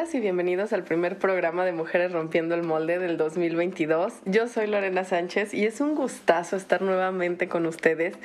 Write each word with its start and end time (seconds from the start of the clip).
Y 0.00 0.18
bienvenidos 0.18 0.72
al 0.72 0.82
primer 0.82 1.18
programa 1.18 1.66
de 1.66 1.72
Mujeres 1.72 2.10
Rompiendo 2.10 2.54
el 2.54 2.62
Molde 2.62 2.98
del 2.98 3.18
2022. 3.18 4.14
Yo 4.24 4.48
soy 4.48 4.66
Lorena 4.66 5.04
Sánchez 5.04 5.52
y 5.52 5.66
es 5.66 5.82
un 5.82 5.94
gustazo 5.94 6.56
estar 6.56 6.80
nuevamente 6.80 7.48
con 7.48 7.66
ustedes 7.66 8.16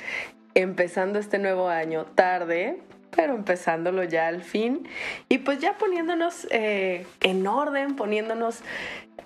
empezando 0.54 1.18
este 1.18 1.38
nuevo 1.38 1.68
año 1.68 2.06
tarde, 2.06 2.80
pero 3.14 3.34
empezándolo 3.34 4.04
ya 4.04 4.26
al 4.26 4.42
fin 4.42 4.88
y 5.28 5.38
pues 5.38 5.58
ya 5.58 5.76
poniéndonos 5.76 6.48
eh, 6.50 7.06
en 7.20 7.46
orden, 7.46 7.94
poniéndonos 7.94 8.62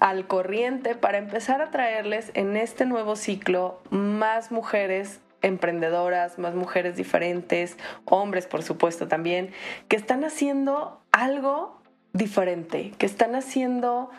al 0.00 0.26
corriente 0.26 0.96
para 0.96 1.18
empezar 1.18 1.62
a 1.62 1.70
traerles 1.70 2.32
en 2.34 2.56
este 2.56 2.84
nuevo 2.84 3.14
ciclo 3.14 3.80
más 3.90 4.50
mujeres 4.50 5.20
emprendedoras, 5.40 6.38
más 6.38 6.56
mujeres 6.56 6.96
diferentes, 6.96 7.76
hombres 8.06 8.46
por 8.46 8.64
supuesto 8.64 9.06
también, 9.06 9.52
que 9.86 9.94
están 9.94 10.24
haciendo 10.24 11.00
algo 11.12 11.79
diferente, 12.12 12.92
que 12.98 13.06
están 13.06 13.34
haciendo 13.34 14.10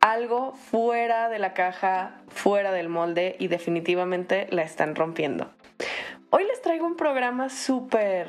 algo 0.00 0.52
fuera 0.54 1.28
de 1.28 1.38
la 1.38 1.54
caja, 1.54 2.20
fuera 2.28 2.72
del 2.72 2.88
molde 2.88 3.36
y 3.38 3.48
definitivamente 3.48 4.46
la 4.50 4.62
están 4.62 4.94
rompiendo. 4.94 5.50
Hoy 6.30 6.44
les 6.44 6.60
traigo 6.60 6.86
un 6.86 6.96
programa 6.96 7.48
súper, 7.48 8.28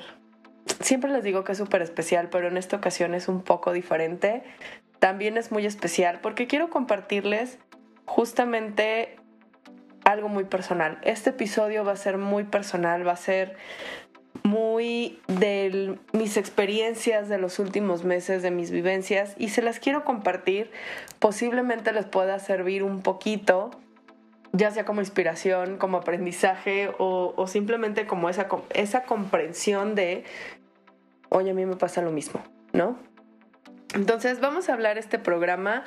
siempre 0.79 1.11
les 1.11 1.23
digo 1.23 1.43
que 1.43 1.51
es 1.51 1.57
súper 1.57 1.81
especial, 1.81 2.29
pero 2.29 2.47
en 2.47 2.57
esta 2.57 2.77
ocasión 2.77 3.13
es 3.13 3.27
un 3.27 3.41
poco 3.41 3.73
diferente. 3.73 4.43
También 4.99 5.37
es 5.37 5.51
muy 5.51 5.65
especial 5.65 6.19
porque 6.21 6.47
quiero 6.47 6.69
compartirles 6.69 7.59
justamente 8.05 9.17
algo 10.05 10.29
muy 10.29 10.45
personal. 10.45 10.97
Este 11.03 11.31
episodio 11.31 11.83
va 11.83 11.91
a 11.91 11.97
ser 11.97 12.17
muy 12.17 12.43
personal, 12.43 13.07
va 13.07 13.13
a 13.13 13.17
ser 13.17 13.55
muy 14.49 15.21
de 15.27 15.99
mis 16.11 16.35
experiencias 16.35 17.29
de 17.29 17.37
los 17.37 17.59
últimos 17.59 18.03
meses, 18.03 18.41
de 18.41 18.49
mis 18.49 18.71
vivencias, 18.71 19.35
y 19.37 19.49
se 19.49 19.61
las 19.61 19.79
quiero 19.79 20.03
compartir. 20.03 20.71
Posiblemente 21.19 21.93
les 21.93 22.05
pueda 22.05 22.39
servir 22.39 22.83
un 22.83 23.03
poquito, 23.03 23.69
ya 24.51 24.71
sea 24.71 24.85
como 24.85 25.01
inspiración, 25.01 25.77
como 25.77 25.97
aprendizaje 25.97 26.89
o, 26.97 27.45
simplemente 27.47 28.07
como 28.07 28.27
esa, 28.27 28.47
esa 28.73 29.03
comprensión 29.03 29.93
de, 29.93 30.23
oye, 31.29 31.51
a 31.51 31.53
mí 31.53 31.67
me 31.67 31.75
pasa 31.75 32.01
lo 32.01 32.11
mismo, 32.11 32.41
¿no? 32.73 32.97
Entonces 33.93 34.39
vamos 34.39 34.67
a 34.69 34.73
hablar 34.73 34.97
este 34.97 35.19
programa 35.19 35.83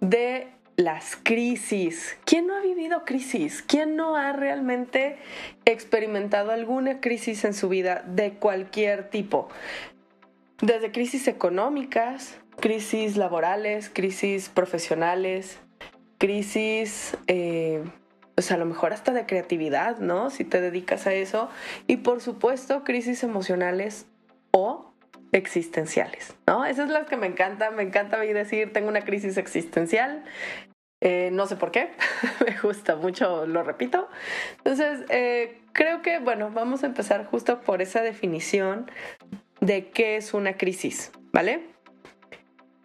de 0.00 0.48
las 0.76 1.16
crisis. 1.16 2.16
¿Quién 2.24 2.46
no 2.46 2.56
ha 2.56 2.60
vivido 2.60 3.04
crisis? 3.04 3.62
¿Quién 3.62 3.96
no 3.96 4.16
ha 4.16 4.32
realmente 4.32 5.18
experimentado 5.64 6.50
alguna 6.50 7.00
crisis 7.00 7.44
en 7.44 7.54
su 7.54 7.68
vida 7.68 8.04
de 8.06 8.34
cualquier 8.34 9.10
tipo? 9.10 9.48
Desde 10.60 10.92
crisis 10.92 11.28
económicas, 11.28 12.38
crisis 12.60 13.16
laborales, 13.16 13.90
crisis 13.92 14.48
profesionales, 14.48 15.58
crisis, 16.18 17.16
eh, 17.26 17.82
pues 18.34 18.50
a 18.50 18.56
lo 18.56 18.64
mejor 18.64 18.92
hasta 18.92 19.12
de 19.12 19.26
creatividad, 19.26 19.98
¿no? 19.98 20.30
Si 20.30 20.44
te 20.44 20.60
dedicas 20.60 21.06
a 21.06 21.14
eso. 21.14 21.50
Y 21.86 21.98
por 21.98 22.20
supuesto, 22.20 22.82
crisis 22.82 23.22
emocionales 23.22 24.06
o 24.50 24.93
existenciales, 25.34 26.36
¿no? 26.46 26.64
Esas 26.64 26.86
es 26.86 26.92
las 26.92 27.08
que 27.08 27.16
me 27.16 27.26
encanta, 27.26 27.70
me 27.72 27.82
encanta 27.82 28.18
decir, 28.18 28.72
tengo 28.72 28.88
una 28.88 29.02
crisis 29.02 29.36
existencial, 29.36 30.22
eh, 31.02 31.30
no 31.32 31.46
sé 31.46 31.56
por 31.56 31.72
qué, 31.72 31.90
me 32.46 32.56
gusta 32.62 32.94
mucho, 32.94 33.44
lo 33.44 33.64
repito. 33.64 34.08
Entonces, 34.58 35.04
eh, 35.10 35.60
creo 35.72 36.02
que, 36.02 36.20
bueno, 36.20 36.50
vamos 36.50 36.84
a 36.84 36.86
empezar 36.86 37.26
justo 37.26 37.60
por 37.60 37.82
esa 37.82 38.00
definición 38.00 38.88
de 39.60 39.90
qué 39.90 40.16
es 40.16 40.34
una 40.34 40.56
crisis, 40.56 41.10
¿vale? 41.32 41.66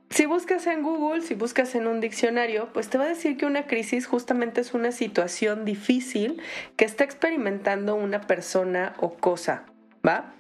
Si 0.10 0.26
buscas 0.26 0.66
en 0.66 0.82
Google, 0.82 1.22
si 1.22 1.36
buscas 1.36 1.76
en 1.76 1.86
un 1.86 2.02
diccionario, 2.02 2.74
pues 2.74 2.90
te 2.90 2.98
va 2.98 3.04
a 3.04 3.10
decir 3.10 3.38
que 3.38 3.46
una 3.46 3.68
crisis 3.68 4.08
justamente 4.08 4.62
es 4.62 4.74
una 4.74 4.92
situación 4.92 5.66
difícil 5.66 6.42
que 6.78 6.86
está 6.86 7.04
experimentando 7.04 7.94
una 7.94 8.22
persona 8.22 8.96
o 8.98 9.14
cosa, 9.14 9.66
¿va? 10.06 10.34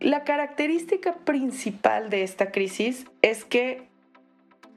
La 0.00 0.24
característica 0.24 1.14
principal 1.14 2.08
de 2.08 2.22
esta 2.22 2.50
crisis 2.50 3.04
es 3.20 3.44
que 3.44 3.86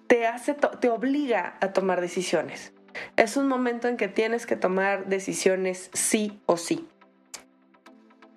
te, 0.08 0.28
hace 0.28 0.54
te 0.54 0.90
obliga 0.90 1.56
a 1.62 1.72
tomar 1.72 2.02
decisiones. 2.02 2.74
Es 3.16 3.38
un 3.38 3.48
momento 3.48 3.88
en 3.88 3.96
que 3.96 4.10
tienes 4.10 4.46
que 4.46 4.58
tomar 4.58 5.08
decisiones 5.08 5.90
sí 5.94 6.42
o 6.46 6.58
sí. 6.58 6.88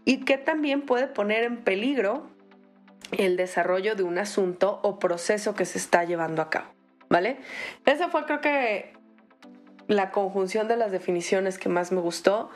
Y 0.04 0.18
que 0.18 0.38
también 0.38 0.82
puede 0.82 1.08
poner 1.08 1.42
en 1.42 1.64
peligro 1.64 2.30
el 3.18 3.36
desarrollo 3.36 3.96
de 3.96 4.04
un 4.04 4.18
asunto 4.18 4.78
o 4.84 5.00
proceso 5.00 5.56
que 5.56 5.64
se 5.64 5.78
está 5.78 6.04
llevando 6.04 6.40
a 6.40 6.50
cabo. 6.50 6.68
¿Vale? 7.08 7.38
Esa 7.84 8.08
fue 8.08 8.24
creo 8.26 8.40
que 8.40 8.92
la 9.88 10.12
conjunción 10.12 10.68
de 10.68 10.76
las 10.76 10.92
definiciones 10.92 11.58
que 11.58 11.68
más 11.68 11.90
me 11.90 12.00
gustó. 12.00 12.50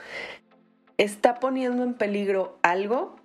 Está 0.99 1.41
poniendo 1.41 1.83
en 1.83 1.95
peligro 1.95 2.59
algo 2.63 3.20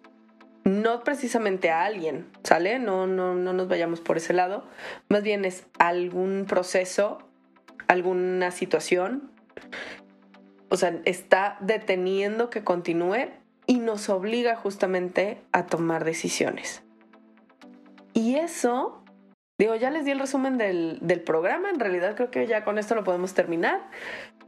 no 0.66 1.04
precisamente 1.04 1.70
a 1.70 1.86
alguien, 1.86 2.28
¿sale? 2.44 2.80
No, 2.80 3.06
no, 3.08 3.36
no 3.36 3.54
nos 3.54 3.68
vayamos 3.68 4.02
por 4.02 4.18
ese 4.18 4.34
lado. 4.34 4.66
Más 5.10 5.22
bien 5.22 5.46
es 5.46 5.68
algún 5.78 6.46
proceso, 6.48 7.20
alguna 7.88 8.50
situación. 8.50 9.32
O 10.70 10.76
sea, 10.76 11.00
está 11.06 11.58
deteniendo 11.62 12.50
que 12.50 12.64
continúe 12.64 13.30
y 13.68 13.78
nos 13.78 14.10
obliga 14.10 14.56
justamente 14.56 15.40
a 15.52 15.68
tomar 15.68 16.04
decisiones. 16.04 16.84
Y 18.14 18.36
eso, 18.36 19.04
digo, 19.60 19.76
ya 19.76 19.92
les 19.92 20.04
di 20.04 20.12
el 20.12 20.20
resumen 20.20 20.58
del, 20.58 20.98
del 21.02 21.22
programa, 21.22 21.70
en 21.70 21.80
realidad 21.80 22.16
creo 22.16 22.32
que 22.32 22.48
ya 22.48 22.64
con 22.64 22.80
esto 22.80 22.96
lo 22.96 23.04
podemos 23.04 23.36
terminar, 23.36 23.88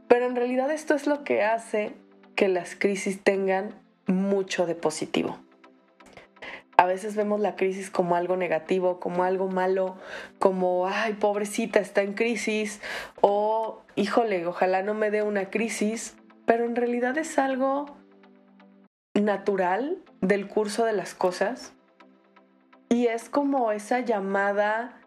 pero 0.08 0.26
en 0.26 0.34
realidad 0.34 0.70
esto 0.72 0.94
es 0.94 1.06
lo 1.06 1.22
que 1.22 1.44
hace 1.44 1.94
que 2.34 2.48
las 2.48 2.74
crisis 2.74 3.22
tengan 3.22 3.74
mucho 4.06 4.66
de 4.66 4.74
positivo 4.74 5.38
a 6.78 6.86
veces 6.86 7.16
vemos 7.16 7.40
la 7.40 7.56
crisis 7.56 7.90
como 7.90 8.14
algo 8.14 8.36
negativo, 8.36 9.00
como 9.00 9.24
algo 9.24 9.48
malo, 9.48 9.96
como, 10.38 10.86
ay, 10.86 11.14
pobrecita, 11.14 11.80
está 11.80 12.02
en 12.02 12.14
crisis, 12.14 12.80
o, 13.20 13.82
híjole, 13.96 14.46
ojalá 14.46 14.84
no 14.84 14.94
me 14.94 15.10
dé 15.10 15.24
una 15.24 15.50
crisis, 15.50 16.16
pero 16.46 16.64
en 16.64 16.76
realidad 16.76 17.18
es 17.18 17.36
algo 17.36 17.96
natural 19.14 19.98
del 20.20 20.46
curso 20.46 20.84
de 20.84 20.92
las 20.92 21.14
cosas. 21.14 21.74
Y 22.88 23.08
es 23.08 23.28
como 23.28 23.72
esa 23.72 23.98
llamada 23.98 25.00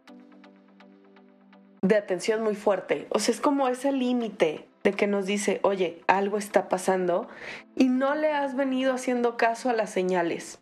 de 1.81 1.95
atención 1.95 2.43
muy 2.43 2.55
fuerte, 2.55 3.07
o 3.11 3.19
sea, 3.19 3.33
es 3.33 3.39
como 3.39 3.69
ese 3.69 3.93
límite 3.93 4.67
de 4.83 4.91
que 4.91 5.07
nos 5.07 5.25
dice, 5.25 5.61
oye, 5.63 6.01
algo 6.07 6.37
está 6.37 6.67
pasando 6.67 7.29
y 7.75 7.87
no 7.87 8.13
le 8.13 8.33
has 8.33 8.57
venido 8.57 8.93
haciendo 8.93 9.37
caso 9.37 9.69
a 9.69 9.73
las 9.73 9.89
señales 9.89 10.59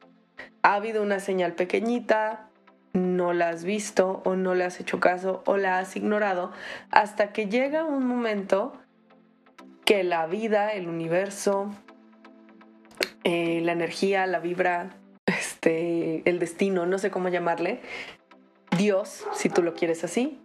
ha 0.62 0.76
habido 0.76 1.02
una 1.02 1.20
señal 1.20 1.54
pequeñita, 1.54 2.50
no 2.94 3.34
la 3.34 3.50
has 3.50 3.64
visto 3.64 4.22
o 4.26 4.36
no 4.36 4.56
le 4.56 4.66
has 4.66 4.80
hecho 4.80 5.00
caso 5.00 5.44
o 5.46 5.58
la 5.58 5.80
has 5.80 5.96
ignorado 5.96 6.52
hasta 6.92 7.32
que 7.32 7.48
llega 7.48 7.86
un 7.86 8.06
momento 8.06 8.74
que 9.86 10.04
la 10.04 10.28
vida, 10.28 10.74
el 10.74 10.88
universo, 10.88 11.72
eh, 13.24 13.62
la 13.64 13.72
energía, 13.72 14.26
la 14.28 14.40
vibra, 14.40 14.92
este, 15.26 16.28
el 16.30 16.40
destino, 16.40 16.86
no 16.86 16.98
sé 16.98 17.12
cómo 17.12 17.30
llamarle, 17.30 17.82
Dios, 18.78 19.26
si 19.34 19.50
tú 19.50 19.64
lo 19.64 19.74
quieres 19.74 20.04
así, 20.04 20.40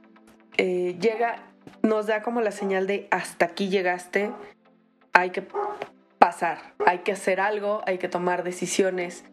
eh, 0.56 0.96
llega, 1.00 1.44
nos 1.82 2.06
da 2.06 2.22
como 2.22 2.40
la 2.40 2.52
señal 2.52 2.86
de 2.86 3.06
hasta 3.10 3.46
aquí 3.46 3.68
llegaste, 3.68 4.32
hay 5.12 5.30
que 5.30 5.46
pasar, 6.18 6.74
hay 6.86 6.98
que 7.00 7.12
hacer 7.12 7.40
algo, 7.40 7.82
hay 7.86 7.98
que 7.98 8.08
tomar 8.08 8.44
decisiones, 8.44 9.24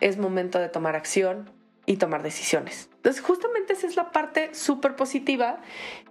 es 0.00 0.18
momento 0.18 0.58
de 0.58 0.68
tomar 0.68 0.96
acción 0.96 1.50
y 1.86 1.96
tomar 1.96 2.22
decisiones. 2.22 2.90
Entonces, 2.96 3.22
justamente 3.22 3.72
esa 3.72 3.86
es 3.86 3.96
la 3.96 4.10
parte 4.10 4.54
súper 4.54 4.96
positiva. 4.96 5.60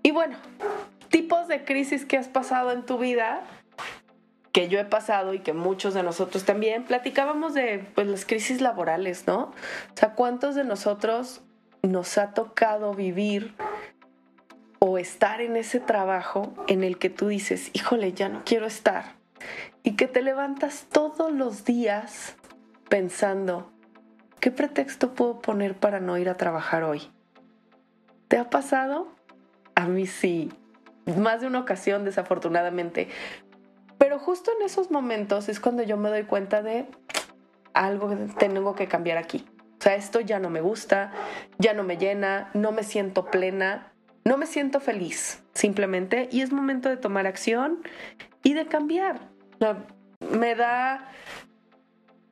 Y 0.03 0.11
bueno, 0.11 0.37
tipos 1.09 1.47
de 1.47 1.63
crisis 1.63 2.05
que 2.05 2.17
has 2.17 2.27
pasado 2.27 2.71
en 2.71 2.85
tu 2.85 2.97
vida, 2.97 3.41
que 4.51 4.69
yo 4.69 4.79
he 4.79 4.85
pasado 4.85 5.33
y 5.33 5.39
que 5.39 5.53
muchos 5.53 5.93
de 5.93 6.03
nosotros 6.03 6.45
también, 6.45 6.83
platicábamos 6.83 7.53
de 7.53 7.85
pues, 7.93 8.07
las 8.07 8.25
crisis 8.25 8.61
laborales, 8.61 9.27
¿no? 9.27 9.39
O 9.43 9.97
sea, 9.97 10.13
¿cuántos 10.13 10.55
de 10.55 10.63
nosotros 10.63 11.41
nos 11.83 12.17
ha 12.17 12.33
tocado 12.33 12.93
vivir 12.93 13.53
o 14.79 14.97
estar 14.97 15.41
en 15.41 15.55
ese 15.55 15.79
trabajo 15.79 16.53
en 16.67 16.83
el 16.83 16.97
que 16.97 17.09
tú 17.09 17.27
dices, 17.27 17.69
híjole, 17.73 18.13
ya 18.13 18.29
no 18.29 18.43
quiero 18.45 18.65
estar. 18.65 19.15
Y 19.83 19.95
que 19.95 20.07
te 20.07 20.21
levantas 20.21 20.87
todos 20.91 21.31
los 21.31 21.65
días 21.65 22.35
pensando, 22.89 23.71
¿qué 24.39 24.51
pretexto 24.51 25.13
puedo 25.13 25.39
poner 25.39 25.75
para 25.75 25.99
no 25.99 26.17
ir 26.17 26.29
a 26.29 26.37
trabajar 26.37 26.83
hoy? 26.83 27.11
¿Te 28.27 28.37
ha 28.37 28.49
pasado? 28.49 29.07
A 29.75 29.87
mí 29.87 30.07
sí, 30.07 30.51
más 31.17 31.41
de 31.41 31.47
una 31.47 31.59
ocasión 31.59 32.03
desafortunadamente. 32.03 33.09
Pero 33.97 34.19
justo 34.19 34.51
en 34.57 34.65
esos 34.65 34.91
momentos 34.91 35.49
es 35.49 35.59
cuando 35.59 35.83
yo 35.83 35.97
me 35.97 36.09
doy 36.09 36.23
cuenta 36.23 36.61
de 36.61 36.87
algo 37.73 38.09
que 38.09 38.15
tengo 38.37 38.75
que 38.75 38.87
cambiar 38.87 39.17
aquí. 39.17 39.45
O 39.79 39.83
sea, 39.83 39.95
esto 39.95 40.19
ya 40.19 40.39
no 40.39 40.49
me 40.49 40.61
gusta, 40.61 41.11
ya 41.59 41.73
no 41.73 41.83
me 41.83 41.97
llena, 41.97 42.49
no 42.53 42.71
me 42.71 42.83
siento 42.83 43.25
plena, 43.25 43.93
no 44.25 44.37
me 44.37 44.47
siento 44.47 44.79
feliz, 44.79 45.43
simplemente. 45.53 46.27
Y 46.31 46.41
es 46.41 46.51
momento 46.51 46.89
de 46.89 46.97
tomar 46.97 47.27
acción 47.27 47.83
y 48.43 48.53
de 48.53 48.65
cambiar. 48.65 49.19
me 50.19 50.55
da, 50.55 51.11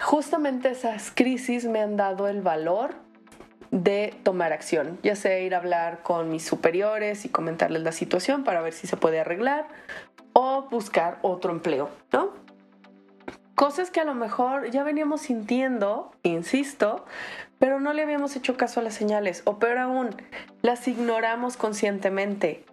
justamente 0.05 0.69
esas 0.69 1.09
crisis 1.09 1.65
me 1.65 1.81
han 1.81 1.97
dado 1.97 2.27
el 2.27 2.41
valor 2.41 2.93
de 3.71 4.13
tomar 4.21 4.53
acción, 4.53 4.99
ya 5.01 5.15
sea 5.15 5.39
ir 5.39 5.55
a 5.55 5.57
hablar 5.57 6.03
con 6.03 6.29
mis 6.29 6.45
superiores 6.45 7.25
y 7.25 7.29
comentarles 7.29 7.81
la 7.81 7.91
situación 7.91 8.43
para 8.43 8.61
ver 8.61 8.73
si 8.73 8.85
se 8.85 8.97
puede 8.97 9.19
arreglar 9.19 9.67
o 10.33 10.67
buscar 10.69 11.17
otro 11.23 11.51
empleo, 11.51 11.89
¿no? 12.13 12.33
Cosas 13.55 13.89
que 13.89 13.99
a 13.99 14.03
lo 14.03 14.13
mejor 14.13 14.69
ya 14.69 14.83
veníamos 14.83 15.21
sintiendo, 15.21 16.11
insisto, 16.21 17.05
pero 17.57 17.79
no 17.79 17.91
le 17.91 18.03
habíamos 18.03 18.35
hecho 18.35 18.57
caso 18.57 18.81
a 18.81 18.83
las 18.83 18.93
señales, 18.93 19.41
o 19.45 19.57
peor 19.57 19.79
aún, 19.79 20.09
las 20.61 20.87
ignoramos 20.87 21.57
conscientemente 21.57 22.63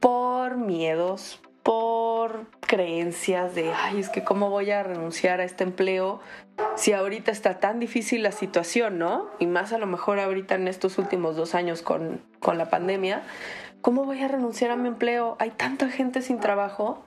por 0.00 0.56
miedos, 0.56 1.42
por 1.68 2.46
creencias 2.60 3.54
de, 3.54 3.70
ay, 3.74 4.00
es 4.00 4.08
que 4.08 4.24
cómo 4.24 4.48
voy 4.48 4.70
a 4.70 4.82
renunciar 4.82 5.42
a 5.42 5.44
este 5.44 5.64
empleo 5.64 6.18
si 6.76 6.94
ahorita 6.94 7.30
está 7.30 7.60
tan 7.60 7.78
difícil 7.78 8.22
la 8.22 8.32
situación, 8.32 8.98
¿no? 8.98 9.28
Y 9.38 9.46
más 9.46 9.74
a 9.74 9.78
lo 9.78 9.86
mejor 9.86 10.18
ahorita 10.18 10.54
en 10.54 10.66
estos 10.66 10.96
últimos 10.96 11.36
dos 11.36 11.54
años 11.54 11.82
con, 11.82 12.22
con 12.40 12.56
la 12.56 12.70
pandemia, 12.70 13.20
¿cómo 13.82 14.06
voy 14.06 14.22
a 14.22 14.28
renunciar 14.28 14.70
a 14.70 14.76
mi 14.76 14.88
empleo? 14.88 15.36
Hay 15.40 15.50
tanta 15.50 15.90
gente 15.90 16.22
sin 16.22 16.40
trabajo 16.40 17.04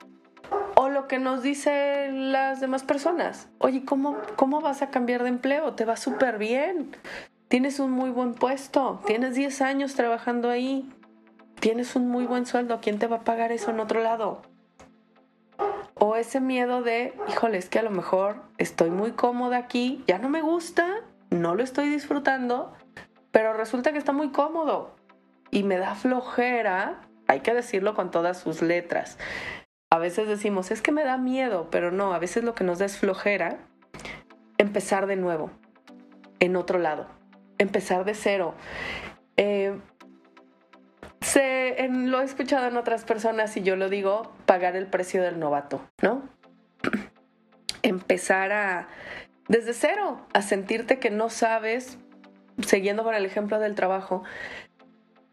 o 0.75 0.89
lo 0.89 1.07
que 1.07 1.17
nos 1.17 1.41
dicen 1.41 2.31
las 2.31 2.61
demás 2.61 2.83
personas. 2.83 3.49
Oye, 3.57 3.83
¿cómo, 3.83 4.15
cómo 4.35 4.61
vas 4.61 4.83
a 4.83 4.91
cambiar 4.91 5.23
de 5.23 5.29
empleo? 5.29 5.73
Te 5.73 5.85
va 5.85 5.97
súper 5.97 6.37
bien. 6.37 6.95
Tienes 7.47 7.79
un 7.79 7.89
muy 7.89 8.11
buen 8.11 8.35
puesto. 8.35 9.01
Tienes 9.07 9.33
10 9.33 9.59
años 9.63 9.95
trabajando 9.95 10.51
ahí. 10.51 10.87
Tienes 11.59 11.95
un 11.95 12.09
muy 12.09 12.27
buen 12.27 12.45
sueldo. 12.45 12.79
¿Quién 12.79 12.99
te 12.99 13.07
va 13.07 13.15
a 13.15 13.23
pagar 13.23 13.51
eso 13.51 13.71
en 13.71 13.79
otro 13.79 14.03
lado? 14.03 14.50
O 15.95 16.15
ese 16.15 16.39
miedo 16.41 16.81
de, 16.81 17.13
híjole, 17.29 17.57
es 17.57 17.69
que 17.69 17.79
a 17.79 17.83
lo 17.83 17.91
mejor 17.91 18.41
estoy 18.57 18.89
muy 18.89 19.11
cómoda 19.11 19.57
aquí, 19.57 20.03
ya 20.07 20.17
no 20.17 20.29
me 20.29 20.41
gusta, 20.41 21.01
no 21.29 21.55
lo 21.55 21.63
estoy 21.63 21.89
disfrutando, 21.89 22.73
pero 23.31 23.53
resulta 23.53 23.91
que 23.91 23.97
está 23.97 24.11
muy 24.11 24.31
cómodo 24.31 24.95
y 25.51 25.63
me 25.63 25.77
da 25.77 25.95
flojera, 25.95 27.01
hay 27.27 27.41
que 27.41 27.53
decirlo 27.53 27.93
con 27.93 28.11
todas 28.11 28.39
sus 28.39 28.61
letras, 28.61 29.17
a 29.91 29.99
veces 29.99 30.27
decimos, 30.27 30.71
es 30.71 30.81
que 30.81 30.93
me 30.93 31.03
da 31.03 31.17
miedo, 31.17 31.67
pero 31.69 31.91
no, 31.91 32.13
a 32.13 32.19
veces 32.19 32.45
lo 32.45 32.55
que 32.55 32.63
nos 32.63 32.79
da 32.79 32.85
es 32.85 32.97
flojera 32.97 33.57
empezar 34.57 35.05
de 35.05 35.17
nuevo, 35.17 35.51
en 36.39 36.55
otro 36.55 36.79
lado, 36.79 37.07
empezar 37.57 38.05
de 38.05 38.13
cero. 38.13 38.55
Eh, 39.35 39.77
lo 41.35 42.21
he 42.21 42.23
escuchado 42.23 42.67
en 42.67 42.77
otras 42.77 43.03
personas 43.03 43.55
y 43.57 43.61
yo 43.61 43.75
lo 43.75 43.89
digo, 43.89 44.31
pagar 44.45 44.75
el 44.75 44.87
precio 44.87 45.21
del 45.21 45.39
novato, 45.39 45.81
¿no? 46.01 46.23
empezar 47.83 48.51
a, 48.51 48.87
desde 49.47 49.73
cero, 49.73 50.25
a 50.33 50.41
sentirte 50.41 50.99
que 50.99 51.09
no 51.09 51.29
sabes, 51.29 51.97
siguiendo 52.65 53.03
con 53.03 53.15
el 53.15 53.25
ejemplo 53.25 53.59
del 53.59 53.75
trabajo, 53.75 54.23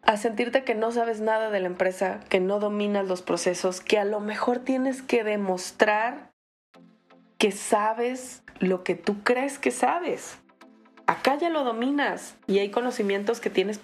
a 0.02 0.16
sentirte 0.16 0.64
que 0.64 0.74
no 0.74 0.90
sabes 0.90 1.20
nada 1.20 1.50
de 1.50 1.60
la 1.60 1.66
empresa, 1.66 2.20
que 2.28 2.40
no 2.40 2.60
dominas 2.60 3.06
los 3.06 3.22
procesos, 3.22 3.80
que 3.80 3.98
a 3.98 4.04
lo 4.04 4.20
mejor 4.20 4.58
tienes 4.60 5.02
que 5.02 5.24
demostrar 5.24 6.30
que 7.36 7.52
sabes 7.52 8.42
lo 8.58 8.84
que 8.84 8.94
tú 8.94 9.22
crees 9.22 9.58
que 9.58 9.70
sabes. 9.70 10.38
Acá 11.06 11.36
ya 11.36 11.50
lo 11.50 11.64
dominas 11.64 12.36
y 12.46 12.58
hay 12.58 12.70
conocimientos 12.70 13.40
que 13.40 13.50
tienes 13.50 13.80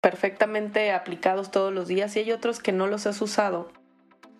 perfectamente 0.00 0.92
aplicados 0.92 1.50
todos 1.50 1.72
los 1.72 1.88
días 1.88 2.16
y 2.16 2.20
hay 2.20 2.32
otros 2.32 2.60
que 2.60 2.72
no 2.72 2.86
los 2.86 3.06
has 3.06 3.20
usado. 3.20 3.70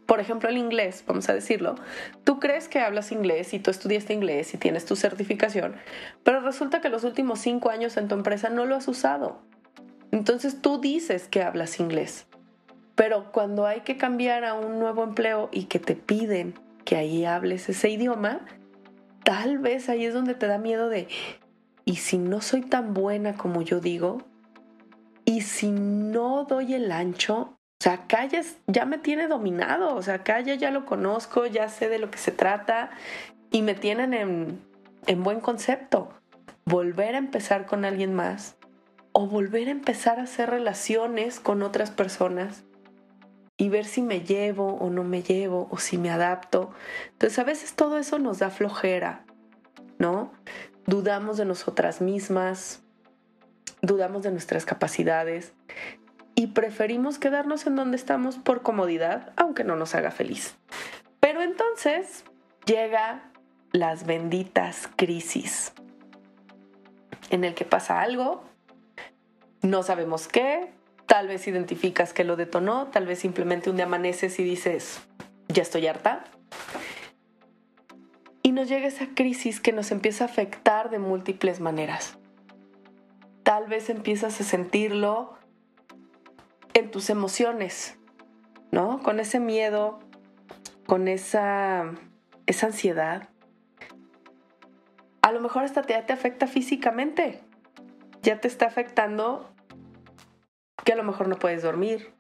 Por 0.07 0.19
ejemplo, 0.19 0.49
el 0.49 0.59
inglés, 0.59 1.05
vamos 1.07 1.29
a 1.29 1.35
decirlo. 1.35 1.77
Tú 2.25 2.41
crees 2.41 2.67
que 2.67 2.81
hablas 2.81 3.13
inglés 3.13 3.55
y 3.55 3.61
tú 3.61 3.71
estudiaste 3.71 4.13
inglés 4.13 4.53
y 4.55 4.59
tienes 4.59 4.85
tu 4.85 4.97
certificación, 4.97 5.77
pero 6.25 6.41
resulta 6.41 6.81
que 6.81 6.89
los 6.89 7.05
últimos 7.05 7.39
cinco 7.39 7.71
años 7.71 7.97
en 7.97 8.09
tu 8.09 8.17
empresa 8.17 8.51
no 8.51 8.67
lo 8.67 8.75
has 8.75 8.89
usado. 8.89 9.41
Entonces 10.11 10.61
tú 10.61 10.81
dices 10.81 11.29
que 11.29 11.43
hablas 11.43 11.79
inglés, 11.79 12.27
pero 12.97 13.31
cuando 13.31 13.67
hay 13.67 13.83
que 13.83 13.97
cambiar 13.97 14.45
a 14.45 14.55
un 14.55 14.81
nuevo 14.81 15.05
empleo 15.05 15.49
y 15.53 15.65
que 15.65 15.79
te 15.79 15.95
piden 15.95 16.55
que 16.85 16.97
ahí 16.97 17.25
hables 17.25 17.69
ese 17.69 17.91
idioma, 17.91 18.41
tal 19.23 19.59
vez 19.59 19.89
ahí 19.89 20.05
es 20.05 20.15
donde 20.15 20.35
te 20.35 20.49
da 20.49 20.59
miedo 20.59 20.89
de, 20.89 21.07
¿y 21.85 21.97
si 21.97 22.19
no 22.19 22.41
soy 22.41 22.63
tan 22.63 22.95
buena 22.95 23.37
como 23.37 23.63
yo 23.63 23.79
digo? 23.79 24.23
¿Y 25.31 25.43
si 25.43 25.71
no 25.71 26.43
doy 26.43 26.75
el 26.75 26.91
ancho? 26.91 27.57
O 27.63 27.83
sea, 27.85 27.93
acá 27.93 28.27
ya, 28.67 28.85
me 28.85 28.99
tiene 28.99 29.29
dominado, 29.29 29.95
o 29.95 30.03
sea, 30.03 30.15
acá 30.15 30.41
ya, 30.41 30.73
lo 30.73 30.85
conozco, 30.85 31.47
ya 31.47 31.69
sé 31.69 31.89
de 31.89 32.01
lo 32.01 32.11
que 32.11 32.19
se 32.19 32.33
trata 32.33 32.91
y 33.53 33.63
me 33.63 33.75
tienen 33.75 34.13
en, 34.13 34.61
en 35.07 35.23
buen 35.23 35.39
concepto. 35.39 36.13
Volver 36.65 37.15
a 37.15 37.19
empezar 37.19 37.67
con 37.67 37.85
alguien 37.85 38.13
más 38.13 38.57
o 39.13 39.29
volver 39.29 39.69
a 39.69 39.71
empezar 39.71 40.19
a 40.19 40.25
hacer 40.25 40.51
relaciones 40.51 41.39
con 41.39 41.63
otras 41.63 41.93
personas 41.93 42.65
y 43.57 43.69
ver 43.69 43.85
si 43.85 44.03
me 44.03 44.23
llevo 44.23 44.79
o 44.79 44.91
no 44.91 45.05
me 45.05 45.23
llevo 45.23 45.69
o 45.71 45.79
si 45.79 45.97
me 45.97 46.11
adapto. 46.11 46.73
Entonces 47.13 47.39
a 47.39 47.45
veces 47.45 47.75
todo 47.75 47.99
eso 47.99 48.19
nos 48.19 48.41
da 48.41 48.51
flojera, 48.51 49.25
¿no? 49.97 50.33
Dudamos 50.87 51.37
de 51.37 51.45
nosotras 51.45 52.01
mismas, 52.01 52.83
dudamos 53.83 54.23
de 54.23 54.31
nuestras 54.31 54.65
capacidades 54.65 55.53
y 56.35 56.49
preferimos 56.49 57.19
quedarnos 57.19 57.67
en 57.67 57.77
donde 57.77 57.97
estamos 57.97 58.37
por 58.37 58.63
comodidad, 58.63 59.33
aunque 59.37 59.65
no 59.65 59.77
nos 59.77 59.95
haga 59.95 60.11
feliz. 60.11 60.57
Pero 61.21 61.43
entonces 61.43 62.25
llega 62.65 63.31
las 63.73 64.07
benditas 64.07 64.89
crisis, 64.97 65.73
en 67.31 67.45
el 67.45 67.55
que 67.55 67.65
pasa 67.65 68.01
algo 68.01 68.51
no 69.63 69.83
sabemos 69.83 70.27
qué, 70.27 70.73
tal 71.07 71.29
vez 71.29 71.47
identificas 71.47 72.13
que 72.13 72.25
lo 72.25 72.37
detonó, 72.37 72.87
tal 72.87 73.07
vez 73.07 73.19
simplemente 73.19 73.69
un 73.69 73.77
día 73.77 73.85
amaneces 73.85 74.39
y 74.39 74.43
dices, 74.43 75.01
ya 75.49 75.63
estoy 75.63 75.87
harta. 75.87 76.25
Y 78.43 78.53
nos 78.53 78.69
llega 78.69 78.87
esa 78.87 79.09
crisis 79.15 79.61
que 79.61 79.73
nos 79.73 79.91
empieza 79.91 80.25
a 80.25 80.29
afectar 80.29 80.89
de 80.89 80.99
múltiples 80.99 81.61
maneras. 81.61 82.17
Tal 83.51 83.67
vez 83.67 83.91
empiezas 83.91 84.41
a 84.41 84.45
sentirlo 84.45 85.35
en 86.73 86.93
tus 86.93 87.11
emociones, 87.11 87.99
¿no? 88.71 89.03
Con 89.03 89.19
ese 89.19 89.41
miedo, 89.41 89.99
con 90.87 91.09
esa, 91.09 91.91
esa 92.47 92.67
ansiedad. 92.67 93.29
A 95.23 95.33
lo 95.33 95.41
mejor 95.41 95.65
hasta 95.65 95.83
te, 95.83 96.01
te 96.01 96.13
afecta 96.13 96.47
físicamente 96.47 97.41
ya 98.23 98.41
te 98.41 98.47
está 98.47 98.67
afectando 98.67 99.53
que 100.85 100.93
a 100.93 100.97
lo 100.97 101.03
mejor 101.03 101.27
no 101.27 101.35
puedes 101.35 101.65
dormir 101.65 102.15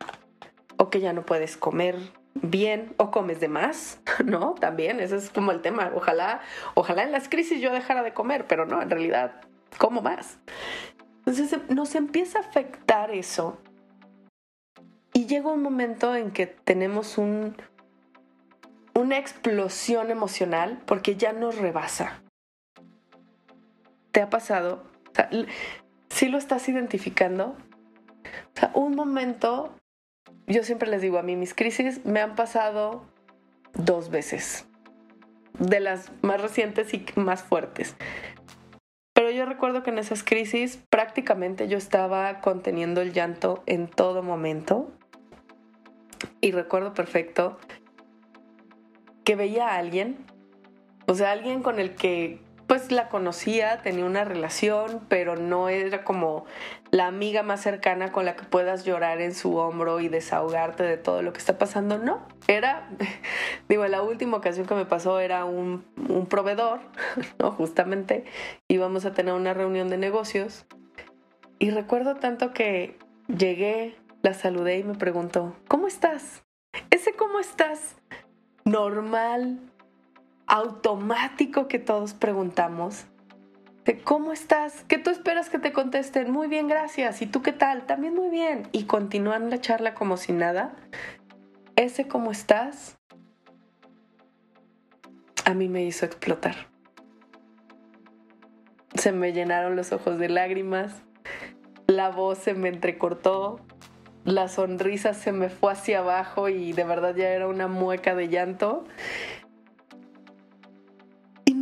o 0.78 0.90
que 0.90 0.99
ya 0.99 1.12
no 1.12 1.25
puedes 1.25 1.56
comer 1.56 1.96
bien 2.34 2.92
o 2.96 3.12
comes 3.12 3.38
de 3.38 3.46
más, 3.46 4.00
¿no? 4.25 4.56
También, 4.56 4.99
ese 4.99 5.14
es 5.14 5.30
como 5.30 5.52
el 5.52 5.62
tema. 5.62 5.92
Ojalá, 5.94 6.40
ojalá 6.75 7.04
en 7.04 7.12
las 7.12 7.28
crisis 7.28 7.60
yo 7.60 7.72
dejara 7.72 8.02
de 8.02 8.14
comer, 8.14 8.49
pero 8.49 8.66
no, 8.66 8.82
en 8.82 8.90
realidad 8.90 9.42
como 9.78 10.02
más. 10.02 10.38
Entonces 11.30 11.60
nos 11.68 11.94
empieza 11.94 12.40
a 12.40 12.42
afectar 12.42 13.12
eso 13.12 13.60
y 15.12 15.26
llega 15.26 15.52
un 15.52 15.62
momento 15.62 16.16
en 16.16 16.32
que 16.32 16.46
tenemos 16.49 17.18
un, 17.18 17.56
una 18.94 19.16
explosión 19.16 20.10
emocional 20.10 20.82
porque 20.87 21.14
ya 21.14 21.32
nos 21.32 21.56
rebasa. 21.56 22.20
¿Te 24.10 24.20
ha 24.20 24.28
pasado? 24.28 24.82
si 26.08 26.28
lo 26.28 26.37
estás 26.37 26.68
identificando. 26.68 27.56
O 28.54 28.58
sea, 28.58 28.72
un 28.75 28.96
momento, 28.96 29.72
yo 30.49 30.64
siempre 30.64 30.88
les 30.88 31.00
digo 31.00 31.18
a 31.18 31.22
mí, 31.22 31.37
mis 31.37 31.54
crisis 31.54 32.04
me 32.04 32.20
han 32.20 32.34
pasado 32.34 33.04
dos 33.75 34.10
veces, 34.10 34.66
de 35.60 35.78
las 35.78 36.10
más 36.22 36.40
recientes 36.40 36.92
y 36.92 37.06
más 37.14 37.44
fuertes. 37.44 37.94
Pero 39.14 39.30
yo 39.30 39.44
recuerdo 39.44 39.82
que 39.82 39.90
en 39.90 39.99
esas 39.99 40.25
crisis 40.25 40.80
prácticamente 41.00 41.66
yo 41.66 41.78
estaba 41.78 42.42
conteniendo 42.42 43.00
el 43.00 43.14
llanto 43.14 43.62
en 43.64 43.88
todo 43.88 44.23
momento. 44.23 44.92
y 46.42 46.52
recuerdo 46.52 46.92
perfecto 46.92 47.57
que 49.25 49.35
veía 49.35 49.69
a 49.69 49.76
alguien, 49.78 50.26
o 51.07 51.14
sea, 51.14 51.33
alguien 51.33 51.62
con 51.62 51.78
el 51.78 51.95
que 51.95 52.42
pues 52.66 52.92
la 52.92 53.09
conocía, 53.09 53.80
tenía 53.83 54.04
una 54.04 54.25
relación, 54.25 55.00
pero 55.09 55.37
no 55.37 55.71
era 55.71 56.04
como 56.04 56.45
la 56.90 57.07
amiga 57.07 57.42
más 57.42 57.62
cercana 57.62 58.12
con 58.12 58.26
la 58.26 58.37
que 58.37 58.45
puedas 58.45 58.85
llorar 58.85 59.23
en 59.23 59.35
su 59.35 59.57
hombro 59.57 60.00
y 60.00 60.09
desahogarte 60.09 60.83
de 60.83 60.99
todo 60.99 61.23
lo 61.23 61.33
que 61.33 61.38
está 61.38 61.57
pasando. 61.57 61.97
No, 61.97 62.28
era, 62.47 62.90
digo, 63.71 63.87
la 63.87 64.02
última 64.02 64.37
ocasión 64.37 64.66
que 64.66 64.75
me 64.75 64.85
pasó 64.85 65.19
era 65.19 65.47
un, 65.47 65.83
proveedor, 66.28 66.80
¿no? 67.38 67.52
Justamente 67.52 68.25
íbamos 68.69 69.07
a 69.07 69.14
tener 69.14 69.33
una 69.33 69.54
reunión 69.54 69.88
de 69.88 69.97
negocios 69.97 70.66
y 71.60 71.70
recuerdo 71.70 72.16
tanto 72.16 72.52
que 72.52 72.98
llegué, 73.28 73.94
la 74.22 74.34
saludé 74.34 74.78
y 74.78 74.82
me 74.82 74.96
preguntó, 74.96 75.54
¿cómo 75.68 75.86
estás? 75.86 76.42
Ese 76.90 77.12
cómo 77.12 77.38
estás 77.38 77.96
normal, 78.64 79.60
automático 80.48 81.68
que 81.68 81.78
todos 81.78 82.14
preguntamos. 82.14 83.06
Cómo 84.04 84.32
estás, 84.32 84.84
¿qué 84.88 84.98
tú 84.98 85.10
esperas 85.10 85.50
que 85.50 85.58
te 85.58 85.72
contesten? 85.72 86.30
Muy 86.30 86.48
bien, 86.48 86.68
gracias. 86.68 87.22
¿Y 87.22 87.26
tú 87.26 87.42
qué 87.42 87.52
tal? 87.52 87.86
También 87.86 88.14
muy 88.14 88.28
bien. 88.28 88.68
Y 88.72 88.84
continúan 88.84 89.50
la 89.50 89.60
charla 89.60 89.94
como 89.94 90.16
si 90.16 90.32
nada. 90.32 90.76
Ese 91.76 92.06
cómo 92.06 92.30
estás 92.30 92.98
a 95.44 95.54
mí 95.54 95.68
me 95.68 95.84
hizo 95.84 96.06
explotar. 96.06 96.68
Se 98.94 99.12
me 99.12 99.32
llenaron 99.32 99.74
los 99.74 99.92
ojos 99.92 100.18
de 100.18 100.28
lágrimas, 100.28 101.02
la 102.00 102.11
voz 102.11 102.38
se 102.38 102.54
me 102.54 102.71
entrecortó, 102.71 103.61
la 104.25 104.49
sonrisa 104.49 105.12
se 105.12 105.33
me 105.33 105.49
fue 105.50 105.73
hacia 105.73 105.99
abajo 105.99 106.49
y 106.49 106.73
de 106.73 106.85
verdad 106.85 107.14
ya 107.14 107.28
era 107.28 107.47
una 107.47 107.69
mueca 107.69 108.14
de 108.14 108.28
llanto 108.28 108.85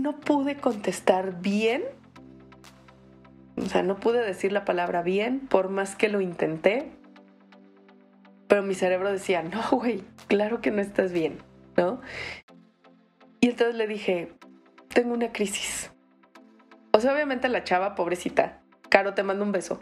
no 0.09 0.21
pude 0.21 0.57
contestar 0.57 1.41
bien. 1.43 1.85
O 3.57 3.67
sea, 3.67 3.83
no 3.83 3.97
pude 4.01 4.25
decir 4.25 4.53
la 4.53 4.65
palabra 4.65 5.03
bien 5.03 5.41
por 5.41 5.69
más 5.69 5.97
que 5.97 6.09
lo 6.09 6.21
intenté. 6.21 6.91
Pero 8.47 8.63
mi 8.63 8.75
cerebro 8.75 9.13
decía, 9.13 9.43
no, 9.43 9.61
güey, 9.71 10.03
claro 10.29 10.61
que 10.61 10.71
no 10.71 10.81
estás 10.81 11.13
bien, 11.13 11.43
¿no? 11.77 12.01
Y 13.41 13.51
entonces 13.51 13.75
le 13.75 13.87
dije, 13.87 14.33
tengo 14.89 15.13
una 15.13 15.33
crisis. 15.33 15.93
O 16.93 17.01
sea, 17.01 17.13
obviamente 17.13 17.49
la 17.49 17.65
chava, 17.65 17.95
pobrecita, 17.95 18.58
Caro, 18.89 19.15
te 19.15 19.23
mando 19.23 19.45
un 19.45 19.53
beso. 19.53 19.81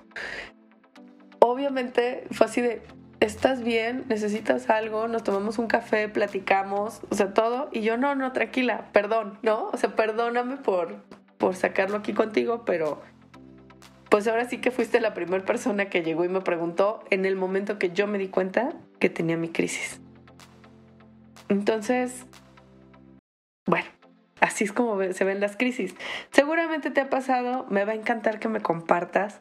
Obviamente 1.38 2.26
fue 2.30 2.46
así 2.46 2.60
de, 2.60 2.82
¿estás 3.20 3.62
bien? 3.62 4.04
¿Necesitas 4.08 4.68
algo? 4.70 5.08
Nos 5.08 5.22
tomamos 5.24 5.58
un 5.58 5.66
café, 5.66 6.08
platicamos, 6.08 7.02
o 7.10 7.14
sea, 7.14 7.34
todo. 7.34 7.68
Y 7.72 7.82
yo, 7.82 7.96
no, 7.96 8.14
no, 8.14 8.32
tranquila, 8.32 8.88
perdón, 8.92 9.38
¿no? 9.42 9.68
O 9.72 9.76
sea, 9.76 9.94
perdóname 9.94 10.56
por, 10.56 11.02
por 11.38 11.54
sacarlo 11.54 11.98
aquí 11.98 12.12
contigo, 12.12 12.64
pero 12.64 13.02
pues 14.10 14.28
ahora 14.28 14.48
sí 14.48 14.58
que 14.58 14.70
fuiste 14.70 15.00
la 15.00 15.14
primera 15.14 15.44
persona 15.44 15.88
que 15.88 16.02
llegó 16.02 16.24
y 16.24 16.28
me 16.28 16.40
preguntó 16.40 17.00
en 17.10 17.26
el 17.26 17.36
momento 17.36 17.78
que 17.78 17.90
yo 17.90 18.06
me 18.06 18.18
di 18.18 18.28
cuenta 18.28 18.72
que 18.98 19.10
tenía 19.10 19.36
mi 19.36 19.48
crisis. 19.48 20.00
Entonces, 21.48 22.26
bueno, 23.66 23.86
así 24.40 24.64
es 24.64 24.72
como 24.72 25.00
se 25.12 25.24
ven 25.24 25.40
las 25.40 25.56
crisis. 25.56 25.94
Seguramente 26.30 26.90
te 26.90 27.00
ha 27.00 27.10
pasado, 27.10 27.66
me 27.70 27.84
va 27.84 27.92
a 27.92 27.96
encantar 27.96 28.38
que 28.38 28.48
me 28.48 28.60
compartas 28.60 29.40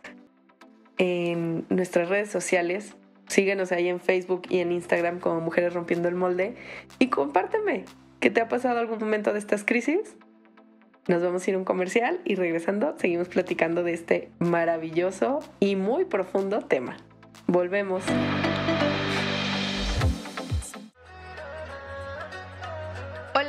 en 0.97 1.65
nuestras 1.69 2.09
redes 2.09 2.29
sociales 2.29 2.95
Síguenos 3.27 3.71
ahí 3.71 3.87
en 3.87 3.99
Facebook 3.99 4.43
y 4.49 4.59
en 4.59 4.71
Instagram 4.71 5.19
como 5.19 5.41
Mujeres 5.41 5.73
Rompiendo 5.73 6.07
el 6.07 6.15
Molde 6.15 6.55
y 6.99 7.07
compárteme 7.07 7.85
qué 8.19 8.29
te 8.29 8.41
ha 8.41 8.47
pasado 8.47 8.79
algún 8.79 8.99
momento 8.99 9.33
de 9.33 9.39
estas 9.39 9.63
crisis. 9.63 10.15
Nos 11.07 11.21
vamos 11.21 11.45
a 11.45 11.49
ir 11.49 11.55
a 11.55 11.59
un 11.59 11.65
comercial 11.65 12.19
y 12.23 12.35
regresando 12.35 12.95
seguimos 12.97 13.29
platicando 13.29 13.83
de 13.83 13.93
este 13.93 14.29
maravilloso 14.39 15.39
y 15.59 15.75
muy 15.75 16.05
profundo 16.05 16.59
tema. 16.59 16.97
Volvemos. 17.47 18.03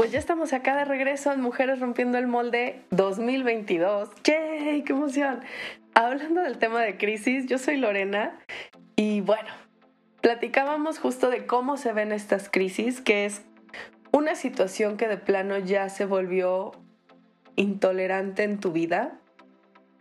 Pues 0.00 0.12
ya 0.12 0.18
estamos 0.18 0.54
acá 0.54 0.74
de 0.76 0.86
regreso 0.86 1.30
en 1.30 1.42
Mujeres 1.42 1.78
Rompiendo 1.78 2.16
el 2.16 2.26
Molde 2.26 2.80
2022. 2.88 4.08
¡Yay! 4.24 4.82
¡Qué 4.82 4.94
emoción! 4.94 5.40
Hablando 5.92 6.40
del 6.40 6.56
tema 6.56 6.80
de 6.80 6.96
crisis, 6.96 7.44
yo 7.44 7.58
soy 7.58 7.76
Lorena 7.76 8.40
y 8.96 9.20
bueno, 9.20 9.50
platicábamos 10.22 10.98
justo 10.98 11.28
de 11.28 11.44
cómo 11.44 11.76
se 11.76 11.92
ven 11.92 12.12
estas 12.12 12.48
crisis, 12.48 13.02
que 13.02 13.26
es 13.26 13.42
una 14.10 14.36
situación 14.36 14.96
que 14.96 15.06
de 15.06 15.18
plano 15.18 15.58
ya 15.58 15.90
se 15.90 16.06
volvió 16.06 16.72
intolerante 17.56 18.44
en 18.44 18.58
tu 18.58 18.72
vida 18.72 19.18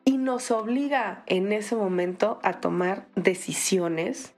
y 0.05 0.15
nos 0.17 0.49
obliga 0.49 1.23
en 1.25 1.51
ese 1.51 1.75
momento 1.75 2.39
a 2.41 2.61
tomar 2.61 3.05
decisiones 3.15 4.33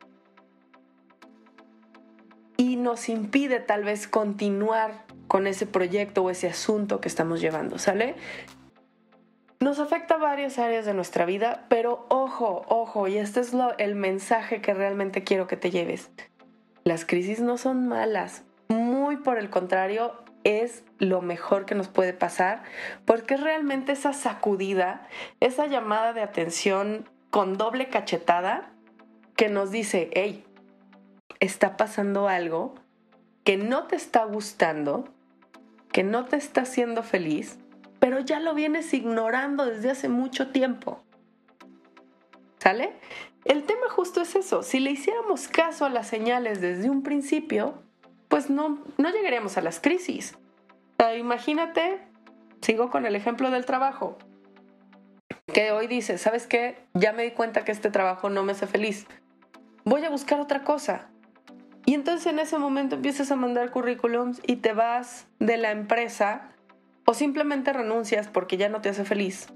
y 2.57 2.77
nos 2.77 3.09
impide 3.09 3.59
tal 3.59 3.83
vez 3.83 4.07
continuar 4.07 5.10
con 5.31 5.47
ese 5.47 5.65
proyecto 5.65 6.23
o 6.23 6.29
ese 6.29 6.49
asunto 6.49 6.99
que 6.99 7.07
estamos 7.07 7.39
llevando, 7.39 7.79
¿sale? 7.79 8.15
Nos 9.61 9.79
afecta 9.79 10.17
varias 10.17 10.59
áreas 10.59 10.85
de 10.85 10.93
nuestra 10.93 11.23
vida, 11.23 11.67
pero 11.69 12.05
ojo, 12.09 12.65
ojo, 12.67 13.07
y 13.07 13.15
este 13.15 13.39
es 13.39 13.53
lo, 13.53 13.77
el 13.77 13.95
mensaje 13.95 14.59
que 14.59 14.73
realmente 14.73 15.23
quiero 15.23 15.47
que 15.47 15.55
te 15.55 15.71
lleves. 15.71 16.11
Las 16.83 17.05
crisis 17.05 17.39
no 17.39 17.57
son 17.57 17.87
malas, 17.87 18.43
muy 18.67 19.15
por 19.15 19.37
el 19.37 19.49
contrario, 19.49 20.21
es 20.43 20.83
lo 20.99 21.21
mejor 21.21 21.65
que 21.65 21.75
nos 21.75 21.87
puede 21.87 22.11
pasar, 22.11 22.63
porque 23.05 23.35
es 23.35 23.39
realmente 23.41 23.93
esa 23.93 24.11
sacudida, 24.11 25.07
esa 25.39 25.65
llamada 25.65 26.11
de 26.11 26.23
atención 26.23 27.09
con 27.29 27.55
doble 27.55 27.87
cachetada 27.87 28.73
que 29.37 29.47
nos 29.47 29.71
dice, 29.71 30.09
hey, 30.13 30.43
está 31.39 31.77
pasando 31.77 32.27
algo 32.27 32.75
que 33.45 33.55
no 33.55 33.87
te 33.87 33.95
está 33.95 34.25
gustando, 34.25 35.05
que 35.91 36.03
no 36.03 36.25
te 36.25 36.37
está 36.37 36.61
haciendo 36.61 37.03
feliz, 37.03 37.57
pero 37.99 38.19
ya 38.19 38.39
lo 38.39 38.53
vienes 38.53 38.93
ignorando 38.93 39.65
desde 39.65 39.91
hace 39.91 40.09
mucho 40.09 40.49
tiempo. 40.51 41.03
¿Sale? 42.59 42.93
El 43.45 43.63
tema 43.63 43.89
justo 43.89 44.21
es 44.21 44.35
eso. 44.35 44.63
Si 44.63 44.79
le 44.79 44.91
hiciéramos 44.91 45.47
caso 45.47 45.85
a 45.85 45.89
las 45.89 46.07
señales 46.07 46.61
desde 46.61 46.89
un 46.89 47.03
principio, 47.03 47.81
pues 48.27 48.49
no, 48.49 48.83
no 48.97 49.09
llegaríamos 49.09 49.57
a 49.57 49.61
las 49.61 49.79
crisis. 49.79 50.37
imagínate, 51.17 51.99
sigo 52.61 52.89
con 52.89 53.05
el 53.05 53.15
ejemplo 53.15 53.49
del 53.49 53.65
trabajo, 53.65 54.17
que 55.53 55.71
hoy 55.71 55.87
dices, 55.87 56.21
¿sabes 56.21 56.47
qué? 56.47 56.77
Ya 56.93 57.13
me 57.13 57.23
di 57.23 57.31
cuenta 57.31 57.65
que 57.65 57.71
este 57.71 57.89
trabajo 57.89 58.29
no 58.29 58.43
me 58.43 58.53
hace 58.53 58.67
feliz. 58.67 59.07
Voy 59.83 60.05
a 60.05 60.09
buscar 60.09 60.39
otra 60.39 60.63
cosa. 60.63 61.09
Y 61.85 61.93
entonces 61.95 62.27
en 62.27 62.39
ese 62.39 62.57
momento 62.57 62.95
empiezas 62.95 63.31
a 63.31 63.35
mandar 63.35 63.71
currículums 63.71 64.41
y 64.45 64.57
te 64.57 64.73
vas 64.73 65.27
de 65.39 65.57
la 65.57 65.71
empresa 65.71 66.51
o 67.05 67.13
simplemente 67.13 67.73
renuncias 67.73 68.27
porque 68.27 68.57
ya 68.57 68.69
no 68.69 68.81
te 68.81 68.89
hace 68.89 69.03
feliz 69.03 69.47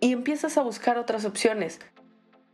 y 0.00 0.12
empiezas 0.12 0.58
a 0.58 0.62
buscar 0.62 0.98
otras 0.98 1.24
opciones. 1.24 1.80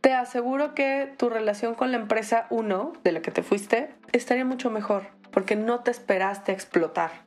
Te 0.01 0.13
aseguro 0.13 0.75
que 0.75 1.13
tu 1.17 1.29
relación 1.29 1.73
con 1.75 1.91
la 1.91 1.97
empresa 1.97 2.47
1 2.49 2.93
de 3.03 3.11
la 3.11 3.21
que 3.21 3.31
te 3.31 3.43
fuiste 3.43 3.95
estaría 4.11 4.45
mucho 4.45 4.69
mejor 4.69 5.07
porque 5.31 5.55
no 5.55 5.81
te 5.81 5.91
esperaste 5.91 6.51
a 6.51 6.55
explotar. 6.55 7.25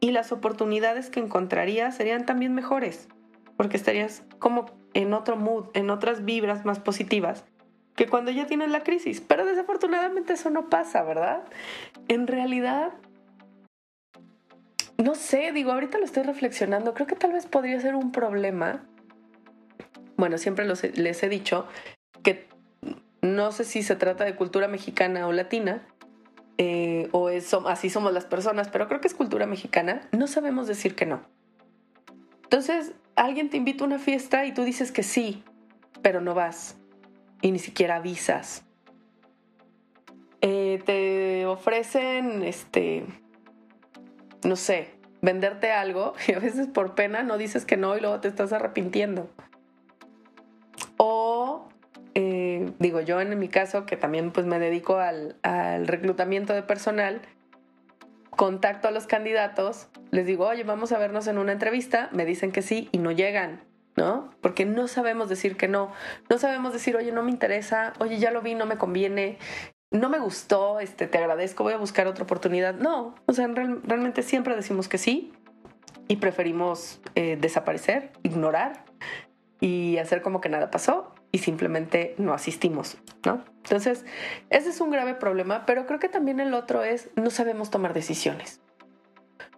Y 0.00 0.12
las 0.12 0.30
oportunidades 0.30 1.10
que 1.10 1.20
encontrarías 1.20 1.96
serían 1.96 2.24
también 2.26 2.54
mejores 2.54 3.08
porque 3.56 3.76
estarías 3.76 4.22
como 4.38 4.66
en 4.94 5.12
otro 5.12 5.36
mood, 5.36 5.66
en 5.74 5.90
otras 5.90 6.24
vibras 6.24 6.64
más 6.64 6.78
positivas 6.78 7.44
que 7.98 8.06
cuando 8.06 8.30
ya 8.30 8.46
tienen 8.46 8.70
la 8.70 8.84
crisis. 8.84 9.20
Pero 9.20 9.44
desafortunadamente 9.44 10.34
eso 10.34 10.50
no 10.50 10.70
pasa, 10.70 11.02
¿verdad? 11.02 11.42
En 12.06 12.28
realidad, 12.28 12.92
no 14.98 15.16
sé, 15.16 15.50
digo, 15.50 15.72
ahorita 15.72 15.98
lo 15.98 16.04
estoy 16.04 16.22
reflexionando, 16.22 16.94
creo 16.94 17.08
que 17.08 17.16
tal 17.16 17.32
vez 17.32 17.46
podría 17.46 17.80
ser 17.80 17.96
un 17.96 18.12
problema. 18.12 18.84
Bueno, 20.16 20.38
siempre 20.38 20.64
les 20.64 21.22
he 21.24 21.28
dicho 21.28 21.66
que 22.22 22.46
no 23.20 23.50
sé 23.50 23.64
si 23.64 23.82
se 23.82 23.96
trata 23.96 24.24
de 24.24 24.36
cultura 24.36 24.68
mexicana 24.68 25.26
o 25.26 25.32
latina, 25.32 25.84
eh, 26.56 27.08
o 27.10 27.30
es, 27.30 27.52
así 27.52 27.90
somos 27.90 28.12
las 28.12 28.26
personas, 28.26 28.68
pero 28.68 28.86
creo 28.86 29.00
que 29.00 29.08
es 29.08 29.14
cultura 29.14 29.46
mexicana, 29.46 30.02
no 30.12 30.28
sabemos 30.28 30.68
decir 30.68 30.94
que 30.94 31.04
no. 31.04 31.22
Entonces, 32.44 32.92
alguien 33.16 33.50
te 33.50 33.56
invita 33.56 33.82
a 33.82 33.88
una 33.88 33.98
fiesta 33.98 34.44
y 34.46 34.52
tú 34.52 34.62
dices 34.62 34.92
que 34.92 35.02
sí, 35.02 35.42
pero 36.00 36.20
no 36.20 36.34
vas 36.34 36.76
y 37.40 37.52
ni 37.52 37.58
siquiera 37.58 37.96
avisas. 37.96 38.64
Eh, 40.40 40.80
te 40.84 41.46
ofrecen, 41.46 42.42
este, 42.42 43.04
no 44.44 44.56
sé, 44.56 44.94
venderte 45.20 45.72
algo 45.72 46.14
y 46.28 46.32
a 46.32 46.38
veces 46.38 46.68
por 46.68 46.94
pena 46.94 47.22
no 47.22 47.38
dices 47.38 47.64
que 47.64 47.76
no 47.76 47.96
y 47.96 48.00
luego 48.00 48.20
te 48.20 48.28
estás 48.28 48.52
arrepintiendo. 48.52 49.28
O, 50.96 51.68
eh, 52.14 52.72
digo 52.78 53.00
yo 53.00 53.20
en 53.20 53.36
mi 53.38 53.48
caso, 53.48 53.86
que 53.86 53.96
también 53.96 54.32
pues 54.32 54.46
me 54.46 54.58
dedico 54.58 54.96
al, 54.96 55.36
al 55.42 55.86
reclutamiento 55.86 56.52
de 56.52 56.62
personal, 56.62 57.22
contacto 58.30 58.88
a 58.88 58.90
los 58.92 59.06
candidatos, 59.06 59.88
les 60.10 60.26
digo, 60.26 60.46
oye, 60.46 60.62
vamos 60.62 60.92
a 60.92 60.98
vernos 60.98 61.26
en 61.26 61.38
una 61.38 61.52
entrevista, 61.52 62.08
me 62.12 62.24
dicen 62.24 62.52
que 62.52 62.62
sí 62.62 62.88
y 62.92 62.98
no 62.98 63.10
llegan. 63.10 63.67
¿No? 63.98 64.30
Porque 64.40 64.64
no 64.64 64.86
sabemos 64.86 65.28
decir 65.28 65.56
que 65.56 65.66
no, 65.66 65.92
no 66.30 66.38
sabemos 66.38 66.72
decir, 66.72 66.96
oye, 66.96 67.10
no 67.10 67.24
me 67.24 67.32
interesa, 67.32 67.92
oye, 67.98 68.18
ya 68.18 68.30
lo 68.30 68.40
vi, 68.40 68.54
no 68.54 68.64
me 68.64 68.78
conviene, 68.78 69.38
no 69.90 70.08
me 70.08 70.20
gustó, 70.20 70.78
este, 70.78 71.08
te 71.08 71.18
agradezco, 71.18 71.64
voy 71.64 71.72
a 71.72 71.78
buscar 71.78 72.06
otra 72.06 72.22
oportunidad. 72.22 72.74
No, 72.74 73.16
o 73.26 73.32
sea, 73.32 73.48
realmente 73.48 74.22
siempre 74.22 74.54
decimos 74.54 74.88
que 74.88 74.98
sí 74.98 75.32
y 76.06 76.16
preferimos 76.16 77.00
eh, 77.16 77.36
desaparecer, 77.40 78.12
ignorar 78.22 78.84
y 79.60 79.98
hacer 79.98 80.22
como 80.22 80.40
que 80.40 80.48
nada 80.48 80.70
pasó 80.70 81.12
y 81.32 81.38
simplemente 81.38 82.14
no 82.18 82.32
asistimos, 82.32 82.98
¿no? 83.26 83.44
Entonces, 83.64 84.06
ese 84.48 84.70
es 84.70 84.80
un 84.80 84.90
grave 84.90 85.14
problema, 85.14 85.66
pero 85.66 85.86
creo 85.86 85.98
que 85.98 86.08
también 86.08 86.38
el 86.38 86.54
otro 86.54 86.84
es 86.84 87.10
no 87.16 87.30
sabemos 87.30 87.70
tomar 87.70 87.94
decisiones. 87.94 88.60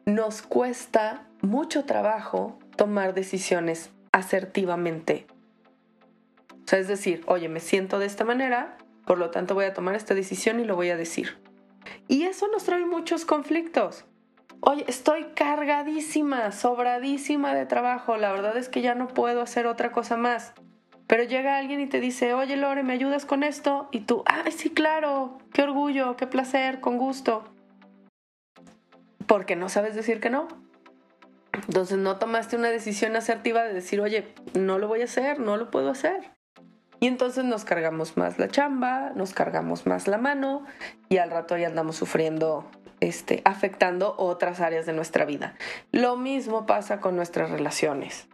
Nos 0.07 0.41
cuesta 0.41 1.29
mucho 1.43 1.85
trabajo 1.85 2.59
tomar 2.77 3.13
decisiones 3.13 3.93
asertivamente. 4.13 5.27
O 6.65 6.69
sea, 6.69 6.79
es 6.79 6.89
decir, 6.89 7.23
oye, 7.27 7.49
me 7.49 7.61
siento 7.61 7.99
de 7.99 8.07
esta 8.07 8.25
manera, 8.25 8.79
por 9.07 9.19
lo 9.19 9.31
tanto, 9.31 9.55
voy 9.55 9.65
a 9.65 9.75
tomar 9.75 9.95
esta 9.95 10.15
decisión 10.15 10.61
y 10.61 10.65
lo 10.65 10.77
voy 10.77 10.91
a 10.91 10.97
decir. 10.97 11.39
Y 12.09 12.25
eso 12.25 12.49
nos 12.49 12.65
trae 12.65 12.85
muchos 12.85 13.25
conflictos. 13.25 14.05
Oye, 14.61 14.85
estoy 14.89 15.25
cargadísima, 15.35 16.53
sobradísima 16.53 17.55
de 17.55 17.67
trabajo. 17.67 18.17
La 18.17 18.31
verdad 18.31 18.57
es 18.57 18.69
que 18.69 18.83
ya 18.83 18.95
no 18.95 19.09
puedo 19.09 19.41
hacer 19.41 19.67
otra 19.67 19.91
cosa 19.91 20.17
más. 20.17 20.53
Pero 21.07 21.25
llega 21.25 21.59
alguien 21.59 21.81
y 21.81 21.89
te 21.89 21.99
dice, 21.99 22.35
oye 22.35 22.57
Lore, 22.57 22.85
¿me 22.85 22.93
ayudas 22.93 23.27
con 23.27 23.43
esto? 23.43 23.89
Y 23.91 24.01
tú, 24.01 24.23
ay, 24.27 24.53
sí, 24.53 24.71
claro, 24.71 25.39
qué 25.53 25.63
orgullo, 25.63 26.17
qué 26.17 26.29
placer, 26.29 26.81
con 26.81 26.99
gusto. 26.99 27.43
Porque 29.27 29.57
no 29.57 29.69
sabes 29.69 29.97
decir 29.97 30.21
que 30.21 30.31
no. 30.31 30.47
Entonces 31.53 31.99
no 31.99 32.19
tomaste 32.19 32.57
una 32.57 32.69
decisión 32.69 33.17
asertiva 33.17 33.63
de 33.63 33.75
decir, 33.75 34.01
oye, 34.01 34.35
no 34.55 34.79
lo 34.79 34.89
voy 34.89 35.03
a 35.03 35.05
hacer, 35.05 35.41
no 35.41 35.57
lo 35.57 35.71
puedo 35.71 35.91
hacer. 35.91 36.31
Y 37.01 37.07
entonces 37.07 37.45
nos 37.45 37.65
cargamos 37.65 38.17
más 38.19 38.39
la 38.39 38.49
chamba, 38.49 39.13
nos 39.15 39.33
cargamos 39.33 39.87
más 39.87 40.07
la 40.07 40.19
mano 40.19 40.65
y 41.09 41.17
al 41.17 41.31
rato 41.31 41.57
ya 41.57 41.67
andamos 41.67 41.97
sufriendo, 41.97 42.71
este, 43.01 43.41
afectando 43.47 44.15
otras 44.19 44.61
áreas 44.61 44.85
de 44.85 44.93
nuestra 44.93 45.25
vida. 45.25 45.55
Lo 45.93 46.17
mismo 46.17 46.67
pasa 46.67 47.01
con 47.01 47.17
nuestras 47.17 47.51
relaciones. 47.51 48.29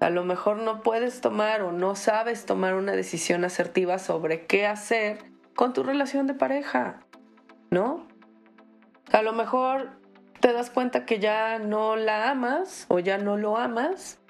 A 0.00 0.10
lo 0.10 0.24
mejor 0.24 0.56
no 0.56 0.82
puedes 0.82 1.20
tomar 1.20 1.62
o 1.62 1.70
no 1.70 1.94
sabes 1.94 2.44
tomar 2.44 2.74
una 2.74 2.92
decisión 2.92 3.44
asertiva 3.44 3.98
sobre 3.98 4.46
qué 4.46 4.66
hacer 4.66 5.18
con 5.54 5.72
tu 5.72 5.84
relación 5.84 6.26
de 6.26 6.34
pareja, 6.34 7.00
¿no? 7.70 8.08
A 9.12 9.22
lo 9.22 9.32
mejor 9.32 9.99
te 10.40 10.52
das 10.52 10.70
cuenta 10.70 11.04
que 11.04 11.18
ya 11.18 11.58
no 11.58 11.96
la 11.96 12.30
amas 12.30 12.86
o 12.88 12.98
ya 12.98 13.18
no 13.18 13.36
lo 13.36 13.56
amas 13.56 14.20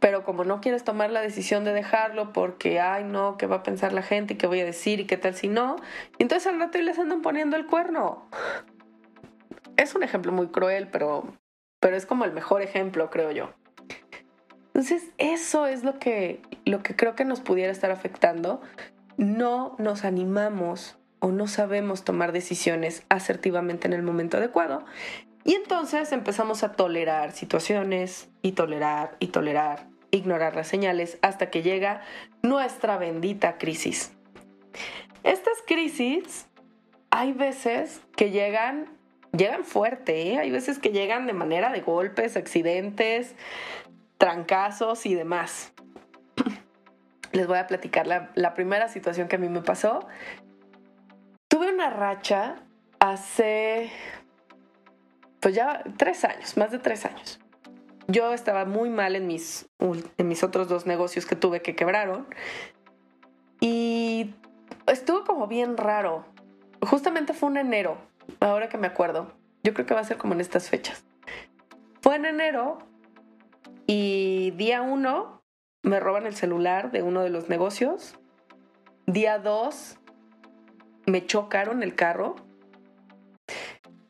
pero 0.00 0.24
como 0.24 0.44
no 0.44 0.60
quieres 0.60 0.84
tomar 0.84 1.10
la 1.10 1.20
decisión 1.20 1.64
de 1.64 1.72
dejarlo 1.72 2.32
porque, 2.32 2.80
ay, 2.80 3.04
no, 3.04 3.36
¿qué 3.36 3.46
va 3.46 3.56
a 3.56 3.62
pensar 3.62 3.92
la 3.92 4.02
gente? 4.02 4.34
¿Y 4.34 4.36
qué 4.36 4.46
voy 4.46 4.60
a 4.60 4.64
decir? 4.64 5.00
¿Y 5.00 5.06
qué 5.06 5.16
tal 5.16 5.34
si 5.34 5.48
no? 5.48 5.76
Y 6.18 6.22
entonces 6.22 6.46
al 6.46 6.58
rato 6.58 6.78
les 6.78 6.98
andan 6.98 7.22
poniendo 7.22 7.56
el 7.56 7.66
cuerno. 7.66 8.28
Es 9.76 9.94
un 9.94 10.02
ejemplo 10.02 10.32
muy 10.32 10.48
cruel, 10.48 10.88
pero, 10.88 11.24
pero 11.80 11.96
es 11.96 12.06
como 12.06 12.24
el 12.24 12.32
mejor 12.32 12.62
ejemplo, 12.62 13.10
creo 13.10 13.32
yo. 13.32 13.52
Entonces, 14.66 15.10
eso 15.18 15.66
es 15.66 15.82
lo 15.82 15.98
que, 15.98 16.40
lo 16.64 16.82
que 16.82 16.94
creo 16.94 17.16
que 17.16 17.24
nos 17.24 17.40
pudiera 17.40 17.72
estar 17.72 17.90
afectando. 17.90 18.60
No 19.16 19.74
nos 19.78 20.04
animamos 20.04 20.97
o 21.20 21.32
no 21.32 21.46
sabemos 21.46 22.04
tomar 22.04 22.32
decisiones 22.32 23.02
asertivamente 23.08 23.86
en 23.86 23.92
el 23.92 24.02
momento 24.02 24.36
adecuado. 24.36 24.84
Y 25.44 25.54
entonces 25.54 26.12
empezamos 26.12 26.62
a 26.62 26.72
tolerar 26.72 27.32
situaciones 27.32 28.28
y 28.42 28.52
tolerar 28.52 29.16
y 29.18 29.28
tolerar, 29.28 29.86
ignorar 30.10 30.54
las 30.54 30.68
señales 30.68 31.18
hasta 31.22 31.50
que 31.50 31.62
llega 31.62 32.02
nuestra 32.42 32.98
bendita 32.98 33.56
crisis. 33.56 34.12
Estas 35.24 35.62
crisis 35.66 36.46
hay 37.10 37.32
veces 37.32 38.02
que 38.16 38.30
llegan, 38.30 38.98
llegan 39.32 39.64
fuerte, 39.64 40.32
¿eh? 40.32 40.38
hay 40.38 40.50
veces 40.50 40.78
que 40.78 40.90
llegan 40.90 41.26
de 41.26 41.32
manera 41.32 41.72
de 41.72 41.80
golpes, 41.80 42.36
accidentes, 42.36 43.34
trancazos 44.18 45.06
y 45.06 45.14
demás. 45.14 45.72
Les 47.32 47.46
voy 47.46 47.58
a 47.58 47.66
platicar 47.66 48.06
la, 48.06 48.30
la 48.34 48.54
primera 48.54 48.88
situación 48.88 49.28
que 49.28 49.36
a 49.36 49.38
mí 49.38 49.48
me 49.48 49.62
pasó. 49.62 50.06
Tuve 51.48 51.72
una 51.72 51.90
racha 51.90 52.56
hace 53.00 53.90
pues 55.40 55.54
ya 55.54 55.82
tres 55.96 56.24
años, 56.24 56.56
más 56.56 56.70
de 56.70 56.78
tres 56.78 57.04
años. 57.04 57.40
Yo 58.06 58.32
estaba 58.32 58.64
muy 58.64 58.90
mal 58.90 59.16
en 59.16 59.26
mis, 59.26 59.68
en 59.78 60.28
mis 60.28 60.42
otros 60.42 60.68
dos 60.68 60.86
negocios 60.86 61.26
que 61.26 61.36
tuve 61.36 61.62
que 61.62 61.76
quebraron. 61.76 62.26
Y 63.60 64.34
estuvo 64.86 65.24
como 65.24 65.46
bien 65.46 65.76
raro. 65.76 66.24
Justamente 66.80 67.34
fue 67.34 67.50
un 67.50 67.56
enero, 67.56 67.98
ahora 68.40 68.68
que 68.68 68.78
me 68.78 68.86
acuerdo. 68.86 69.32
Yo 69.62 69.74
creo 69.74 69.86
que 69.86 69.94
va 69.94 70.00
a 70.00 70.04
ser 70.04 70.16
como 70.16 70.34
en 70.34 70.40
estas 70.40 70.68
fechas. 70.68 71.04
Fue 72.00 72.16
en 72.16 72.24
enero 72.24 72.78
y 73.86 74.52
día 74.52 74.82
uno 74.82 75.42
me 75.82 76.00
roban 76.00 76.26
el 76.26 76.34
celular 76.34 76.90
de 76.90 77.02
uno 77.02 77.22
de 77.22 77.30
los 77.30 77.48
negocios. 77.48 78.18
Día 79.06 79.38
dos 79.38 79.97
me 81.10 81.26
chocaron 81.26 81.82
el 81.82 81.94
carro. 81.94 82.36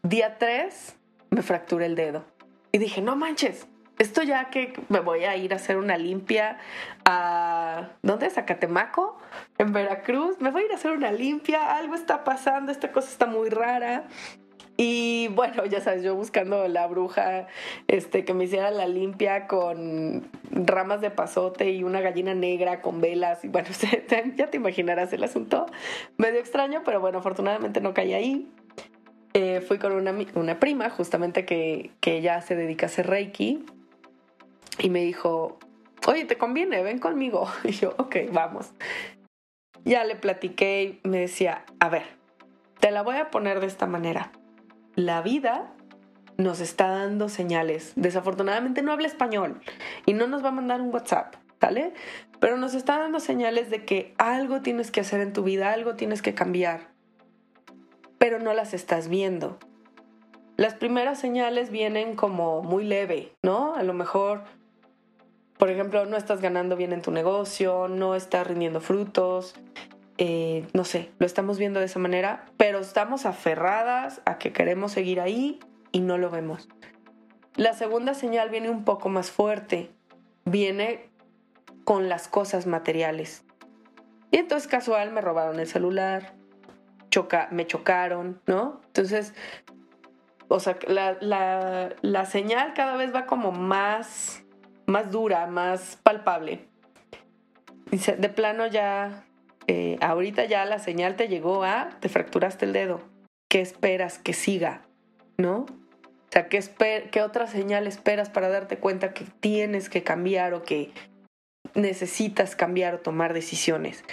Día 0.03 0.39
tres 0.39 0.97
me 1.31 1.43
fracturé 1.43 1.87
el 1.87 1.95
dedo. 1.95 2.25
Y 2.73 2.79
dije, 2.79 3.01
no 3.01 3.17
manches, 3.17 3.67
esto 3.99 4.23
ya 4.23 4.51
que 4.51 4.73
me 4.89 5.01
voy 5.01 5.25
a 5.25 5.37
ir 5.37 5.53
a 5.53 5.57
hacer 5.57 5.77
una 5.77 5.97
limpia 5.97 6.59
a... 7.05 7.91
¿Dónde 8.03 8.27
es? 8.27 8.39
A 8.39 8.45
Catemaco, 8.45 9.19
en 9.59 9.73
Veracruz. 9.73 10.41
Me 10.41 10.51
voy 10.51 10.63
a 10.63 10.67
ir 10.67 10.73
a 10.73 10.77
hacer 10.77 10.93
una 10.93 11.11
limpia, 11.11 11.77
algo 11.77 11.95
está 11.95 12.25
pasando, 12.25 12.71
esta 12.71 12.93
cosa 12.93 13.09
está 13.09 13.27
muy 13.27 13.49
rara. 13.49 14.07
Y 14.81 15.27
bueno, 15.35 15.67
ya 15.67 15.81
sabes, 15.81 16.05
yo 16.05 16.15
buscando 16.15 16.69
la 16.69 16.87
bruja 16.87 17.49
este, 17.89 18.25
que 18.25 18.33
me 18.33 18.45
hiciera 18.45 18.71
la 18.71 18.87
limpia 18.87 19.49
con 19.49 20.31
ramas 20.53 21.01
de 21.01 21.11
pasote 21.11 21.73
y 21.73 21.83
una 21.83 22.01
gallina 22.01 22.33
negra 22.33 22.81
con 22.81 23.01
velas. 23.01 23.45
Y 23.45 23.49
bueno, 23.49 23.69
ya 24.37 24.47
te 24.47 24.57
imaginarás 24.57 25.13
el 25.13 25.25
asunto. 25.25 25.67
Medio 26.17 26.39
extraño, 26.39 26.83
pero 26.85 27.01
bueno, 27.01 27.19
afortunadamente 27.19 27.81
no 27.81 27.93
caí 27.93 28.15
ahí. 28.15 28.49
Eh, 29.35 29.61
fui 29.61 29.79
con 29.79 29.93
una, 29.93 30.15
una 30.37 30.61
prima, 30.61 30.89
justamente 30.91 31.45
que, 31.45 31.91
que 32.01 32.17
ella 32.17 32.41
se 32.41 32.55
dedica 32.55 32.87
a 32.87 32.89
hacer 32.89 33.09
Reiki, 33.09 33.67
y 34.79 34.91
me 34.91 35.01
dijo, 35.01 35.59
oye, 36.07 36.25
¿te 36.25 36.39
conviene? 36.39 36.83
Ven 36.83 36.99
conmigo. 36.99 37.49
Y 37.65 37.73
yo, 37.73 37.95
ok, 37.99 38.17
vamos. 38.33 38.71
Ya 39.85 40.05
le 40.05 40.17
platiqué 40.17 41.01
y 41.03 41.09
me 41.09 41.19
decía, 41.19 41.65
a 41.81 41.89
ver, 41.89 42.05
te 42.79 42.91
la 42.91 43.03
voy 43.03 43.17
a 43.17 43.31
poner 43.31 43.61
de 43.61 43.67
esta 43.67 43.87
manera. 43.87 44.31
La 44.99 45.23
vida 45.23 45.73
nos 46.37 46.61
está 46.61 46.89
dando 46.89 47.29
señales. 47.29 47.93
Desafortunadamente 47.95 48.83
no 48.83 48.93
habla 48.93 49.07
español 49.07 49.61
y 50.07 50.13
no 50.13 50.27
nos 50.27 50.45
va 50.45 50.49
a 50.49 50.53
mandar 50.53 50.81
un 50.81 50.93
WhatsApp, 50.93 51.37
¿sale? 51.61 51.95
Pero 52.41 52.57
nos 52.57 52.75
está 52.75 52.99
dando 52.99 53.21
señales 53.21 53.71
de 53.71 53.85
que 53.85 54.15
algo 54.19 54.61
tienes 54.61 54.91
que 54.91 55.01
hacer 55.01 55.21
en 55.21 55.33
tu 55.33 55.45
vida, 55.45 55.73
algo 55.73 55.95
tienes 55.95 56.21
que 56.21 56.35
cambiar 56.35 56.99
pero 58.19 58.41
no 58.41 58.53
las 58.53 58.75
estás 58.75 59.09
viendo. 59.09 59.59
Las 60.57 60.75
primeras 60.75 61.21
señales 61.21 61.71
vienen 61.71 62.17
como 62.17 62.63
muy 62.63 62.85
leve, 62.85 63.33
¿no? 63.43 63.75
A 63.75 63.85
lo 63.85 63.95
mejor, 63.95 64.43
por 65.57 65.71
ejemplo, 65.71 66.05
no 66.05 66.17
estás 66.17 66.41
ganando 66.41 66.77
bien 66.77 66.93
en 66.93 67.01
tu 67.01 67.13
negocio, 67.13 67.87
no 67.87 68.17
estás 68.17 68.47
rindiendo 68.47 68.81
frutos, 68.81 69.55
eh, 70.19 70.67
no 70.75 70.85
sé, 70.85 71.13
lo 71.21 71.27
estamos 71.27 71.59
viendo 71.59 71.79
de 71.79 71.87
esa 71.87 72.01
manera, 72.01 72.45
pero 72.57 72.81
estamos 72.81 73.25
aferradas 73.25 74.21
a 74.25 74.39
que 74.39 74.53
queremos 74.53 74.93
seguir 74.93 75.21
ahí 75.21 75.61
y 75.93 76.01
no 76.01 76.19
lo 76.19 76.29
vemos. 76.29 76.69
La 77.55 77.73
segunda 77.73 78.15
señal 78.15 78.51
viene 78.51 78.69
un 78.69 78.85
poco 78.85 79.09
más 79.09 79.31
fuerte, 79.31 79.91
viene 80.45 81.09
con 81.85 82.09
las 82.09 82.27
cosas 82.27 82.67
materiales. 82.67 83.45
Y 84.31 84.39
entonces 84.39 84.69
casual 84.69 85.13
me 85.13 85.21
robaron 85.21 85.61
el 85.61 85.69
celular, 85.69 86.35
choca, 87.11 87.49
me 87.53 87.67
chocaron, 87.67 88.41
¿no? 88.47 88.81
Entonces, 88.87 89.35
o 90.49 90.59
sea, 90.59 90.79
la, 90.89 91.17
la, 91.21 91.95
la 92.03 92.25
señal 92.27 92.75
cada 92.75 92.97
vez 92.97 93.15
va 93.15 93.27
como 93.27 93.53
más, 93.53 94.43
más 94.87 95.11
dura, 95.11 95.47
más 95.47 95.97
palpable. 96.03 96.69
De 97.91 98.29
plano 98.29 98.67
ya, 98.67 99.25
eh, 99.69 99.99
ahorita 100.01 100.47
ya 100.47 100.65
la 100.65 100.79
señal 100.79 101.17
te 101.17 101.29
llegó 101.29 101.63
a, 101.63 101.91
te 102.01 102.09
fracturaste 102.09 102.65
el 102.65 102.73
dedo. 102.73 103.03
¿Qué 103.51 103.61
esperas 103.61 104.19
que 104.19 104.33
siga? 104.33 104.83
¿No? 105.37 105.61
O 105.61 106.31
sea, 106.31 106.49
¿qué, 106.49 106.61
¿qué 107.13 107.23
otra 107.23 107.47
señal 107.47 107.87
esperas 107.87 108.31
para 108.31 108.49
darte 108.49 108.79
cuenta 108.79 109.13
que 109.13 109.25
tienes 109.41 109.91
que 109.91 110.03
cambiar 110.03 110.55
o 110.55 110.63
que 110.63 110.91
necesitas 111.75 112.57
cambiar 112.57 112.95
o 112.95 113.01
tomar 113.01 113.35
decisiones? 113.35 114.05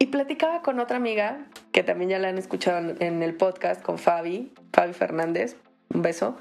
Y 0.00 0.06
platicaba 0.06 0.62
con 0.62 0.80
otra 0.80 0.96
amiga, 0.96 1.46
que 1.72 1.84
también 1.84 2.10
ya 2.10 2.18
la 2.18 2.28
han 2.28 2.38
escuchado 2.38 2.94
en 2.98 3.22
el 3.22 3.36
podcast, 3.36 3.82
con 3.82 3.98
Fabi, 3.98 4.52
Fabi 4.72 4.94
Fernández, 4.94 5.56
un 5.94 6.02
beso. 6.02 6.36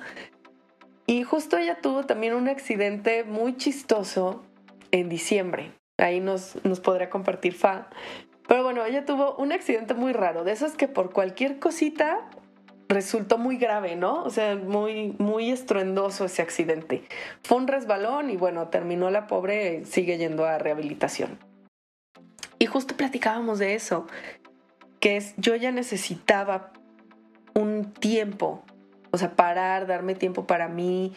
Y 1.06 1.24
justo 1.24 1.58
ella 1.58 1.80
tuvo 1.82 2.06
también 2.06 2.34
un 2.34 2.48
accidente 2.48 3.24
muy 3.24 3.58
chistoso 3.58 4.43
en 4.91 5.10
diciembre. 5.10 5.78
Ahí 5.99 6.19
nos, 6.19 6.63
nos 6.63 6.79
podrá 6.79 7.09
compartir 7.09 7.53
Fa. 7.53 7.88
Pero 8.47 8.63
bueno, 8.63 8.83
ella 8.83 9.05
tuvo 9.05 9.35
un 9.35 9.51
accidente 9.51 9.93
muy 9.93 10.12
raro, 10.12 10.43
de 10.43 10.53
esos 10.53 10.73
que 10.73 10.88
por 10.88 11.13
cualquier 11.13 11.59
cosita 11.59 12.29
resultó 12.89 13.38
muy 13.38 13.57
grave, 13.57 13.95
¿no? 13.95 14.23
O 14.23 14.31
sea, 14.31 14.55
muy, 14.55 15.15
muy 15.19 15.51
estruendoso 15.51 16.25
ese 16.25 16.41
accidente. 16.41 17.03
Fue 17.43 17.57
un 17.57 17.67
resbalón 17.67 18.31
y 18.31 18.35
bueno, 18.35 18.69
terminó 18.69 19.12
la 19.12 19.27
pobre, 19.27 19.85
sigue 19.85 20.17
yendo 20.17 20.45
a 20.45 20.57
rehabilitación. 20.57 21.38
Y 22.57 22.65
justo 22.65 22.97
platicábamos 22.97 23.59
de 23.59 23.75
eso, 23.75 24.07
que 24.99 25.17
es, 25.17 25.35
yo 25.38 25.55
ya 25.55 25.71
necesitaba 25.71 26.73
un 27.53 27.93
tiempo, 27.93 28.63
o 29.12 29.17
sea, 29.17 29.35
parar, 29.35 29.85
darme 29.85 30.15
tiempo 30.15 30.47
para 30.47 30.67
mí, 30.67 31.13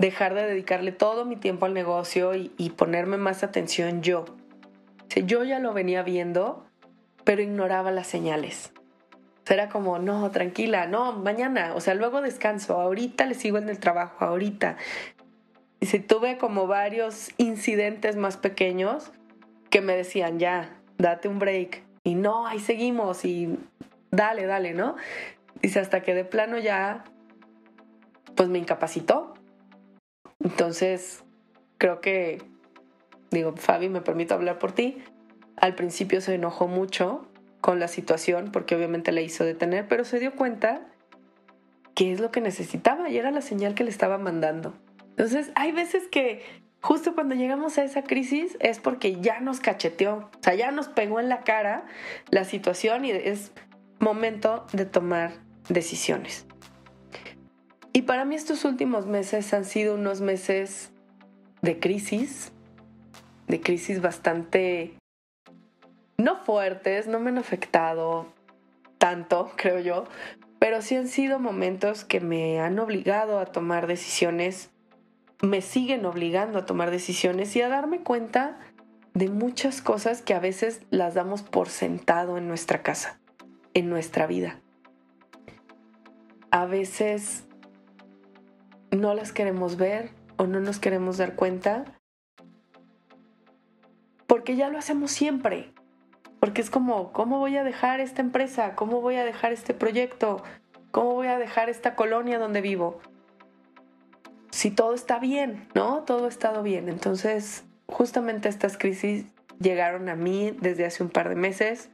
dejar 0.00 0.34
de 0.34 0.46
dedicarle 0.46 0.92
todo 0.92 1.26
mi 1.26 1.36
tiempo 1.36 1.66
al 1.66 1.74
negocio 1.74 2.34
y, 2.34 2.70
ponerme 2.70 3.18
más 3.18 3.42
atención 3.44 4.00
yo. 4.00 4.24
yo 5.26 5.44
ya 5.44 5.58
lo 5.58 5.74
venía 5.74 6.02
viendo, 6.02 6.64
pero 7.24 7.42
ignoraba 7.42 7.90
las 7.90 8.06
señales. 8.06 8.72
era 9.46 9.68
como, 9.68 9.98
no, 9.98 10.30
tranquila, 10.30 10.86
no, 10.86 11.12
mañana, 11.12 11.74
o 11.74 11.80
sea, 11.80 11.94
luego 11.94 12.22
descanso, 12.22 12.80
ahorita 12.80 13.26
le 13.26 13.34
sigo 13.34 13.58
en 13.58 13.68
el 13.68 13.78
trabajo, 13.78 14.24
ahorita. 14.24 14.78
Y 15.80 15.86
si 15.86 15.98
tuve 15.98 16.38
como 16.38 16.66
varios 16.66 17.30
incidentes 17.36 18.16
más 18.16 18.38
pequeños 18.38 19.10
que 19.68 19.82
me 19.82 19.94
decían, 19.94 20.38
ya, 20.38 20.80
date 20.96 21.28
un 21.28 21.38
break. 21.38 21.82
Y 22.04 22.14
no, 22.14 22.46
ahí 22.46 22.58
seguimos 22.58 23.26
y 23.26 23.58
dale, 24.10 24.46
dale, 24.46 24.72
¿no? 24.72 24.96
Dice, 25.60 25.78
hasta 25.78 26.00
que 26.00 26.14
de 26.14 26.24
plano 26.24 26.56
ya, 26.56 27.04
pues 28.34 28.48
me 28.48 28.58
incapacitó. 28.58 29.29
Entonces, 30.50 31.22
creo 31.78 32.00
que, 32.00 32.42
digo, 33.30 33.54
Fabi, 33.56 33.88
me 33.88 34.00
permito 34.00 34.34
hablar 34.34 34.58
por 34.58 34.72
ti. 34.72 34.98
Al 35.56 35.76
principio 35.76 36.20
se 36.20 36.34
enojó 36.34 36.66
mucho 36.66 37.28
con 37.60 37.78
la 37.78 37.86
situación 37.86 38.50
porque 38.50 38.74
obviamente 38.74 39.12
le 39.12 39.22
hizo 39.22 39.44
detener, 39.44 39.86
pero 39.86 40.04
se 40.04 40.18
dio 40.18 40.34
cuenta 40.34 40.88
que 41.94 42.12
es 42.12 42.18
lo 42.18 42.32
que 42.32 42.40
necesitaba 42.40 43.08
y 43.10 43.16
era 43.16 43.30
la 43.30 43.42
señal 43.42 43.74
que 43.74 43.84
le 43.84 43.90
estaba 43.90 44.18
mandando. 44.18 44.74
Entonces, 45.10 45.52
hay 45.54 45.70
veces 45.70 46.08
que 46.08 46.42
justo 46.82 47.14
cuando 47.14 47.36
llegamos 47.36 47.78
a 47.78 47.84
esa 47.84 48.02
crisis 48.02 48.56
es 48.58 48.80
porque 48.80 49.20
ya 49.20 49.38
nos 49.38 49.60
cacheteó, 49.60 50.30
o 50.36 50.42
sea, 50.42 50.54
ya 50.54 50.72
nos 50.72 50.88
pegó 50.88 51.20
en 51.20 51.28
la 51.28 51.44
cara 51.44 51.86
la 52.30 52.44
situación 52.44 53.04
y 53.04 53.12
es 53.12 53.52
momento 54.00 54.66
de 54.72 54.84
tomar 54.84 55.32
decisiones. 55.68 56.46
Y 57.92 58.02
para 58.02 58.24
mí 58.24 58.36
estos 58.36 58.64
últimos 58.64 59.06
meses 59.06 59.52
han 59.52 59.64
sido 59.64 59.94
unos 59.94 60.20
meses 60.20 60.92
de 61.60 61.80
crisis, 61.80 62.52
de 63.48 63.60
crisis 63.60 64.00
bastante, 64.00 64.94
no 66.16 66.36
fuertes, 66.44 67.08
no 67.08 67.18
me 67.18 67.30
han 67.30 67.38
afectado 67.38 68.32
tanto, 68.98 69.50
creo 69.56 69.80
yo, 69.80 70.04
pero 70.60 70.82
sí 70.82 70.94
han 70.94 71.08
sido 71.08 71.40
momentos 71.40 72.04
que 72.04 72.20
me 72.20 72.60
han 72.60 72.78
obligado 72.78 73.40
a 73.40 73.46
tomar 73.46 73.86
decisiones, 73.86 74.70
me 75.42 75.62
siguen 75.62 76.04
obligando 76.04 76.58
a 76.58 76.66
tomar 76.66 76.90
decisiones 76.90 77.56
y 77.56 77.62
a 77.62 77.68
darme 77.68 78.00
cuenta 78.00 78.60
de 79.14 79.28
muchas 79.28 79.82
cosas 79.82 80.22
que 80.22 80.34
a 80.34 80.38
veces 80.38 80.82
las 80.90 81.14
damos 81.14 81.42
por 81.42 81.68
sentado 81.68 82.38
en 82.38 82.46
nuestra 82.46 82.82
casa, 82.82 83.18
en 83.74 83.88
nuestra 83.88 84.26
vida. 84.26 84.60
A 86.52 86.66
veces 86.66 87.44
no 88.90 89.14
las 89.14 89.32
queremos 89.32 89.76
ver 89.76 90.10
o 90.36 90.46
no 90.46 90.60
nos 90.60 90.78
queremos 90.78 91.18
dar 91.18 91.34
cuenta 91.34 91.84
porque 94.30 94.54
ya 94.54 94.68
lo 94.68 94.78
hacemos 94.78 95.10
siempre. 95.10 95.72
Porque 96.38 96.62
es 96.62 96.70
como, 96.70 97.12
¿cómo 97.12 97.40
voy 97.40 97.56
a 97.56 97.64
dejar 97.64 97.98
esta 98.00 98.22
empresa? 98.22 98.76
¿Cómo 98.76 99.00
voy 99.00 99.16
a 99.16 99.24
dejar 99.24 99.52
este 99.52 99.74
proyecto? 99.74 100.42
¿Cómo 100.92 101.14
voy 101.14 101.26
a 101.26 101.36
dejar 101.36 101.68
esta 101.68 101.96
colonia 101.96 102.38
donde 102.38 102.60
vivo? 102.60 103.00
Si 104.50 104.70
todo 104.70 104.94
está 104.94 105.18
bien, 105.18 105.68
¿no? 105.74 106.04
Todo 106.04 106.26
ha 106.26 106.28
estado 106.28 106.62
bien. 106.62 106.88
Entonces, 106.88 107.64
justamente 107.88 108.48
estas 108.48 108.78
crisis 108.78 109.26
llegaron 109.58 110.08
a 110.08 110.14
mí 110.14 110.56
desde 110.60 110.86
hace 110.86 111.02
un 111.02 111.10
par 111.10 111.28
de 111.28 111.34
meses. 111.34 111.90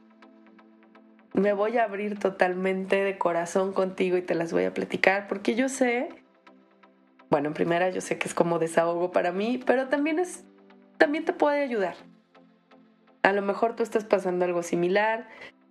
Me 1.33 1.53
voy 1.53 1.77
a 1.77 1.85
abrir 1.85 2.19
totalmente 2.19 3.03
de 3.03 3.17
corazón 3.17 3.73
contigo 3.73 4.15
y 4.15 4.21
te 4.21 4.35
las 4.35 4.53
voy 4.53 4.65
a 4.65 4.73
platicar 4.73 5.27
porque 5.27 5.55
yo 5.55 5.69
sé 5.69 6.09
bueno, 7.29 7.47
en 7.47 7.53
primera 7.53 7.89
yo 7.89 8.01
sé 8.01 8.17
que 8.17 8.27
es 8.27 8.33
como 8.33 8.59
desahogo 8.59 9.11
para 9.11 9.31
mí, 9.31 9.61
pero 9.65 9.87
también 9.87 10.19
es 10.19 10.45
también 10.97 11.25
te 11.25 11.33
puede 11.33 11.61
ayudar. 11.61 11.95
A 13.23 13.31
lo 13.33 13.41
mejor 13.41 13.75
tú 13.75 13.83
estás 13.83 14.03
pasando 14.03 14.45
algo 14.45 14.63
similar, 14.63 15.27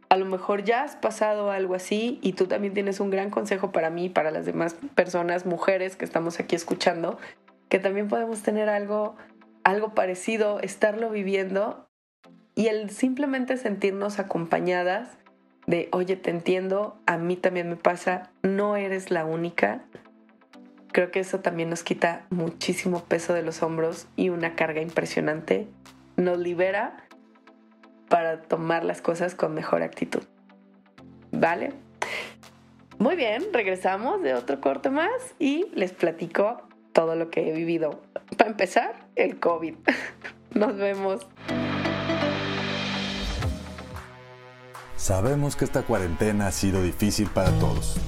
a 0.09 0.16
lo 0.16 0.25
mejor 0.25 0.62
ya 0.62 0.83
has 0.83 0.97
pasado 0.97 1.51
algo 1.51 1.75
así 1.75 2.21
y 2.23 2.35
tú 2.35 2.47
también 2.47 2.75
tienes 2.75 3.01
un 3.01 3.11
gran 3.11 3.31
consejo 3.31 3.73
para 3.73 3.90
mí 3.90 4.09
para 4.09 4.31
las 4.31 4.47
demás 4.47 4.77
personas, 4.95 5.47
mujeres 5.47 5.97
que 5.97 6.05
estamos 6.05 6.38
aquí 6.38 6.55
escuchando, 6.55 7.19
que 7.69 7.79
también 7.79 8.09
podemos 8.09 8.42
tener 8.42 8.69
algo 8.69 9.16
algo 9.64 9.95
parecido, 9.95 10.61
estarlo 10.61 11.11
viviendo 11.11 11.88
y 12.55 12.69
el 12.69 12.90
simplemente 12.90 13.57
sentirnos 13.57 14.21
acompañadas 14.21 15.19
de, 15.66 15.88
"Oye, 15.90 16.14
te 16.14 16.31
entiendo, 16.31 17.01
a 17.07 17.19
mí 17.19 17.35
también 17.37 17.69
me 17.69 17.75
pasa, 17.75 18.31
no 18.42 18.77
eres 18.77 19.11
la 19.11 19.25
única." 19.25 19.85
Creo 20.96 21.11
que 21.11 21.20
eso 21.20 21.40
también 21.40 21.68
nos 21.68 21.82
quita 21.82 22.24
muchísimo 22.30 23.04
peso 23.04 23.35
de 23.35 23.42
los 23.42 23.62
hombros 23.62 24.06
y 24.16 24.30
una 24.30 24.54
carga 24.54 24.80
impresionante. 24.80 25.68
Nos 26.16 26.38
libera 26.38 27.04
para 28.09 28.40
tomar 28.40 28.82
las 28.82 29.02
cosas 29.02 29.35
con 29.35 29.52
mejor 29.52 29.82
actitud. 29.82 30.22
¿Vale? 31.32 31.74
Muy 32.96 33.14
bien, 33.14 33.44
regresamos 33.52 34.22
de 34.22 34.32
otro 34.32 34.62
corte 34.62 34.88
más 34.88 35.11
y 35.38 35.66
les 35.74 35.92
platico 35.92 36.62
todo 36.94 37.14
lo 37.14 37.28
que 37.28 37.50
he 37.50 37.52
vivido. 37.52 38.00
Para 38.38 38.48
empezar, 38.48 38.94
el 39.16 39.38
COVID. 39.38 39.74
Nos 40.54 40.78
vemos. 40.78 41.26
Sabemos 44.96 45.56
que 45.56 45.66
esta 45.66 45.82
cuarentena 45.82 46.46
ha 46.46 46.52
sido 46.52 46.82
difícil 46.82 47.28
para 47.28 47.50
todos. 47.59 48.00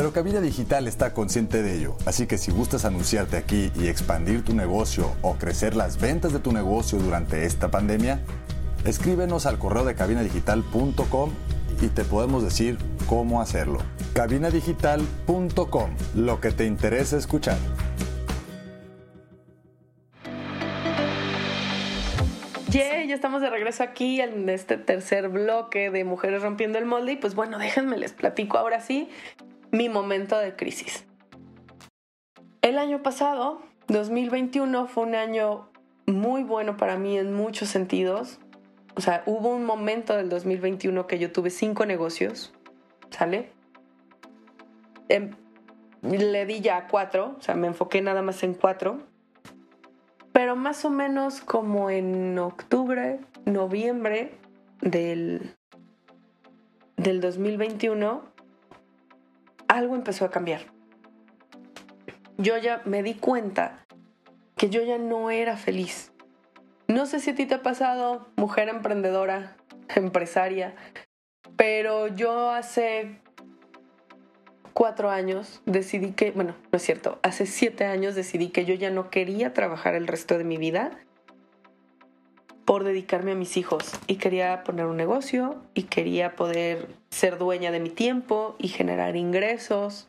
Pero 0.00 0.14
Cabina 0.14 0.40
Digital 0.40 0.88
está 0.88 1.12
consciente 1.12 1.62
de 1.62 1.76
ello, 1.76 1.94
así 2.06 2.26
que 2.26 2.38
si 2.38 2.50
gustas 2.50 2.86
anunciarte 2.86 3.36
aquí 3.36 3.70
y 3.78 3.88
expandir 3.88 4.42
tu 4.42 4.54
negocio 4.54 5.14
o 5.20 5.34
crecer 5.34 5.76
las 5.76 6.00
ventas 6.00 6.32
de 6.32 6.38
tu 6.38 6.52
negocio 6.52 6.98
durante 6.98 7.44
esta 7.44 7.70
pandemia, 7.70 8.18
escríbenos 8.86 9.44
al 9.44 9.58
correo 9.58 9.84
de 9.84 9.94
cabinadigital.com 9.94 11.32
y 11.82 11.88
te 11.88 12.04
podemos 12.04 12.42
decir 12.42 12.78
cómo 13.10 13.42
hacerlo. 13.42 13.80
cabinadigital.com, 14.14 15.90
lo 16.14 16.40
que 16.40 16.50
te 16.52 16.64
interesa 16.64 17.18
escuchar. 17.18 17.58
Yeah, 22.70 23.04
ya 23.04 23.14
estamos 23.14 23.42
de 23.42 23.50
regreso 23.50 23.82
aquí 23.82 24.22
en 24.22 24.48
este 24.48 24.78
tercer 24.78 25.28
bloque 25.28 25.90
de 25.90 26.04
Mujeres 26.04 26.40
Rompiendo 26.40 26.78
el 26.78 26.86
Molde 26.86 27.12
y 27.12 27.16
pues 27.16 27.34
bueno, 27.34 27.58
déjenme 27.58 27.98
les 27.98 28.14
platico 28.14 28.56
ahora 28.56 28.80
sí 28.80 29.10
mi 29.70 29.88
momento 29.88 30.38
de 30.38 30.56
crisis. 30.56 31.06
El 32.62 32.78
año 32.78 33.02
pasado, 33.02 33.62
2021, 33.88 34.86
fue 34.86 35.04
un 35.04 35.14
año 35.14 35.70
muy 36.06 36.42
bueno 36.42 36.76
para 36.76 36.96
mí 36.96 37.16
en 37.16 37.32
muchos 37.32 37.68
sentidos. 37.68 38.38
O 38.96 39.00
sea, 39.00 39.22
hubo 39.26 39.48
un 39.48 39.64
momento 39.64 40.16
del 40.16 40.28
2021 40.28 41.06
que 41.06 41.18
yo 41.18 41.32
tuve 41.32 41.50
cinco 41.50 41.86
negocios, 41.86 42.52
¿sale? 43.10 43.52
Em, 45.08 45.30
le 46.02 46.46
di 46.46 46.60
ya 46.60 46.86
cuatro, 46.88 47.36
o 47.38 47.42
sea, 47.42 47.54
me 47.54 47.66
enfoqué 47.66 48.02
nada 48.02 48.22
más 48.22 48.42
en 48.42 48.54
cuatro. 48.54 49.00
Pero 50.32 50.56
más 50.56 50.84
o 50.84 50.90
menos 50.90 51.40
como 51.40 51.90
en 51.90 52.38
octubre, 52.38 53.20
noviembre 53.44 54.32
del, 54.80 55.54
del 56.96 57.20
2021, 57.20 58.29
algo 59.70 59.94
empezó 59.94 60.24
a 60.24 60.30
cambiar. 60.30 60.62
Yo 62.36 62.58
ya 62.58 62.82
me 62.84 63.02
di 63.02 63.14
cuenta 63.14 63.86
que 64.56 64.68
yo 64.68 64.82
ya 64.82 64.98
no 64.98 65.30
era 65.30 65.56
feliz. 65.56 66.12
No 66.88 67.06
sé 67.06 67.20
si 67.20 67.30
a 67.30 67.34
ti 67.34 67.46
te 67.46 67.54
ha 67.54 67.62
pasado, 67.62 68.26
mujer 68.36 68.68
emprendedora, 68.68 69.56
empresaria, 69.94 70.74
pero 71.56 72.08
yo 72.08 72.50
hace 72.50 73.20
cuatro 74.74 75.10
años 75.10 75.62
decidí 75.66 76.12
que, 76.12 76.32
bueno, 76.32 76.56
no 76.72 76.76
es 76.76 76.82
cierto, 76.82 77.20
hace 77.22 77.46
siete 77.46 77.84
años 77.84 78.14
decidí 78.14 78.48
que 78.48 78.64
yo 78.64 78.74
ya 78.74 78.90
no 78.90 79.10
quería 79.10 79.52
trabajar 79.52 79.94
el 79.94 80.06
resto 80.06 80.36
de 80.36 80.44
mi 80.44 80.56
vida 80.56 80.90
por 82.64 82.84
dedicarme 82.84 83.32
a 83.32 83.34
mis 83.34 83.56
hijos 83.56 83.92
y 84.06 84.16
quería 84.16 84.62
poner 84.64 84.86
un 84.86 84.96
negocio 84.96 85.62
y 85.74 85.84
quería 85.84 86.36
poder 86.36 86.88
ser 87.10 87.38
dueña 87.38 87.70
de 87.70 87.80
mi 87.80 87.90
tiempo 87.90 88.54
y 88.58 88.68
generar 88.68 89.16
ingresos. 89.16 90.08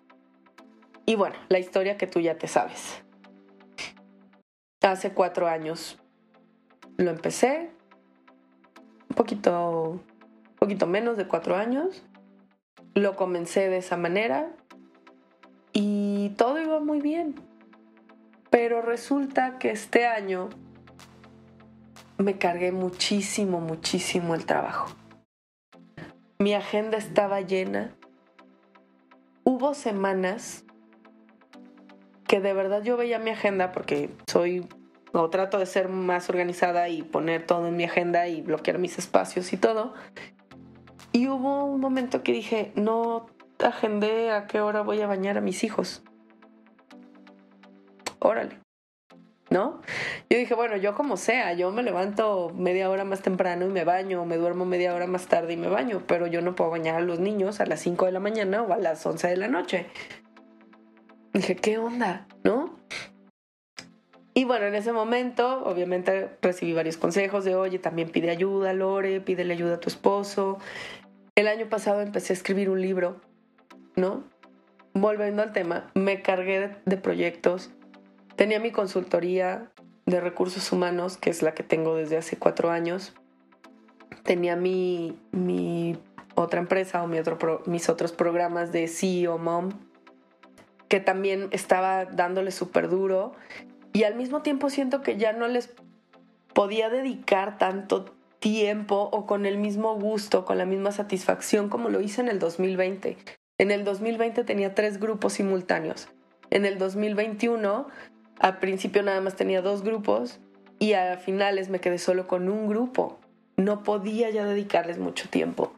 Y 1.05 1.15
bueno, 1.15 1.35
la 1.49 1.59
historia 1.59 1.97
que 1.97 2.07
tú 2.07 2.19
ya 2.19 2.37
te 2.37 2.47
sabes. 2.47 3.03
Hace 4.81 5.11
cuatro 5.11 5.47
años 5.47 5.99
lo 6.97 7.11
empecé, 7.11 7.71
un 9.09 9.15
poquito, 9.15 9.89
un 9.89 10.55
poquito 10.55 10.87
menos 10.87 11.17
de 11.17 11.27
cuatro 11.27 11.55
años. 11.55 12.03
Lo 12.93 13.15
comencé 13.15 13.69
de 13.69 13.77
esa 13.77 13.97
manera 13.97 14.51
y 15.73 16.29
todo 16.37 16.61
iba 16.61 16.79
muy 16.79 17.01
bien. 17.01 17.35
Pero 18.49 18.81
resulta 18.81 19.57
que 19.59 19.71
este 19.71 20.05
año 20.05 20.49
me 22.17 22.37
cargué 22.37 22.71
muchísimo, 22.71 23.59
muchísimo 23.59 24.35
el 24.35 24.45
trabajo. 24.45 24.87
Mi 26.39 26.53
agenda 26.53 26.97
estaba 26.97 27.41
llena. 27.41 27.95
Hubo 29.43 29.73
semanas 29.73 30.65
que 32.27 32.39
de 32.39 32.53
verdad 32.53 32.83
yo 32.83 32.97
veía 32.97 33.19
mi 33.19 33.31
agenda 33.31 33.71
porque 33.71 34.09
soy 34.27 34.67
o 35.13 35.29
trato 35.29 35.59
de 35.59 35.65
ser 35.65 35.89
más 35.89 36.29
organizada 36.29 36.87
y 36.89 37.03
poner 37.03 37.45
todo 37.45 37.67
en 37.67 37.75
mi 37.75 37.83
agenda 37.83 38.27
y 38.27 38.41
bloquear 38.41 38.79
mis 38.79 38.97
espacios 38.97 39.51
y 39.53 39.57
todo. 39.57 39.93
Y 41.11 41.27
hubo 41.27 41.65
un 41.65 41.81
momento 41.81 42.23
que 42.23 42.31
dije, 42.31 42.71
no 42.75 43.27
agendé 43.59 44.31
a 44.31 44.47
qué 44.47 44.61
hora 44.61 44.81
voy 44.81 45.01
a 45.01 45.07
bañar 45.07 45.37
a 45.37 45.41
mis 45.41 45.63
hijos. 45.63 46.03
Órale. 48.19 48.60
¿No? 49.51 49.81
Yo 50.29 50.37
dije, 50.37 50.55
bueno, 50.55 50.77
yo 50.77 50.95
como 50.95 51.17
sea, 51.17 51.53
yo 51.53 51.71
me 51.71 51.83
levanto 51.83 52.51
media 52.55 52.89
hora 52.89 53.03
más 53.03 53.21
temprano 53.21 53.65
y 53.65 53.69
me 53.69 53.83
baño, 53.83 54.25
me 54.25 54.37
duermo 54.37 54.65
media 54.65 54.95
hora 54.95 55.07
más 55.07 55.27
tarde 55.27 55.53
y 55.53 55.57
me 55.57 55.67
baño, 55.67 56.03
pero 56.07 56.25
yo 56.25 56.41
no 56.41 56.55
puedo 56.55 56.71
bañar 56.71 56.95
a 56.95 57.01
los 57.01 57.19
niños 57.19 57.59
a 57.59 57.65
las 57.65 57.81
5 57.81 58.05
de 58.05 58.13
la 58.13 58.21
mañana 58.21 58.63
o 58.63 58.73
a 58.73 58.77
las 58.77 59.05
11 59.05 59.27
de 59.27 59.37
la 59.37 59.49
noche. 59.49 59.87
Dije, 61.33 61.57
¿qué 61.57 61.77
onda? 61.77 62.27
¿No? 62.45 62.77
Y 64.33 64.45
bueno, 64.45 64.67
en 64.67 64.75
ese 64.75 64.93
momento, 64.93 65.65
obviamente, 65.65 66.29
recibí 66.41 66.71
varios 66.71 66.95
consejos 66.95 67.43
de, 67.43 67.55
oye, 67.55 67.77
también 67.77 68.09
pide 68.09 68.29
ayuda, 68.29 68.71
Lore, 68.71 69.19
pídele 69.19 69.53
ayuda 69.53 69.75
a 69.75 69.79
tu 69.81 69.89
esposo. 69.89 70.59
El 71.35 71.49
año 71.49 71.67
pasado 71.67 71.99
empecé 71.99 72.31
a 72.31 72.35
escribir 72.37 72.69
un 72.69 72.79
libro, 72.79 73.19
¿no? 73.97 74.23
Volviendo 74.93 75.41
al 75.41 75.51
tema, 75.51 75.91
me 75.93 76.21
cargué 76.21 76.77
de 76.85 76.97
proyectos 76.97 77.71
Tenía 78.35 78.59
mi 78.59 78.71
consultoría 78.71 79.71
de 80.05 80.19
recursos 80.19 80.71
humanos, 80.71 81.17
que 81.17 81.29
es 81.29 81.41
la 81.41 81.53
que 81.53 81.63
tengo 81.63 81.95
desde 81.95 82.17
hace 82.17 82.37
cuatro 82.37 82.71
años. 82.71 83.13
Tenía 84.23 84.55
mi, 84.55 85.19
mi 85.31 85.97
otra 86.35 86.59
empresa 86.59 87.03
o 87.03 87.07
mi 87.07 87.19
otro 87.19 87.63
mis 87.65 87.89
otros 87.89 88.11
programas 88.11 88.71
de 88.71 88.87
CEO 88.87 89.37
Mom, 89.37 89.69
que 90.87 90.99
también 90.99 91.47
estaba 91.51 92.05
dándole 92.05 92.51
súper 92.51 92.89
duro. 92.89 93.33
Y 93.93 94.03
al 94.03 94.15
mismo 94.15 94.41
tiempo 94.41 94.69
siento 94.69 95.01
que 95.01 95.17
ya 95.17 95.33
no 95.33 95.47
les 95.47 95.73
podía 96.53 96.89
dedicar 96.89 97.57
tanto 97.57 98.15
tiempo 98.39 99.09
o 99.11 99.25
con 99.25 99.45
el 99.45 99.57
mismo 99.57 99.97
gusto, 99.99 100.45
con 100.45 100.57
la 100.57 100.65
misma 100.65 100.91
satisfacción 100.91 101.69
como 101.69 101.89
lo 101.89 102.01
hice 102.01 102.21
en 102.21 102.27
el 102.27 102.39
2020. 102.39 103.17
En 103.57 103.71
el 103.71 103.83
2020 103.83 104.43
tenía 104.43 104.73
tres 104.73 104.99
grupos 104.99 105.33
simultáneos. 105.33 106.09
En 106.49 106.65
el 106.65 106.77
2021 106.77 107.87
al 108.41 108.57
principio 108.57 109.03
nada 109.03 109.21
más 109.21 109.35
tenía 109.35 109.61
dos 109.61 109.83
grupos 109.83 110.39
y 110.79 110.93
a 110.93 111.17
finales 111.17 111.69
me 111.69 111.79
quedé 111.79 111.99
solo 111.99 112.27
con 112.27 112.49
un 112.49 112.67
grupo. 112.67 113.19
No 113.55 113.83
podía 113.83 114.31
ya 114.31 114.45
dedicarles 114.45 114.97
mucho 114.97 115.29
tiempo. 115.29 115.73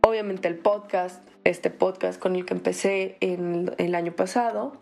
Obviamente 0.00 0.48
el 0.48 0.56
podcast, 0.56 1.22
este 1.44 1.68
podcast 1.68 2.18
con 2.18 2.36
el 2.36 2.46
que 2.46 2.54
empecé 2.54 3.18
en, 3.20 3.70
el 3.76 3.94
año 3.94 4.12
pasado, 4.12 4.80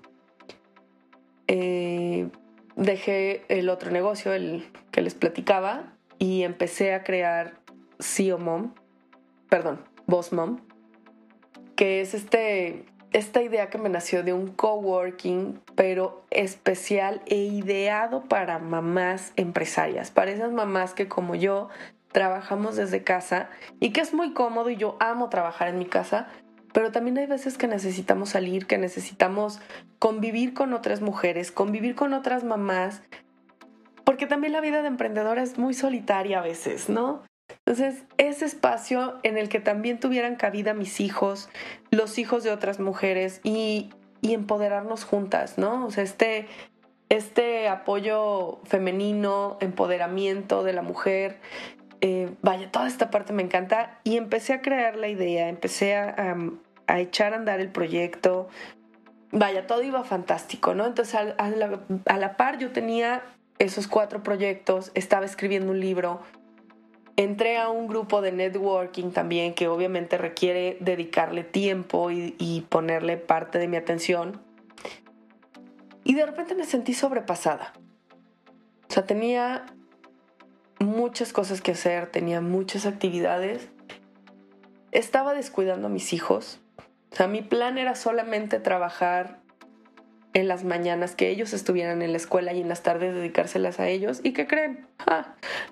eh, 1.49 2.29
dejé 2.77 3.43
el 3.49 3.69
otro 3.69 3.91
negocio, 3.91 4.33
el 4.33 4.71
que 4.93 5.03
les 5.03 5.15
platicaba, 5.15 5.93
y 6.21 6.45
empecé 6.45 6.95
a 6.95 7.03
crear 7.03 7.59
CEO 7.99 8.39
Mom, 8.39 8.75
perdón, 9.49 9.81
Boss 10.07 10.33
Mom, 10.33 10.61
que 11.75 12.01
es 12.01 12.15
este 12.15 12.85
esta 13.13 13.43
idea 13.43 13.71
que 13.71 13.79
me 13.79 13.89
nació 13.89 14.23
de 14.23 14.33
un 14.33 14.49
coworking, 14.49 15.61
pero 15.75 16.25
especial 16.31 17.23
e 17.27 17.37
ideado 17.37 18.25
para 18.25 18.59
mamás 18.59 19.33
empresarias, 19.37 20.11
para 20.11 20.31
esas 20.31 20.53
mamás 20.53 20.95
que 20.95 21.09
como 21.09 21.35
yo 21.35 21.69
trabajamos 22.13 22.77
desde 22.77 23.03
casa 23.03 23.51
y 23.81 23.91
que 23.91 24.01
es 24.01 24.15
muy 24.15 24.33
cómodo 24.33 24.71
y 24.71 24.77
yo 24.77 24.97
amo 25.01 25.29
trabajar 25.29 25.69
en 25.69 25.79
mi 25.79 25.87
casa, 25.87 26.29
pero 26.73 26.93
también 26.93 27.19
hay 27.19 27.27
veces 27.27 27.59
que 27.59 27.67
necesitamos 27.67 28.31
salir, 28.31 28.67
que 28.67 28.79
necesitamos 28.79 29.61
convivir 29.99 30.55
con 30.55 30.73
otras 30.73 31.01
mujeres, 31.01 31.51
convivir 31.51 31.95
con 31.95 32.13
otras 32.13 32.45
mamás, 32.45 33.03
porque 34.05 34.27
también 34.27 34.53
la 34.53 34.61
vida 34.61 34.83
de 34.83 34.89
emprendedora 34.89 35.43
es 35.43 35.59
muy 35.59 35.75
solitaria 35.75 36.39
a 36.39 36.43
veces, 36.43 36.89
¿no? 36.89 37.23
Entonces, 37.69 38.05
ese 38.17 38.47
espacio 38.47 39.19
en 39.23 39.37
el 39.37 39.49
que 39.49 39.61
también 39.61 40.01
tuvieran 40.01 40.37
cabida 40.37 40.75
mis 40.75 41.01
hijos, 41.01 41.51
los 41.91 42.19
hijos 42.19 42.43
de 42.43 42.51
otras 42.51 42.81
mujeres 42.81 43.41
y, 43.45 43.91
empoderarnos 44.23 45.05
juntas, 45.05 45.59
¿no? 45.59 45.87
O 45.87 45.91
sea, 45.91 46.03
este, 46.05 46.49
este 47.09 47.69
apoyo 47.69 48.61
femenino, 48.65 49.57
empoderamiento 49.61 50.65
de 50.65 50.73
la 50.73 50.83
mujer, 50.83 51.41
eh, 52.01 52.31
vaya, 52.43 52.71
toda 52.71 52.89
esta 52.89 53.11
parte 53.11 53.33
me 53.33 53.43
encanta 53.43 54.01
y 54.05 54.17
empecé 54.17 54.53
a 54.53 54.61
crear 54.61 54.97
la 54.97 55.09
idea, 55.09 55.49
empecé 55.49 55.97
a, 55.97 56.37
echar 56.97 57.33
a 57.33 57.37
andar 57.37 57.61
el 57.61 57.71
proyecto, 57.71 58.49
vaya, 59.31 59.67
todo 59.67 59.83
iba 59.83 60.03
fantástico, 60.05 60.75
¿no? 60.75 60.87
Entonces 60.87 61.15
a, 61.15 61.25
la, 61.25 61.81
a 62.07 62.19
la 62.19 62.37
par 62.37 62.59
yo 62.59 62.73
tenía 62.73 63.23
esos 63.59 63.89
cuatro 63.89 64.23
proyectos, 64.23 64.91
estaba 64.95 65.25
escribiendo 65.25 65.73
un 65.73 65.81
libro, 65.81 66.23
entré 67.19 67.59
a 67.59 67.69
un 67.69 67.89
grupo 67.89 68.23
de 68.23 68.31
networking 68.31 69.11
también 69.11 69.53
que 69.53 69.67
obviamente 69.67 70.17
requiere 70.17 70.77
dedicarle 70.79 71.43
tiempo 71.43 72.13
y, 72.13 72.65
ponerle 72.69 73.17
parte 73.17 73.59
de 73.59 73.67
mi 73.67 73.77
atención. 73.77 74.41
Y 76.05 76.15
de 76.15 76.25
repente 76.25 76.55
me 76.55 76.65
sentí 76.65 76.95
sobrepasada. 76.95 77.73
O 78.89 78.93
sea, 78.93 79.05
tenía 79.05 79.67
muchas 80.79 81.33
cosas 81.33 81.61
que 81.61 81.73
hacer, 81.73 82.07
tenía 82.07 82.41
muchas 82.41 82.87
actividades. 82.87 83.69
Estaba 84.93 85.35
descuidando 85.35 85.89
a 85.89 85.91
mis 85.91 86.13
hijos. 86.13 86.61
O 87.11 87.17
sea, 87.17 87.27
mi 87.27 87.43
plan 87.43 87.79
era 87.79 87.97
solamente 87.97 88.61
trabajar 88.61 89.41
en 90.39 90.49
las 90.49 90.65
mañanas 90.65 91.15
que 91.15 91.31
ellos 91.31 91.53
estuvieran 91.53 92.03
en 92.03 92.13
la 92.13 92.17
escuela 92.17 92.53
y 92.53 92.61
en 92.61 92.69
las 92.69 92.83
tardes 92.83 93.15
dedicárselas 93.15 93.81
a 93.81 93.89
ellos. 93.89 94.21
¿Y 94.23 94.33
qué 94.33 94.47
creen? 94.47 94.87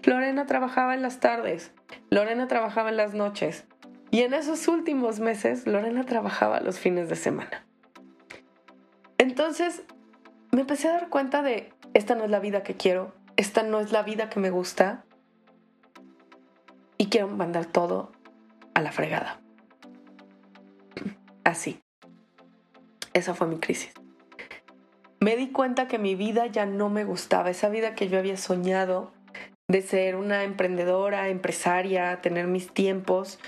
Lorena 0.04 0.46
trabajaba 0.46 0.94
en 0.94 1.02
las 1.02 1.20
tardes, 1.20 1.72
Lorena 2.10 2.48
trabajaba 2.48 2.90
en 2.90 2.96
las 2.96 3.14
noches. 3.14 3.64
Y 4.10 4.22
en 4.22 4.34
esos 4.34 4.68
últimos 4.68 5.20
meses, 5.20 5.66
Lorena 5.66 6.04
trabajaba 6.04 6.60
los 6.60 6.78
fines 6.78 7.08
de 7.08 7.16
semana. 7.16 7.66
Entonces, 9.18 9.82
me 10.52 10.60
empecé 10.60 10.88
a 10.88 10.92
dar 10.92 11.08
cuenta 11.08 11.42
de, 11.42 11.72
esta 11.92 12.14
no 12.14 12.24
es 12.24 12.30
la 12.30 12.38
vida 12.38 12.62
que 12.62 12.74
quiero, 12.74 13.14
esta 13.36 13.62
no 13.62 13.80
es 13.80 13.92
la 13.92 14.02
vida 14.02 14.30
que 14.30 14.40
me 14.40 14.50
gusta, 14.50 15.04
y 16.98 17.06
quiero 17.06 17.28
mandar 17.28 17.66
todo 17.66 18.12
a 18.74 18.80
la 18.80 18.92
fregada. 18.92 19.40
Así. 21.44 21.80
Esa 23.12 23.34
fue 23.34 23.46
mi 23.46 23.58
crisis 23.58 23.92
me 25.26 25.34
di 25.34 25.48
cuenta 25.48 25.88
que 25.88 25.98
mi 25.98 26.14
vida 26.14 26.46
ya 26.46 26.66
no 26.66 26.88
me 26.88 27.02
gustaba, 27.02 27.50
esa 27.50 27.68
vida 27.68 27.96
que 27.96 28.08
yo 28.08 28.16
había 28.16 28.36
soñado 28.36 29.10
de 29.66 29.82
ser 29.82 30.14
una 30.14 30.44
emprendedora, 30.44 31.30
empresaria, 31.30 32.20
tener 32.20 32.46
mis 32.46 32.72
tiempos, 32.72 33.40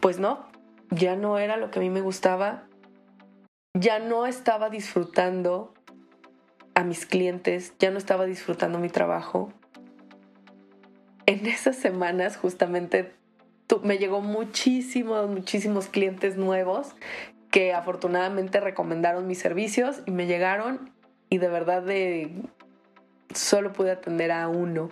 pues 0.00 0.20
no, 0.20 0.46
ya 0.90 1.16
no 1.16 1.36
era 1.38 1.56
lo 1.56 1.72
que 1.72 1.80
a 1.80 1.82
mí 1.82 1.90
me 1.90 2.02
gustaba, 2.02 2.68
ya 3.74 3.98
no 3.98 4.26
estaba 4.28 4.70
disfrutando 4.70 5.74
a 6.76 6.84
mis 6.84 7.04
clientes, 7.04 7.74
ya 7.80 7.90
no 7.90 7.98
estaba 7.98 8.24
disfrutando 8.24 8.78
mi 8.78 8.88
trabajo. 8.88 9.52
en 11.26 11.46
esas 11.46 11.74
semanas 11.74 12.36
justamente 12.36 13.12
me 13.82 13.98
llegó 13.98 14.20
muchísimos, 14.20 15.28
muchísimos 15.28 15.88
clientes 15.88 16.36
nuevos 16.36 16.94
que 17.50 17.74
afortunadamente 17.74 18.60
recomendaron 18.60 19.26
mis 19.26 19.40
servicios 19.40 20.00
y 20.06 20.12
me 20.12 20.26
llegaron 20.26 20.96
y 21.28 21.38
de 21.38 21.48
verdad 21.48 21.84
solo 23.34 23.72
pude 23.72 23.90
atender 23.90 24.32
a 24.32 24.48
uno. 24.48 24.90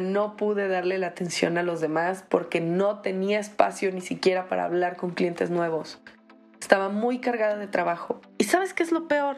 No 0.00 0.36
pude 0.36 0.66
darle 0.66 0.98
la 0.98 1.08
atención 1.08 1.58
a 1.58 1.62
los 1.62 1.80
demás 1.80 2.24
porque 2.28 2.60
no 2.60 3.00
tenía 3.00 3.38
espacio 3.38 3.92
ni 3.92 4.00
siquiera 4.00 4.48
para 4.48 4.64
hablar 4.64 4.96
con 4.96 5.10
clientes 5.10 5.50
nuevos. 5.50 6.00
Estaba 6.60 6.88
muy 6.88 7.20
cargada 7.20 7.56
de 7.56 7.66
trabajo. 7.66 8.20
¿Y 8.38 8.44
sabes 8.44 8.72
qué 8.72 8.82
es 8.82 8.92
lo 8.92 9.06
peor? 9.06 9.36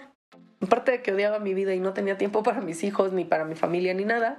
Aparte 0.60 0.92
de 0.92 1.02
que 1.02 1.12
odiaba 1.12 1.40
mi 1.40 1.52
vida 1.52 1.74
y 1.74 1.80
no 1.80 1.92
tenía 1.92 2.16
tiempo 2.16 2.42
para 2.42 2.60
mis 2.60 2.84
hijos, 2.84 3.12
ni 3.12 3.24
para 3.24 3.44
mi 3.44 3.56
familia, 3.56 3.92
ni 3.92 4.04
nada, 4.04 4.38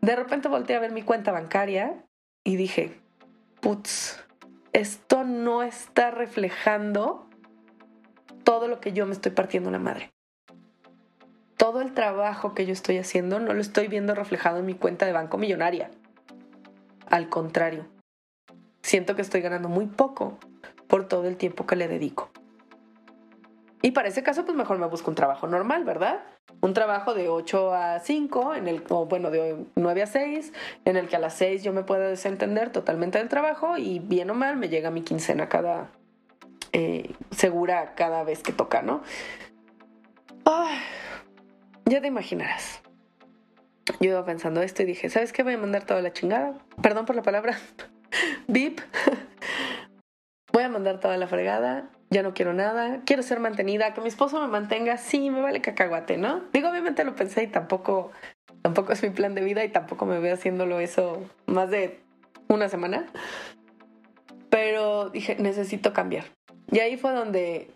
de 0.00 0.16
repente 0.16 0.48
volteé 0.48 0.76
a 0.76 0.80
ver 0.80 0.92
mi 0.92 1.02
cuenta 1.02 1.32
bancaria 1.32 2.04
y 2.44 2.56
dije, 2.56 3.00
putz, 3.60 4.24
esto 4.72 5.24
no 5.24 5.62
está 5.62 6.10
reflejando 6.10 7.28
todo 8.44 8.68
lo 8.68 8.80
que 8.80 8.92
yo 8.92 9.06
me 9.06 9.12
estoy 9.12 9.32
partiendo 9.32 9.70
la 9.70 9.78
madre. 9.78 10.12
Todo 11.56 11.80
el 11.80 11.94
trabajo 11.94 12.54
que 12.54 12.66
yo 12.66 12.72
estoy 12.72 12.98
haciendo 12.98 13.38
no 13.38 13.54
lo 13.54 13.60
estoy 13.60 13.88
viendo 13.88 14.14
reflejado 14.14 14.58
en 14.58 14.66
mi 14.66 14.74
cuenta 14.74 15.06
de 15.06 15.12
banco 15.12 15.38
millonaria. 15.38 15.90
Al 17.08 17.28
contrario, 17.28 17.86
siento 18.82 19.14
que 19.14 19.22
estoy 19.22 19.42
ganando 19.42 19.68
muy 19.68 19.86
poco 19.86 20.38
por 20.88 21.06
todo 21.06 21.28
el 21.28 21.36
tiempo 21.36 21.66
que 21.66 21.76
le 21.76 21.88
dedico. 21.88 22.30
Y 23.80 23.90
para 23.90 24.08
ese 24.08 24.22
caso, 24.22 24.44
pues 24.44 24.56
mejor 24.56 24.78
me 24.78 24.86
busco 24.86 25.10
un 25.10 25.16
trabajo 25.16 25.46
normal, 25.48 25.84
¿verdad? 25.84 26.20
Un 26.60 26.72
trabajo 26.72 27.14
de 27.14 27.28
8 27.28 27.74
a 27.74 27.98
5, 27.98 28.54
en 28.54 28.68
el, 28.68 28.84
o 28.88 29.06
bueno, 29.06 29.30
de 29.30 29.66
9 29.74 30.02
a 30.02 30.06
6, 30.06 30.52
en 30.84 30.96
el 30.96 31.08
que 31.08 31.16
a 31.16 31.18
las 31.18 31.34
6 31.34 31.64
yo 31.64 31.72
me 31.72 31.82
pueda 31.82 32.06
desentender 32.06 32.70
totalmente 32.70 33.18
del 33.18 33.28
trabajo 33.28 33.76
y 33.78 33.98
bien 33.98 34.30
o 34.30 34.34
mal 34.34 34.56
me 34.56 34.68
llega 34.68 34.92
mi 34.92 35.02
quincena 35.02 35.48
cada, 35.48 35.90
eh, 36.72 37.14
segura 37.30 37.94
cada 37.94 38.24
vez 38.24 38.42
que 38.42 38.52
toca, 38.52 38.82
¿no? 38.82 39.02
ya 41.84 42.00
te 42.00 42.06
imaginarás. 42.06 42.80
Yo 44.00 44.10
iba 44.10 44.24
pensando 44.24 44.62
esto 44.62 44.82
y 44.82 44.86
dije, 44.86 45.10
¿sabes 45.10 45.32
qué? 45.32 45.42
Voy 45.42 45.54
a 45.54 45.58
mandar 45.58 45.84
toda 45.84 46.00
la 46.00 46.12
chingada. 46.12 46.56
Perdón 46.80 47.04
por 47.04 47.16
la 47.16 47.22
palabra. 47.22 47.58
Bip. 48.46 48.80
Voy 50.52 50.62
a 50.62 50.68
mandar 50.68 51.00
toda 51.00 51.16
la 51.18 51.26
fregada 51.26 51.90
ya 52.12 52.22
no 52.22 52.34
quiero 52.34 52.52
nada, 52.52 53.00
quiero 53.06 53.22
ser 53.22 53.40
mantenida, 53.40 53.94
que 53.94 54.00
mi 54.02 54.08
esposo 54.08 54.40
me 54.40 54.46
mantenga, 54.46 54.98
sí, 54.98 55.30
me 55.30 55.40
vale 55.40 55.60
cacahuate, 55.62 56.18
¿no? 56.18 56.42
Digo, 56.52 56.68
obviamente 56.68 57.04
lo 57.04 57.16
pensé 57.16 57.42
y 57.44 57.46
tampoco, 57.46 58.12
tampoco 58.60 58.92
es 58.92 59.02
mi 59.02 59.10
plan 59.10 59.34
de 59.34 59.42
vida 59.42 59.64
y 59.64 59.70
tampoco 59.70 60.04
me 60.04 60.20
veo 60.20 60.34
haciéndolo 60.34 60.78
eso 60.78 61.24
más 61.46 61.70
de 61.70 62.00
una 62.48 62.68
semana. 62.68 63.06
Pero 64.50 65.08
dije, 65.08 65.36
necesito 65.36 65.94
cambiar. 65.94 66.24
Y 66.72 66.80
ahí 66.80 66.96
fue 66.96 67.12
donde 67.12 67.70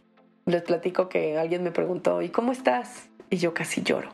les 0.47 0.63
platico 0.63 1.11
que 1.11 1.37
alguien 1.37 1.63
me 1.63 1.71
preguntó, 1.71 2.23
¿y 2.23 2.31
cómo 2.31 2.51
estás? 2.51 3.11
Y 3.29 3.37
yo 3.37 3.53
casi 3.53 3.83
lloro. 3.83 4.09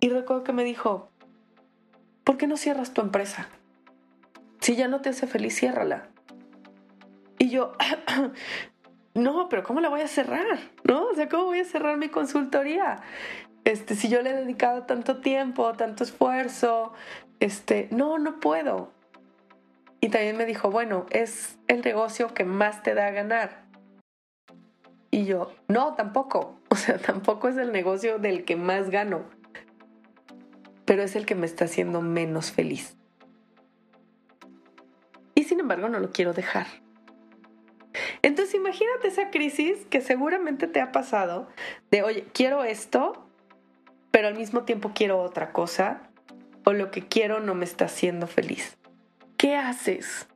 Y 0.00 0.08
recuerdo 0.08 0.42
que 0.42 0.54
me 0.54 0.64
dijo, 0.64 1.10
¿por 2.24 2.38
qué 2.38 2.46
no 2.46 2.56
cierras 2.56 2.94
tu 2.94 3.02
empresa? 3.02 3.50
Si 4.60 4.74
ya 4.74 4.88
no 4.88 5.02
te 5.02 5.10
hace 5.10 5.26
feliz, 5.26 5.54
ciérrala. 5.54 6.08
Y 7.38 7.50
yo, 7.50 7.72
no, 9.14 9.50
pero 9.50 9.64
¿cómo 9.64 9.80
la 9.80 9.90
voy 9.90 10.00
a 10.00 10.08
cerrar? 10.08 10.58
¿No? 10.84 11.08
O 11.08 11.14
sea, 11.14 11.28
¿cómo 11.28 11.44
voy 11.44 11.60
a 11.60 11.64
cerrar 11.64 11.98
mi 11.98 12.08
consultoría? 12.08 13.02
Este, 13.64 13.94
si 13.96 14.08
yo 14.08 14.22
le 14.22 14.30
he 14.30 14.34
dedicado 14.34 14.84
tanto 14.84 15.18
tiempo, 15.20 15.74
tanto 15.74 16.04
esfuerzo, 16.04 16.94
este, 17.38 17.88
no, 17.90 18.18
no 18.18 18.40
puedo. 18.40 18.92
Y 20.04 20.08
también 20.08 20.36
me 20.36 20.46
dijo, 20.46 20.68
bueno, 20.68 21.06
es 21.10 21.58
el 21.68 21.80
negocio 21.82 22.34
que 22.34 22.44
más 22.44 22.82
te 22.82 22.92
da 22.92 23.06
a 23.06 23.10
ganar. 23.12 23.64
Y 25.12 25.26
yo, 25.26 25.54
no, 25.68 25.94
tampoco. 25.94 26.58
O 26.72 26.74
sea, 26.74 26.96
tampoco 26.96 27.48
es 27.48 27.58
el 27.58 27.70
negocio 27.70 28.18
del 28.18 28.44
que 28.44 28.56
más 28.56 28.88
gano. 28.88 29.26
Pero 30.86 31.02
es 31.02 31.14
el 31.16 31.26
que 31.26 31.34
me 31.34 31.44
está 31.44 31.66
haciendo 31.66 32.00
menos 32.00 32.50
feliz. 32.50 32.96
Y 35.34 35.44
sin 35.44 35.60
embargo, 35.60 35.90
no 35.90 36.00
lo 36.00 36.10
quiero 36.10 36.32
dejar. 36.32 36.66
Entonces 38.22 38.54
imagínate 38.54 39.08
esa 39.08 39.30
crisis 39.30 39.84
que 39.90 40.00
seguramente 40.00 40.66
te 40.66 40.80
ha 40.80 40.92
pasado 40.92 41.46
de, 41.90 42.02
oye, 42.02 42.24
quiero 42.32 42.64
esto, 42.64 43.28
pero 44.10 44.28
al 44.28 44.34
mismo 44.34 44.62
tiempo 44.62 44.92
quiero 44.94 45.20
otra 45.20 45.52
cosa, 45.52 46.10
o 46.64 46.72
lo 46.72 46.90
que 46.90 47.06
quiero 47.06 47.40
no 47.40 47.54
me 47.54 47.66
está 47.66 47.84
haciendo 47.84 48.26
feliz. 48.26 48.78
¿Qué 49.42 49.56
haces? 49.56 50.28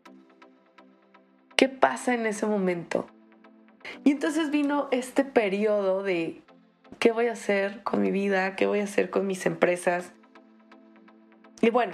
¿Qué 1.55 1.69
pasa 1.69 2.13
en 2.13 2.27
ese 2.27 2.45
momento? 2.45 3.07
Y 4.03 4.11
entonces 4.11 4.51
vino 4.51 4.89
este 4.91 5.23
periodo 5.23 6.03
de 6.03 6.43
qué 6.99 7.13
voy 7.13 7.29
a 7.29 7.33
hacer 7.35 7.85
con 7.85 8.03
mi 8.03 8.11
vida, 8.11 8.57
qué 8.57 8.67
voy 8.67 8.81
a 8.81 8.83
hacer 8.83 9.09
con 9.11 9.29
mis 9.29 9.47
empresas. 9.47 10.13
Y 11.61 11.71
bueno, 11.71 11.93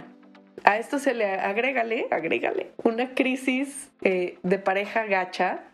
a 0.64 0.79
esto 0.79 0.98
se 0.98 1.12
le 1.12 1.35
agrégale, 1.35 2.07
agrégale, 2.11 2.72
una 2.83 3.12
crisis 3.12 3.92
eh, 4.01 4.38
de 4.42 4.59
pareja 4.59 5.05
gacha, 5.05 5.64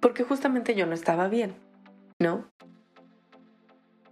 porque 0.00 0.24
justamente 0.24 0.74
yo 0.74 0.84
no 0.86 0.94
estaba 0.94 1.28
bien, 1.28 1.54
¿no? 2.18 2.50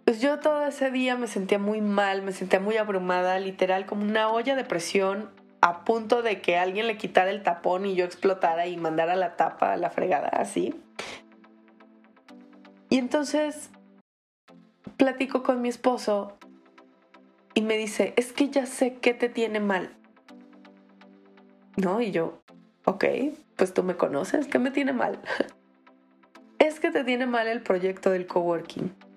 Pues 0.05 0.21
yo 0.21 0.41
todo 0.41 0.67
ese 0.67 0.91
día 0.91 1.17
me 1.17 1.29
sentía 1.29 1.59
muy 1.59 1.81
mal, 1.81 2.23
me 2.23 2.33
sentía 2.33 2.59
muy 2.59 2.77
abrumada, 2.77 3.39
literal 3.39 3.87
como 3.87 4.03
una 4.03 4.31
olla 4.31 4.57
de 4.57 4.65
presión 4.65 5.31
a 5.61 5.85
punto 5.85 6.23
de 6.23 6.41
que 6.41 6.57
alguien 6.57 6.89
le 6.89 6.97
quitara 6.97 7.31
el 7.31 7.45
tapón 7.45 7.87
y 7.87 7.95
yo 7.95 8.05
explotara 8.05 8.67
y 8.67 8.77
mandara 8.77 9.15
la 9.15 9.37
tapa 9.37 9.73
a 9.73 9.77
la 9.77 9.91
fregada, 9.91 10.29
así. 10.29 10.75
Y 12.91 12.99
entonces 12.99 13.71
platico 14.97 15.45
con 15.45 15.63
mi 15.63 15.69
esposo 15.69 16.37
y 17.55 17.63
me 17.63 17.77
dice, 17.77 18.13
es 18.17 18.33
que 18.33 18.49
ya 18.49 18.67
sé 18.67 18.95
qué 18.95 19.15
te 19.15 19.29
tiene 19.29 19.61
mal. 19.61 19.97
¿No? 21.77 22.01
Y 22.01 22.11
yo, 22.11 22.43
ok, 22.85 23.05
pues 23.55 23.73
tú 23.73 23.85
me 23.85 23.97
conoces, 23.97 24.49
¿qué 24.49 24.59
me 24.59 24.73
tiene 24.73 24.93
mal? 24.93 25.21
es 26.59 26.81
que 26.81 26.91
te 26.91 27.05
tiene 27.05 27.27
mal 27.27 27.47
el 27.47 27.63
proyecto 27.63 28.11
del 28.11 28.27
coworking. 28.27 29.12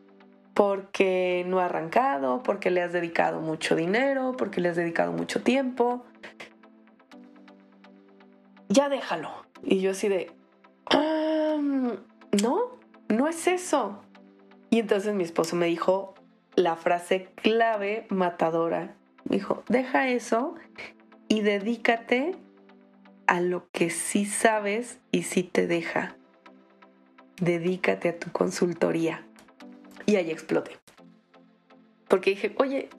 Porque 0.56 1.44
no 1.46 1.60
ha 1.60 1.66
arrancado, 1.66 2.42
porque 2.42 2.72
le 2.72 2.82
has 2.82 2.94
dedicado 2.94 3.42
mucho 3.42 3.76
dinero, 3.76 4.34
porque 4.36 4.60
le 4.60 4.70
has 4.70 4.76
dedicado 4.76 5.12
mucho 5.12 5.44
tiempo. 5.44 6.04
Ya 8.70 8.90
déjalo. 8.90 9.30
Y 9.64 9.82
yo 9.82 9.92
así 9.92 10.08
de, 10.10 10.32
no, 12.42 12.80
no 13.10 13.28
es 13.28 13.48
eso. 13.48 14.02
Y 14.70 14.80
entonces 14.80 15.14
mi 15.14 15.24
esposo 15.24 15.56
me 15.56 15.68
dijo, 15.68 16.16
la 16.56 16.76
frase 16.76 17.30
clave 17.36 18.08
matadora. 18.10 18.96
Dijo, 19.26 19.64
deja 19.68 20.08
eso 20.08 20.56
y 21.28 21.42
dedícate 21.42 22.36
a 23.28 23.42
lo 23.42 23.68
que 23.72 23.90
sí 23.90 24.26
sabes 24.26 25.00
y 25.12 25.24
sí 25.24 25.44
te 25.44 25.68
deja. 25.68 26.16
Dedícate 27.38 28.10
a 28.10 28.20
tu 28.20 28.32
consultoría. 28.32 29.25
Y 30.06 30.16
ahí 30.16 30.32
exploté. 30.32 30.78
Porque 32.08 32.32
dije, 32.32 32.54
oye, 32.58 32.90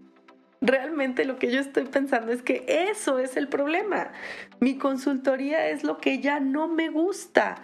realmente 0.60 1.24
lo 1.24 1.38
que 1.38 1.50
yo 1.50 1.60
estoy 1.60 1.84
pensando 1.84 2.32
es 2.32 2.42
que 2.42 2.64
eso 2.90 3.18
es 3.18 3.36
el 3.36 3.48
problema. 3.48 4.12
Mi 4.60 4.78
consultoría 4.78 5.68
es 5.68 5.84
lo 5.84 5.98
que 5.98 6.20
ya 6.20 6.40
no 6.40 6.68
me 6.68 6.88
gusta, 6.88 7.62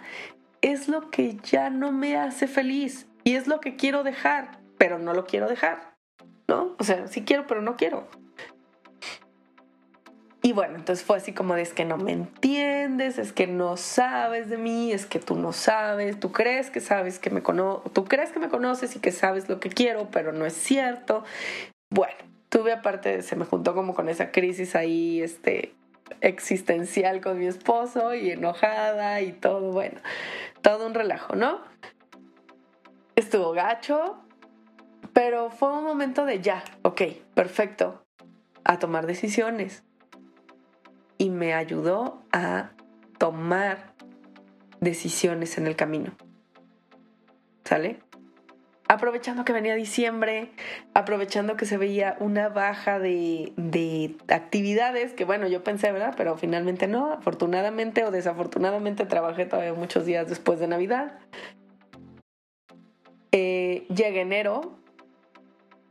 es 0.61 0.87
lo 0.87 1.09
que 1.09 1.37
ya 1.43 1.69
no 1.69 1.91
me 1.91 2.15
hace 2.15 2.47
feliz 2.47 3.07
y 3.23 3.35
es 3.35 3.47
lo 3.47 3.59
que 3.59 3.75
quiero 3.75 4.03
dejar 4.03 4.63
pero 4.83 4.99
no 4.99 5.13
lo 5.13 5.25
quiero 5.25 5.47
dejar, 5.47 5.95
¿no? 6.49 6.75
O 6.77 6.83
sea, 6.83 7.07
sí 7.07 7.23
quiero, 7.23 7.47
pero 7.47 7.61
no 7.61 7.77
quiero. 7.77 8.09
Y 10.45 10.51
bueno, 10.51 10.75
entonces 10.75 11.05
fue 11.05 11.15
así 11.15 11.31
como 11.31 11.55
de 11.55 11.61
es 11.61 11.73
que 11.73 11.85
no 11.85 11.97
me 11.97 12.11
entiendes, 12.11 13.17
es 13.17 13.31
que 13.31 13.47
no 13.47 13.77
sabes 13.77 14.49
de 14.49 14.57
mí, 14.57 14.91
es 14.91 15.05
que 15.05 15.19
tú 15.19 15.35
no 15.35 15.53
sabes, 15.53 16.19
tú 16.19 16.33
crees 16.33 16.69
que 16.69 16.81
sabes 16.81 17.17
que 17.17 17.29
me 17.29 17.41
conoces, 17.41 17.93
tú 17.93 18.03
crees 18.03 18.33
que 18.33 18.39
me 18.39 18.49
conoces 18.49 18.93
y 18.97 18.99
que 18.99 19.13
sabes 19.13 19.47
lo 19.47 19.61
que 19.61 19.69
quiero, 19.69 20.09
pero 20.11 20.33
no 20.33 20.45
es 20.45 20.51
cierto. 20.51 21.23
Bueno, 21.89 22.13
tuve 22.49 22.73
aparte, 22.73 23.21
se 23.21 23.37
me 23.37 23.45
juntó 23.45 23.73
como 23.73 23.95
con 23.95 24.09
esa 24.09 24.31
crisis 24.31 24.75
ahí, 24.75 25.21
este, 25.21 25.75
existencial 26.19 27.21
con 27.21 27.39
mi 27.39 27.45
esposo 27.45 28.13
y 28.13 28.29
enojada 28.29 29.21
y 29.21 29.31
todo, 29.31 29.71
bueno, 29.71 30.01
todo 30.61 30.85
un 30.87 30.93
relajo, 30.93 31.37
¿no? 31.37 31.61
Estuvo 33.15 33.53
gacho, 33.53 34.21
pero 35.13 35.49
fue 35.51 35.71
un 35.71 35.85
momento 35.85 36.25
de 36.25 36.41
ya, 36.41 36.65
ok, 36.81 37.01
perfecto, 37.33 38.03
a 38.65 38.77
tomar 38.77 39.07
decisiones. 39.07 39.85
Y 41.23 41.29
me 41.29 41.53
ayudó 41.53 42.21
a 42.33 42.71
tomar 43.17 43.93
decisiones 44.81 45.57
en 45.57 45.67
el 45.67 45.77
camino. 45.77 46.11
¿Sale? 47.63 48.01
aprovechando 48.89 49.45
que 49.45 49.53
venía 49.53 49.75
diciembre, 49.75 50.51
aprovechando 50.93 51.55
que 51.55 51.65
se 51.65 51.77
veía 51.77 52.15
una 52.19 52.49
baja 52.49 52.99
de, 52.99 53.53
de, 53.57 54.15
actividades, 54.27 55.13
que 55.13 55.25
bueno, 55.25 55.47
yo 55.47 55.63
pensé, 55.63 55.91
¿verdad? 55.91 56.13
Pero 56.15 56.37
finalmente 56.37 56.87
no, 56.87 57.13
afortunadamente 57.13 58.03
o 58.03 58.11
desafortunadamente 58.11 59.05
trabajé 59.05 59.45
todavía 59.45 59.73
muchos 59.73 60.05
días 60.05 60.27
después 60.27 60.59
de 60.59 60.67
Navidad. 60.67 61.19
Eh, 63.31 63.87
llega 63.87 64.21
enero, 64.21 64.77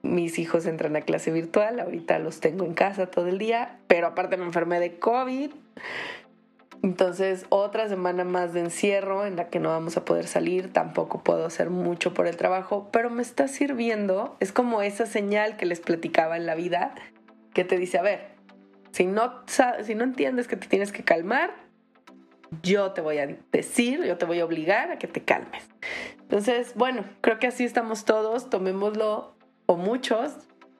mis 0.02 0.38
hijos 0.38 0.66
entran 0.66 0.96
a 0.96 1.02
clase 1.02 1.30
virtual, 1.30 1.80
ahorita 1.80 2.18
los 2.18 2.40
tengo 2.40 2.64
en 2.64 2.74
casa 2.74 3.06
todo 3.06 3.28
el 3.28 3.38
día, 3.38 3.78
pero 3.86 4.08
aparte 4.08 4.36
me 4.36 4.44
enfermé 4.44 4.80
de 4.80 4.98
COVID. 4.98 5.50
Entonces, 6.82 7.46
otra 7.48 7.88
semana 7.88 8.24
más 8.24 8.52
de 8.52 8.60
encierro 8.60 9.24
en 9.24 9.36
la 9.36 9.48
que 9.48 9.60
no 9.60 9.68
vamos 9.68 9.96
a 9.96 10.04
poder 10.04 10.26
salir, 10.26 10.72
tampoco 10.72 11.22
puedo 11.22 11.46
hacer 11.46 11.70
mucho 11.70 12.12
por 12.12 12.26
el 12.26 12.36
trabajo, 12.36 12.88
pero 12.92 13.08
me 13.08 13.22
está 13.22 13.46
sirviendo, 13.46 14.36
es 14.40 14.50
como 14.50 14.82
esa 14.82 15.06
señal 15.06 15.56
que 15.56 15.64
les 15.64 15.78
platicaba 15.78 16.36
en 16.36 16.46
la 16.46 16.56
vida, 16.56 16.94
que 17.54 17.62
te 17.64 17.78
dice, 17.78 17.98
a 17.98 18.02
ver, 18.02 18.32
si 18.90 19.06
no, 19.06 19.44
si 19.82 19.94
no 19.94 20.02
entiendes 20.02 20.48
que 20.48 20.56
te 20.56 20.66
tienes 20.66 20.90
que 20.90 21.04
calmar, 21.04 21.54
yo 22.62 22.90
te 22.92 23.00
voy 23.00 23.18
a 23.18 23.28
decir, 23.52 24.02
yo 24.04 24.18
te 24.18 24.26
voy 24.26 24.40
a 24.40 24.44
obligar 24.44 24.90
a 24.90 24.98
que 24.98 25.06
te 25.06 25.22
calmes. 25.22 25.68
Entonces, 26.20 26.74
bueno, 26.74 27.04
creo 27.20 27.38
que 27.38 27.46
así 27.46 27.64
estamos 27.64 28.04
todos, 28.04 28.50
tomémoslo, 28.50 29.34
muchos, 29.76 30.32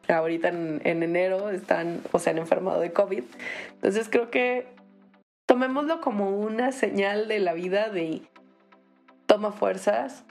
ahorita 0.09 0.49
en, 0.49 0.81
en 0.85 1.03
enero 1.03 1.51
están 1.51 2.01
o 2.13 2.19
se 2.19 2.31
han 2.31 2.39
enfermado 2.39 2.81
de 2.81 2.93
COVID. 2.93 3.25
Entonces 3.75 4.09
creo 4.11 4.31
que 4.31 4.67
tomémoslo 5.47 6.01
como 6.01 6.31
una 6.31 6.73
señal 6.73 7.29
de 7.29 7.39
la 7.39 7.53
vida 7.53 7.89
de 7.89 8.23
toma 9.27 9.53
fuerzas, 9.53 10.25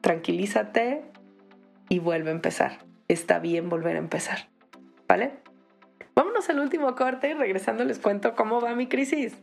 tranquilízate 0.00 1.02
y 1.88 1.98
vuelve 1.98 2.30
a 2.30 2.32
empezar. 2.32 2.78
Está 3.08 3.38
bien 3.38 3.68
volver 3.68 3.96
a 3.96 3.98
empezar. 3.98 4.48
¿Vale? 5.08 5.32
Vámonos 6.14 6.48
al 6.48 6.60
último 6.60 6.94
corte 6.94 7.30
y 7.30 7.34
regresando 7.34 7.84
les 7.84 7.98
cuento 7.98 8.34
cómo 8.34 8.60
va 8.60 8.74
mi 8.74 8.86
crisis. 8.86 9.34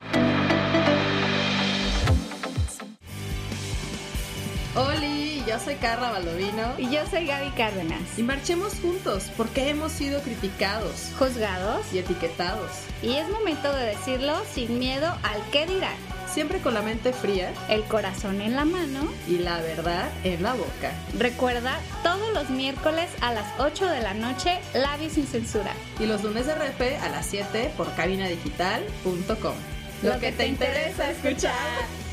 Oli, 4.76 5.11
yo 5.52 5.60
soy 5.60 5.76
Carla 5.76 6.12
Baldovino. 6.12 6.76
Y 6.78 6.90
yo 6.90 7.06
soy 7.08 7.26
Gaby 7.26 7.50
Cárdenas. 7.50 8.18
Y 8.18 8.24
marchemos 8.24 8.76
juntos 8.76 9.30
porque 9.36 9.68
hemos 9.70 9.92
sido 9.92 10.22
criticados, 10.22 11.12
juzgados 11.20 11.94
y 11.94 11.98
etiquetados. 11.98 12.72
Y 13.02 13.16
es 13.16 13.28
momento 13.28 13.74
de 13.76 13.88
decirlo 13.88 14.34
sin 14.54 14.80
miedo 14.80 15.14
al 15.24 15.42
qué 15.52 15.68
dirán. 15.68 15.98
Siempre 16.32 16.60
con 16.60 16.74
la 16.74 16.82
mente 16.82 17.12
fría, 17.12 17.52
el 17.68 17.84
corazón 17.84 18.40
en 18.40 18.56
la 18.56 18.64
mano 18.64 19.06
y 19.28 19.40
la 19.40 19.60
verdad 19.60 20.10
en 20.24 20.42
la 20.42 20.54
boca. 20.54 20.94
Recuerda, 21.20 21.78
todos 22.02 22.34
los 22.34 22.50
miércoles 22.50 23.10
a 23.20 23.34
las 23.34 23.60
8 23.60 23.88
de 23.88 24.00
la 24.00 24.14
noche, 24.14 24.62
Labios 24.74 25.12
sin 25.12 25.28
censura. 25.28 25.74
Y 26.00 26.06
los 26.06 26.24
lunes 26.24 26.46
de 26.46 26.56
repe 26.56 26.96
a 26.96 27.10
las 27.10 27.26
7 27.26 27.74
por 27.76 27.94
cabinadigital.com. 27.96 29.56
Lo, 30.02 30.18
que, 30.18 30.32
te, 30.32 30.48
interesa 30.48 31.12
escuchar. 31.12 31.52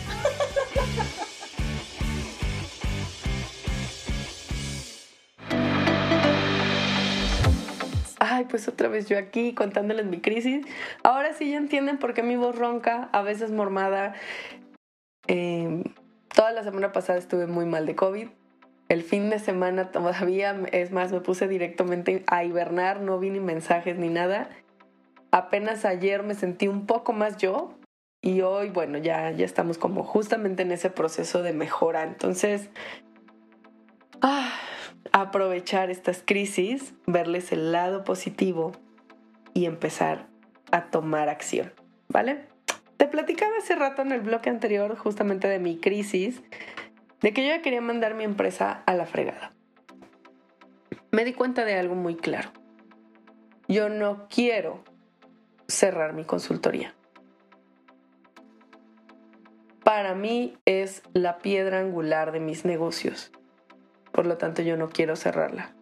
ay, 8.31 8.47
pues 8.47 8.69
otra 8.69 8.89
vez 8.89 9.09
yo 9.09 9.19
aquí 9.19 9.55
contándoles 9.55 10.07
mi 10.07 10.21
crisis. 10.21 10.67
Ahora 11.03 11.33
sí 11.33 11.51
ya 11.51 11.57
entienden 11.57 11.99
por 11.99 12.15
qué 12.15 12.23
mi 12.23 12.37
voz 12.37 12.57
ronca, 12.57 13.09
a 13.13 13.23
veces 13.23 13.51
mormada. 13.51 14.15
Em, 15.27 15.85
toda 16.35 16.53
la 16.53 16.63
semana 16.63 16.93
pasada 16.93 17.19
estuve 17.19 17.47
muy 17.47 17.67
mal 17.67 17.87
de 17.87 17.95
COVID. 17.95 18.29
El 18.89 19.03
fin 19.03 19.29
de 19.29 19.39
semana 19.39 19.91
todavía, 19.91 20.57
es 20.73 20.93
más, 20.93 21.13
me 21.13 21.21
puse 21.21 21.47
directamente 21.47 22.25
a 22.27 22.45
hibernar, 22.45 23.01
no 23.01 23.19
vi 23.19 23.31
ni 23.31 23.41
mensajes 23.41 23.99
ni 23.99 24.09
nada. 24.09 24.49
Apenas 25.31 25.85
ayer 25.85 26.23
me 26.23 26.35
sentí 26.35 26.69
un 26.69 26.87
poco 26.87 27.13
más 27.13 27.37
yo 27.37 27.79
y 28.23 28.41
hoy, 28.41 28.71
bueno, 28.71 28.99
ya, 28.99 29.31
ya 29.31 29.45
estamos 29.45 29.77
como 29.77 30.03
justamente 30.03 30.63
en 30.63 30.73
ese 30.73 30.91
proceso 30.91 31.43
de 31.43 31.53
mejora. 31.53 32.03
Entonces, 32.03 32.71
ah, 34.23 34.51
aprovechar 35.21 35.91
estas 35.91 36.23
crisis, 36.25 36.95
verles 37.07 37.53
el 37.53 37.73
lado 37.73 38.05
positivo 38.05 38.73
y 39.55 39.67
empezar 39.67 40.27
a 40.71 40.91
tomar 40.91 41.29
acción, 41.29 41.73
¿vale? 42.09 42.47
Te 42.97 43.07
platicaba 43.07 43.57
hace 43.59 43.75
rato 43.75 44.03
en 44.03 44.13
el 44.13 44.21
bloque 44.21 44.51
anterior 44.51 44.97
justamente 44.97 45.49
de 45.49 45.59
mi 45.59 45.79
crisis, 45.79 46.43
de 47.21 47.33
que 47.33 47.43
yo 47.43 47.49
ya 47.49 47.63
quería 47.63 47.81
mandar 47.81 48.15
mi 48.15 48.25
empresa 48.25 48.83
a 48.87 48.95
la 48.95 49.07
fregada. 49.07 49.53
Me 51.11 51.25
di 51.25 51.33
cuenta 51.33 51.65
de 51.65 51.75
algo 51.79 51.95
muy 51.95 52.17
claro. 52.17 52.51
Yo 53.67 53.89
no 53.89 54.29
quiero 54.29 54.85
cerrar 55.67 56.13
mi 56.13 56.25
consultoría. 56.25 56.95
Para 59.85 60.15
mí 60.15 60.59
es 60.65 61.03
la 61.15 61.39
piedra 61.39 61.81
angular 61.81 62.33
de 62.33 62.41
mis 62.41 62.65
negocios 62.65 63.33
por 64.13 64.27
lo 64.27 64.37
tanto 64.37 64.63
yo 64.63 64.77
no 64.77 64.89
quiero 64.89 65.17
cerrarla. 65.17 65.75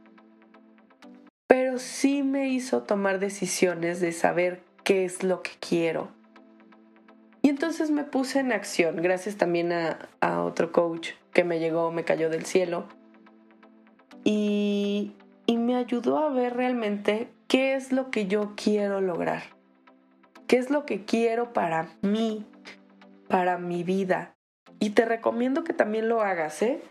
Pero 1.46 1.78
sí 1.78 2.22
me 2.22 2.48
hizo 2.48 2.82
tomar 2.82 3.18
decisiones 3.18 4.00
de 4.00 4.12
saber 4.12 4.62
qué 4.84 5.04
es 5.04 5.22
lo 5.22 5.42
que 5.42 5.52
quiero. 5.60 6.08
Y 7.42 7.48
entonces 7.48 7.90
me 7.90 8.04
puse 8.04 8.40
en 8.40 8.52
acción, 8.52 8.96
gracias 8.96 9.36
también 9.36 9.72
a, 9.72 10.42
otro 10.42 10.72
coach 10.72 11.10
que 11.32 11.44
me 11.44 11.60
llegó, 11.60 11.92
me 11.92 12.04
cayó 12.04 12.28
del 12.28 12.44
cielo. 12.44 12.88
Y, 14.24 15.14
y 15.46 15.56
me 15.56 15.76
ayudó 15.76 16.18
a 16.18 16.30
ver 16.30 16.56
realmente 16.56 17.28
qué 17.46 17.74
es 17.74 17.92
lo 17.92 18.10
que 18.10 18.26
yo 18.26 18.54
quiero 18.56 19.00
lograr. 19.00 19.44
¿Qué 20.48 20.58
es 20.58 20.70
lo 20.70 20.86
que 20.86 21.04
quiero 21.04 21.52
para 21.52 21.88
mí, 22.02 22.44
para 23.28 23.58
mi 23.58 23.84
vida? 23.84 24.34
Y 24.78 24.90
te 24.90 25.04
recomiendo 25.04 25.64
que 25.64 25.72
también 25.72 26.08
lo 26.08 26.22
hagas, 26.22 26.62
¿eh? 26.62 26.82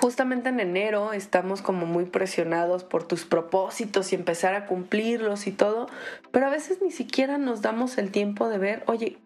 Justamente 0.00 0.50
en 0.50 0.60
enero 0.60 1.12
estamos 1.12 1.62
como 1.62 1.86
muy 1.86 2.04
presionados 2.04 2.84
por 2.84 3.04
tus 3.04 3.24
propósitos 3.24 4.12
y 4.12 4.14
empezar 4.14 4.54
a 4.54 4.66
cumplirlos 4.66 5.46
y 5.46 5.52
todo, 5.52 5.88
pero 6.30 6.46
a 6.46 6.50
veces 6.50 6.80
ni 6.82 6.90
siquiera 6.90 7.38
nos 7.38 7.62
damos 7.62 7.98
el 7.98 8.10
tiempo 8.10 8.48
de 8.48 8.58
ver, 8.58 8.84
oye, 8.86 9.18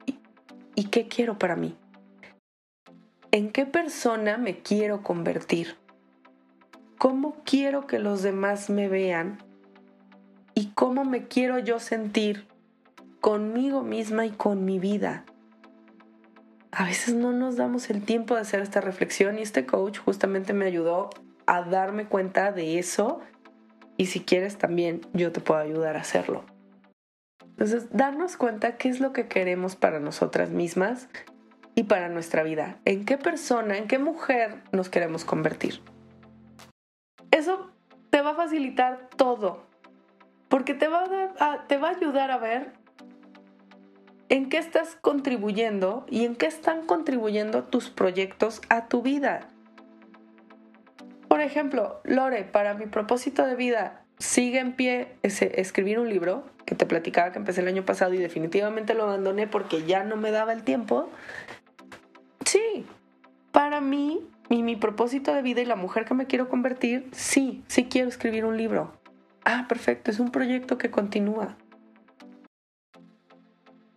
¿y, 0.75 0.85
qué 0.85 1.09
quiero 1.09 1.39
para 1.39 1.57
mí? 1.57 1.77
¿En 3.33 3.51
qué 3.51 3.67
persona 3.67 4.39
me 4.39 4.59
quiero 4.59 5.03
convertir? 5.03 5.77
¿Cómo 6.99 7.37
quiero 7.45 7.87
que 7.87 7.99
los 7.99 8.23
demás 8.23 8.71
me 8.71 8.89
vean? 8.89 9.43
¿Y 10.55 10.73
cómo 10.75 11.05
me 11.05 11.29
quiero 11.29 11.59
yo 11.59 11.79
sentir 11.79 12.47
conmigo 13.21 13.83
misma 13.83 14.27
y 14.27 14.31
con 14.31 14.65
mi 14.65 14.79
vida? 14.79 15.25
A 16.73 16.85
veces 16.85 17.15
no 17.15 17.33
nos 17.33 17.57
damos 17.57 17.91
el 17.91 18.05
tiempo 18.05 18.35
de 18.35 18.43
hacer 18.43 18.61
esta 18.61 18.81
reflexión 18.81 19.39
y 19.39 19.43
este 19.43 19.67
coach 19.67 19.99
justamente 19.99 20.53
me 20.53 20.67
ayudó 20.67 21.11
a 21.47 21.63
darme 21.63 22.07
cuenta 22.07 22.53
de 22.53 22.79
eso 22.79 23.21
y 23.97 24.07
si 24.07 24.21
quieres 24.21 24.57
también 24.57 25.01
yo 25.13 25.33
te 25.33 25.41
puedo 25.41 25.61
ayudar 25.61 25.97
a 25.97 26.01
hacerlo. 26.01 26.45
Entonces, 27.43 27.89
darnos 27.91 28.39
cuenta 28.39 28.79
qué 28.79 28.89
es 28.89 29.01
lo 29.01 29.13
que 29.13 29.29
queremos 29.29 29.77
para 29.77 30.01
nosotras 30.01 30.51
mismas 30.51 31.09
y 31.75 31.83
para 31.83 32.09
nuestra 32.09 32.43
vida. 32.43 32.79
¿En 32.87 33.05
qué 33.05 33.19
persona, 33.19 33.77
en 33.77 33.87
qué 33.87 33.99
mujer 33.99 34.63
nos 34.73 34.89
queremos 34.89 35.27
convertir? 35.27 35.83
Eso 37.31 37.71
te 38.09 38.23
va 38.23 38.31
a 38.31 38.35
facilitar 38.35 39.11
todo, 39.17 39.67
porque 40.49 40.73
te 40.73 40.89
va 40.89 41.05
a, 41.39 41.67
te 41.67 41.77
va 41.77 41.89
a 41.89 41.97
ayudar 41.97 42.31
a 42.31 42.39
ver 42.39 42.73
en 44.31 44.49
qué 44.49 44.59
estás 44.59 44.97
contribuyendo 45.01 46.07
y 46.09 46.25
en 46.25 46.37
qué 46.37 46.47
están 46.47 46.87
contribuyendo 46.87 47.65
tus 47.65 47.91
proyectos 47.91 48.63
a 48.71 48.87
tu 48.87 49.03
vida. 49.03 49.49
Por 51.29 51.41
ejemplo, 51.41 52.01
Lore, 52.05 52.45
para 52.45 52.75
mi 52.75 52.87
propósito 52.87 53.45
de 53.45 53.57
vida, 53.57 54.05
sigue 54.19 54.61
en 54.61 54.73
pie 54.75 55.17
ese, 55.23 55.61
escribir 55.61 55.99
un 55.99 56.09
libro, 56.09 56.45
que 56.65 56.77
te 56.77 56.87
platicaba 56.87 57.33
que 57.33 57.39
empecé 57.39 57.61
el 57.61 57.69
año 57.69 57.85
pasado 57.85 58.15
y 58.15 58.19
definitivamente 58.19 58.95
lo 58.95 59.03
abandoné 59.03 59.49
porque 59.49 59.85
ya 59.85 60.05
no 60.05 60.17
me 60.17 60.31
daba 60.31 60.53
el 60.53 60.63
tiempo. 60.63 61.11
Sí, 62.45 62.87
para 63.51 63.81
mí 63.81 64.21
y 64.49 64.63
mi 64.63 64.77
propósito 64.77 65.35
de 65.35 65.43
vida 65.43 65.61
y 65.61 65.65
la 65.65 65.77
mujer 65.77 66.05
que 66.05 66.15
me 66.15 66.27
quiero 66.27 66.49
convertir, 66.49 67.09
sí, 67.11 67.65
sí 67.67 67.87
quiero 67.87 68.09
escribir 68.09 68.45
un 68.45 68.57
libro. 68.57 68.93
Ah, 69.45 69.67
perfecto, 69.69 70.13
es 70.13 70.21
un 70.21 70.31
proyecto 70.31 70.79
que 70.79 70.93
continúa. 70.93 71.57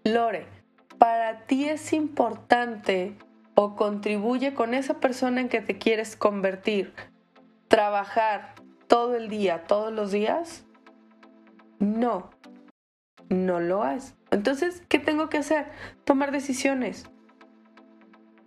Lore, 0.05 0.47
para 0.97 1.45
ti 1.45 1.69
es 1.69 1.93
importante 1.93 3.15
o 3.55 3.75
contribuye 3.75 4.53
con 4.53 4.73
esa 4.73 4.99
persona 4.99 5.39
en 5.39 5.47
que 5.47 5.61
te 5.61 5.77
quieres 5.77 6.17
convertir, 6.17 6.93
trabajar 7.69 8.55
todo 8.87 9.15
el 9.15 9.29
día, 9.29 9.63
todos 9.63 9.93
los 9.93 10.11
días? 10.11 10.65
No, 11.79 12.31
no 13.29 13.59
lo 13.59 13.83
haces. 13.83 14.15
Entonces, 14.29 14.83
¿qué 14.89 14.99
tengo 14.99 15.29
que 15.29 15.37
hacer? 15.37 15.71
Tomar 16.03 16.31
decisiones. 16.31 17.05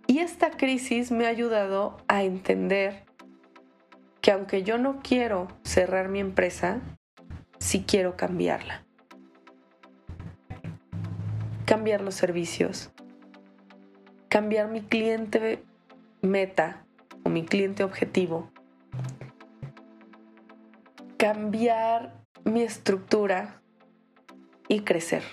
Y 0.05 0.19
esta 0.19 0.51
crisis 0.51 1.11
me 1.11 1.25
ha 1.25 1.29
ayudado 1.29 1.97
a 2.07 2.23
entender 2.23 3.03
que 4.21 4.31
aunque 4.31 4.63
yo 4.63 4.77
no 4.77 4.99
quiero 5.01 5.47
cerrar 5.63 6.07
mi 6.07 6.19
empresa, 6.19 6.81
sí 7.59 7.83
quiero 7.87 8.15
cambiarla. 8.15 8.86
Cambiar 11.67 11.99
los 11.99 12.15
servicios, 12.15 12.91
cambiar 14.29 14.69
mi 14.69 14.79
cliente 14.79 15.65
meta 16.21 16.85
o 17.23 17.29
mi 17.29 17.43
cliente 17.43 17.83
objetivo, 17.83 18.49
cambiar 21.17 22.23
mi 22.45 22.61
estructura 22.61 23.61
y 24.69 24.83
crecer. 24.83 25.23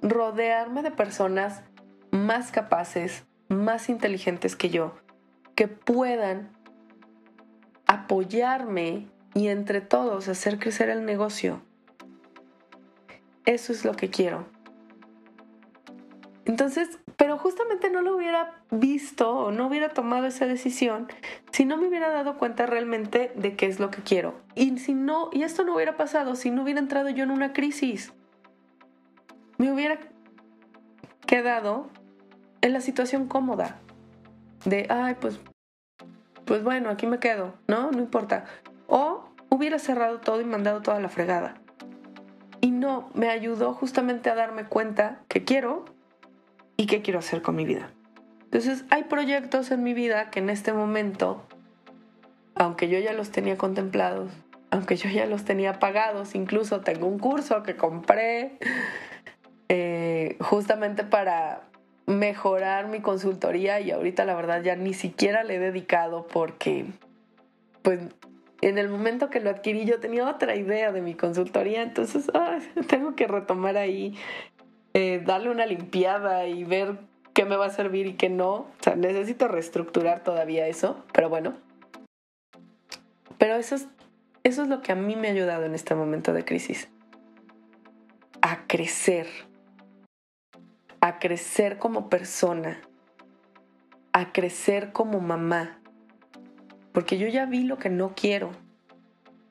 Rodearme 0.00 0.82
de 0.82 0.90
personas 0.90 1.62
más 2.10 2.50
capaces, 2.50 3.26
más 3.50 3.90
inteligentes 3.90 4.56
que 4.56 4.70
yo, 4.70 4.94
que 5.54 5.68
puedan 5.68 6.56
apoyarme 7.86 9.10
y 9.34 9.48
entre 9.48 9.82
todos 9.82 10.28
hacer 10.28 10.58
crecer 10.58 10.88
el 10.88 11.04
negocio. 11.04 11.65
Eso 13.46 13.72
es 13.72 13.84
lo 13.84 13.94
que 13.94 14.10
quiero. 14.10 14.46
Entonces, 16.44 17.00
pero 17.16 17.38
justamente 17.38 17.90
no 17.90 18.02
lo 18.02 18.16
hubiera 18.16 18.62
visto 18.70 19.30
o 19.30 19.50
no 19.50 19.66
hubiera 19.66 19.88
tomado 19.90 20.26
esa 20.26 20.46
decisión 20.46 21.08
si 21.50 21.64
no 21.64 21.76
me 21.76 21.88
hubiera 21.88 22.10
dado 22.10 22.38
cuenta 22.38 22.66
realmente 22.66 23.32
de 23.34 23.56
qué 23.56 23.66
es 23.66 23.80
lo 23.80 23.90
que 23.90 24.02
quiero. 24.02 24.34
Y 24.54 24.78
si 24.78 24.94
no, 24.94 25.30
y 25.32 25.42
esto 25.42 25.64
no 25.64 25.74
hubiera 25.74 25.96
pasado 25.96 26.36
si 26.36 26.50
no 26.50 26.62
hubiera 26.62 26.78
entrado 26.78 27.08
yo 27.08 27.24
en 27.24 27.30
una 27.30 27.52
crisis. 27.52 28.12
Me 29.58 29.72
hubiera 29.72 29.98
quedado 31.26 31.88
en 32.60 32.72
la 32.72 32.80
situación 32.80 33.26
cómoda 33.26 33.80
de, 34.64 34.86
ay, 34.90 35.16
pues, 35.20 35.40
pues 36.44 36.62
bueno, 36.62 36.90
aquí 36.90 37.06
me 37.06 37.18
quedo, 37.18 37.54
¿no? 37.66 37.90
No 37.90 37.98
importa. 37.98 38.44
O 38.86 39.24
hubiera 39.48 39.78
cerrado 39.78 40.20
todo 40.20 40.40
y 40.40 40.44
mandado 40.44 40.82
toda 40.82 41.00
la 41.00 41.08
fregada. 41.08 41.54
Y 42.66 42.72
no, 42.72 43.08
me 43.14 43.30
ayudó 43.30 43.74
justamente 43.74 44.28
a 44.28 44.34
darme 44.34 44.64
cuenta 44.64 45.20
que 45.28 45.44
quiero 45.44 45.84
y 46.76 46.86
qué 46.86 47.00
quiero 47.00 47.20
hacer 47.20 47.40
con 47.40 47.54
mi 47.54 47.64
vida. 47.64 47.92
Entonces, 48.42 48.84
hay 48.90 49.04
proyectos 49.04 49.70
en 49.70 49.84
mi 49.84 49.94
vida 49.94 50.30
que 50.32 50.40
en 50.40 50.50
este 50.50 50.72
momento, 50.72 51.46
aunque 52.56 52.88
yo 52.88 52.98
ya 52.98 53.12
los 53.12 53.30
tenía 53.30 53.56
contemplados, 53.56 54.32
aunque 54.72 54.96
yo 54.96 55.08
ya 55.08 55.26
los 55.26 55.44
tenía 55.44 55.78
pagados, 55.78 56.34
incluso 56.34 56.80
tengo 56.80 57.06
un 57.06 57.20
curso 57.20 57.62
que 57.62 57.76
compré 57.76 58.58
eh, 59.68 60.36
justamente 60.40 61.04
para 61.04 61.68
mejorar 62.06 62.88
mi 62.88 62.98
consultoría 62.98 63.78
y 63.78 63.92
ahorita 63.92 64.24
la 64.24 64.34
verdad 64.34 64.60
ya 64.64 64.74
ni 64.74 64.92
siquiera 64.92 65.44
le 65.44 65.54
he 65.54 65.60
dedicado 65.60 66.26
porque 66.26 66.86
pues 67.82 68.00
en 68.60 68.78
el 68.78 68.88
momento 68.88 69.30
que 69.30 69.40
lo 69.40 69.50
adquirí 69.50 69.84
yo 69.84 70.00
tenía 70.00 70.28
otra 70.28 70.56
idea 70.56 70.92
de 70.92 71.02
mi 71.02 71.14
consultoría, 71.14 71.82
entonces 71.82 72.30
tengo 72.88 73.14
que 73.14 73.26
retomar 73.26 73.76
ahí, 73.76 74.14
eh, 74.94 75.22
darle 75.24 75.50
una 75.50 75.66
limpiada 75.66 76.46
y 76.46 76.64
ver 76.64 76.98
qué 77.34 77.44
me 77.44 77.56
va 77.56 77.66
a 77.66 77.70
servir 77.70 78.06
y 78.06 78.14
qué 78.14 78.28
no. 78.28 78.52
O 78.52 78.76
sea, 78.80 78.96
necesito 78.96 79.48
reestructurar 79.48 80.22
todavía 80.22 80.66
eso, 80.68 81.04
pero 81.12 81.28
bueno. 81.28 81.54
Pero 83.38 83.56
eso 83.56 83.74
es, 83.74 83.88
eso 84.44 84.62
es 84.62 84.68
lo 84.68 84.80
que 84.80 84.92
a 84.92 84.94
mí 84.94 85.16
me 85.16 85.28
ha 85.28 85.32
ayudado 85.32 85.64
en 85.64 85.74
este 85.74 85.94
momento 85.94 86.32
de 86.32 86.44
crisis. 86.44 86.88
A 88.40 88.66
crecer 88.66 89.26
a 91.06 91.20
crecer 91.20 91.78
como 91.78 92.08
persona, 92.08 92.80
a 94.12 94.32
crecer 94.32 94.92
como 94.92 95.20
mamá. 95.20 95.75
Porque 96.96 97.18
yo 97.18 97.28
ya 97.28 97.44
vi 97.44 97.62
lo 97.62 97.76
que 97.76 97.90
no 97.90 98.14
quiero. 98.16 98.52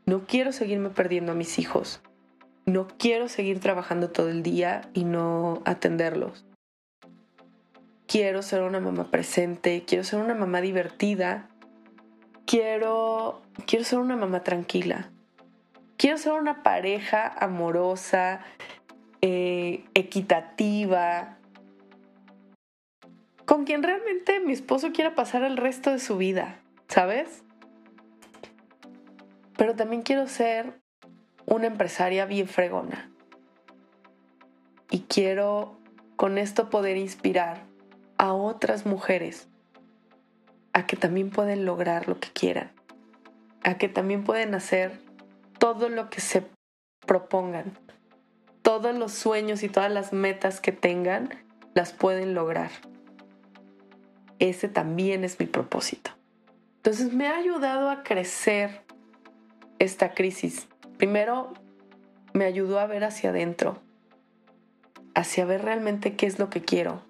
No 0.07 0.25
quiero 0.25 0.51
seguirme 0.51 0.89
perdiendo 0.89 1.33
a 1.33 1.35
mis 1.35 1.59
hijos. 1.59 2.01
No 2.65 2.87
quiero 2.97 3.27
seguir 3.27 3.59
trabajando 3.59 4.09
todo 4.09 4.29
el 4.29 4.41
día 4.41 4.89
y 4.95 5.03
no 5.03 5.61
atenderlos. 5.63 6.43
Quiero 8.07 8.41
ser 8.41 8.63
una 8.63 8.79
mamá 8.79 9.11
presente, 9.11 9.83
quiero 9.85 10.03
ser 10.03 10.21
una 10.21 10.33
mamá 10.33 10.59
divertida, 10.59 11.51
quiero, 12.47 13.43
quiero 13.67 13.85
ser 13.85 13.99
una 13.99 14.15
mamá 14.15 14.41
tranquila. 14.41 15.11
Quiero 15.97 16.17
ser 16.17 16.33
una 16.33 16.63
pareja 16.63 17.27
amorosa, 17.27 18.39
eh, 19.21 19.85
equitativa, 19.93 21.37
con 23.45 23.65
quien 23.65 23.83
realmente 23.83 24.39
mi 24.39 24.51
esposo 24.51 24.91
quiera 24.93 25.13
pasar 25.13 25.43
el 25.43 25.57
resto 25.57 25.91
de 25.91 25.99
su 25.99 26.17
vida, 26.17 26.64
¿sabes? 26.87 27.43
Pero 29.57 29.75
también 29.75 30.01
quiero 30.01 30.27
ser 30.27 30.79
una 31.45 31.67
empresaria 31.67 32.25
bien 32.25 32.47
fregona. 32.47 33.11
Y 34.89 35.01
quiero 35.01 35.77
con 36.15 36.37
esto 36.37 36.69
poder 36.69 36.97
inspirar 36.97 37.63
a 38.17 38.33
otras 38.33 38.85
mujeres 38.85 39.47
a 40.73 40.85
que 40.85 40.95
también 40.95 41.29
pueden 41.29 41.65
lograr 41.65 42.07
lo 42.07 42.19
que 42.19 42.29
quieran, 42.29 42.71
a 43.63 43.77
que 43.77 43.89
también 43.89 44.23
pueden 44.23 44.55
hacer 44.55 44.99
todo 45.57 45.89
lo 45.89 46.09
que 46.09 46.21
se 46.21 46.43
propongan, 47.05 47.77
todos 48.61 48.95
los 48.95 49.13
sueños 49.13 49.63
y 49.63 49.69
todas 49.69 49.91
las 49.91 50.11
metas 50.13 50.59
que 50.59 50.71
tengan, 50.71 51.29
las 51.73 51.93
pueden 51.93 52.33
lograr 52.33 52.71
ese 54.39 54.67
también 54.67 55.23
es 55.23 55.39
mi 55.39 55.45
propósito. 55.45 56.11
Entonces 56.85 57.13
me 57.13 57.25
ha 57.25 57.37
ayudado 57.37 57.89
a 57.89 58.03
crecer 58.03 58.83
esta 59.79 60.13
crisis. 60.13 60.67
Primero, 60.97 61.51
me 62.33 62.45
ayudó 62.45 62.79
a 62.79 62.85
ver 62.85 63.03
hacia 63.03 63.31
adentro, 63.31 63.81
hacia 65.15 65.45
ver 65.45 65.63
realmente 65.63 66.15
qué 66.15 66.27
es 66.27 66.37
lo 66.37 66.51
que 66.51 66.61
quiero. 66.61 67.01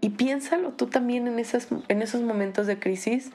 Y 0.00 0.10
piénsalo 0.10 0.72
tú 0.72 0.88
también 0.88 1.28
en, 1.28 1.38
en 1.38 2.02
esos 2.02 2.22
momentos 2.22 2.66
de 2.66 2.80
crisis, 2.80 3.30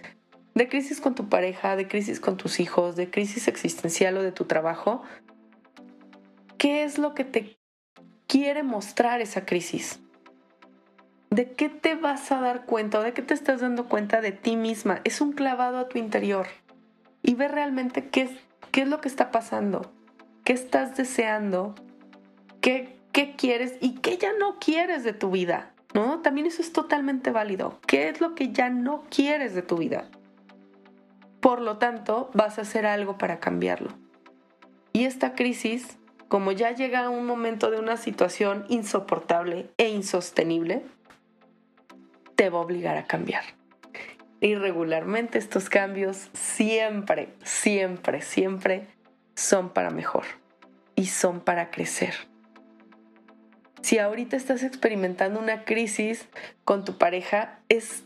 de 0.54 0.68
crisis 0.68 1.00
con 1.00 1.16
tu 1.16 1.30
pareja, 1.30 1.78
de 1.78 1.88
crisis 1.88 2.20
con 2.20 2.36
tus 2.36 2.60
hijos, 2.60 2.98
de 2.98 3.10
crisis 3.10 3.48
existencial 3.48 4.18
o 4.18 4.22
de 4.22 4.34
tu 4.34 4.44
trabajo. 4.44 5.02
¿Qué 6.58 6.84
es 6.84 6.98
lo 6.98 7.14
que 7.14 7.24
te 7.24 7.58
quiere 8.28 8.64
mostrar 8.64 9.22
esa 9.22 9.46
crisis? 9.46 10.02
¿De 11.30 11.52
qué 11.52 11.70
te 11.70 11.94
vas 11.94 12.32
a 12.32 12.42
dar 12.42 12.66
cuenta 12.66 13.00
o 13.00 13.04
de 13.04 13.14
qué 13.14 13.22
te 13.22 13.36
estás 13.36 13.62
dando 13.62 13.86
cuenta 13.86 14.20
de 14.20 14.32
ti 14.32 14.56
misma? 14.56 15.02
Es 15.04 15.22
un 15.22 15.32
clavado 15.32 15.78
a 15.78 15.88
tu 15.88 16.00
interior 16.00 16.48
y 17.22 17.36
ve 17.36 17.48
realmente 17.48 18.10
qué 18.10 18.22
es, 18.22 18.32
qué 18.72 18.82
es 18.82 18.88
lo 18.88 19.00
que 19.00 19.10
está 19.10 19.30
pasando, 19.30 19.92
qué 20.44 20.54
estás 20.54 20.98
deseando, 20.98 21.76
qué, 22.62 22.98
qué 23.12 23.36
quieres 23.36 23.76
y 23.80 23.96
qué 23.96 24.18
ya 24.18 24.34
no 24.40 24.58
quieres 24.58 25.04
de 25.04 25.14
tu 25.14 25.30
vida. 25.30 25.72
¿No? 25.94 26.20
También 26.20 26.46
eso 26.46 26.62
es 26.62 26.72
totalmente 26.72 27.32
válido. 27.32 27.80
¿Qué 27.88 28.10
es 28.10 28.22
lo 28.22 28.36
que 28.36 28.52
ya 28.52 28.70
no 28.70 29.04
quieres 29.10 29.56
de 29.56 29.64
tu 29.64 29.78
vida? 29.78 30.06
Por 31.40 31.62
lo 31.62 31.78
tanto, 31.78 32.30
vas 32.34 32.60
a 32.60 32.62
hacer 32.62 32.86
algo 32.86 33.18
para 33.18 33.40
cambiarlo. 33.40 33.90
Y 34.94 35.06
esta 35.06 35.34
crisis, 35.34 35.98
como 36.28 36.52
ya 36.52 36.72
llega 36.72 37.06
a 37.06 37.10
un 37.10 37.26
momento 37.26 37.72
de 37.72 37.80
una 37.80 37.98
situación 37.98 38.66
insoportable 38.70 39.72
e 39.78 39.90
insostenible, 39.90 40.84
te 42.40 42.50
va 42.50 42.60
a 42.60 42.62
obligar 42.62 42.96
a 42.96 43.04
cambiar. 43.04 43.44
Y 44.40 44.56
regularmente 44.56 45.38
estos 45.38 45.70
cambios 45.70 46.30
siempre, 46.32 47.34
siempre, 47.44 48.22
siempre 48.22 48.88
son 49.36 49.72
para 49.72 49.90
mejor 49.90 50.24
y 50.96 51.08
son 51.08 51.42
para 51.42 51.70
crecer. 51.70 52.14
Si 53.82 54.00
ahorita 54.00 54.38
estás 54.38 54.64
experimentando 54.64 55.38
una 55.38 55.66
crisis 55.66 56.30
con 56.64 56.86
tu 56.86 56.98
pareja, 56.98 57.60
es 57.68 58.06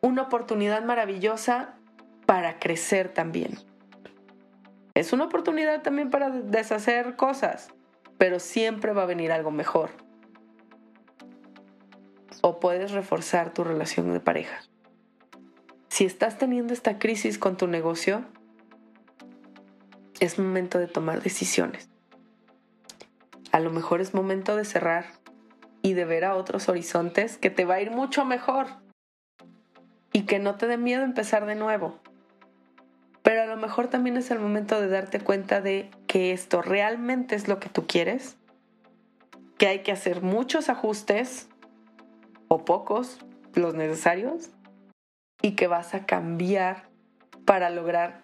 una 0.00 0.22
oportunidad 0.22 0.84
maravillosa 0.84 1.74
para 2.24 2.60
crecer 2.60 3.08
también. 3.08 3.58
Es 4.94 5.12
una 5.12 5.24
oportunidad 5.24 5.82
también 5.82 6.08
para 6.08 6.30
deshacer 6.30 7.16
cosas, 7.16 7.74
pero 8.16 8.38
siempre 8.38 8.92
va 8.92 9.02
a 9.02 9.06
venir 9.06 9.32
algo 9.32 9.50
mejor 9.50 9.90
o 12.42 12.60
puedes 12.60 12.90
reforzar 12.90 13.54
tu 13.54 13.64
relación 13.64 14.12
de 14.12 14.20
pareja. 14.20 14.60
Si 15.88 16.04
estás 16.04 16.36
teniendo 16.36 16.74
esta 16.74 16.98
crisis 16.98 17.38
con 17.38 17.56
tu 17.56 17.66
negocio, 17.66 18.24
es 20.20 20.38
momento 20.38 20.78
de 20.78 20.88
tomar 20.88 21.22
decisiones. 21.22 21.88
A 23.52 23.60
lo 23.60 23.70
mejor 23.70 24.00
es 24.00 24.12
momento 24.12 24.56
de 24.56 24.64
cerrar 24.64 25.06
y 25.82 25.94
de 25.94 26.04
ver 26.04 26.24
a 26.24 26.34
otros 26.34 26.68
horizontes 26.68 27.38
que 27.38 27.50
te 27.50 27.64
va 27.64 27.74
a 27.74 27.80
ir 27.80 27.90
mucho 27.90 28.24
mejor 28.24 28.66
y 30.12 30.22
que 30.22 30.38
no 30.38 30.56
te 30.56 30.66
dé 30.66 30.78
miedo 30.78 31.02
empezar 31.02 31.46
de 31.46 31.54
nuevo. 31.54 31.98
Pero 33.22 33.42
a 33.42 33.46
lo 33.46 33.56
mejor 33.56 33.88
también 33.88 34.16
es 34.16 34.30
el 34.30 34.40
momento 34.40 34.80
de 34.80 34.88
darte 34.88 35.20
cuenta 35.20 35.60
de 35.60 35.90
que 36.06 36.32
esto 36.32 36.62
realmente 36.62 37.34
es 37.36 37.46
lo 37.46 37.60
que 37.60 37.68
tú 37.68 37.86
quieres, 37.86 38.36
que 39.58 39.68
hay 39.68 39.82
que 39.82 39.92
hacer 39.92 40.22
muchos 40.22 40.68
ajustes 40.68 41.48
o 42.52 42.66
pocos, 42.66 43.18
los 43.54 43.74
necesarios 43.74 44.50
y 45.40 45.52
que 45.52 45.68
vas 45.68 45.94
a 45.94 46.04
cambiar 46.04 46.90
para 47.46 47.70
lograr 47.70 48.20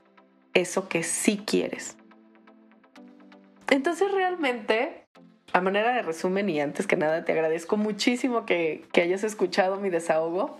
eso 0.52 0.86
que 0.90 1.02
sí 1.02 1.42
quieres. 1.46 1.96
Entonces 3.70 4.12
realmente, 4.12 5.06
a 5.54 5.62
manera 5.62 5.94
de 5.94 6.02
resumen 6.02 6.50
y 6.50 6.60
antes 6.60 6.86
que 6.86 6.96
nada, 6.96 7.24
te 7.24 7.32
agradezco 7.32 7.78
muchísimo 7.78 8.44
que, 8.44 8.86
que 8.92 9.00
hayas 9.00 9.24
escuchado 9.24 9.80
mi 9.80 9.88
desahogo. 9.88 10.58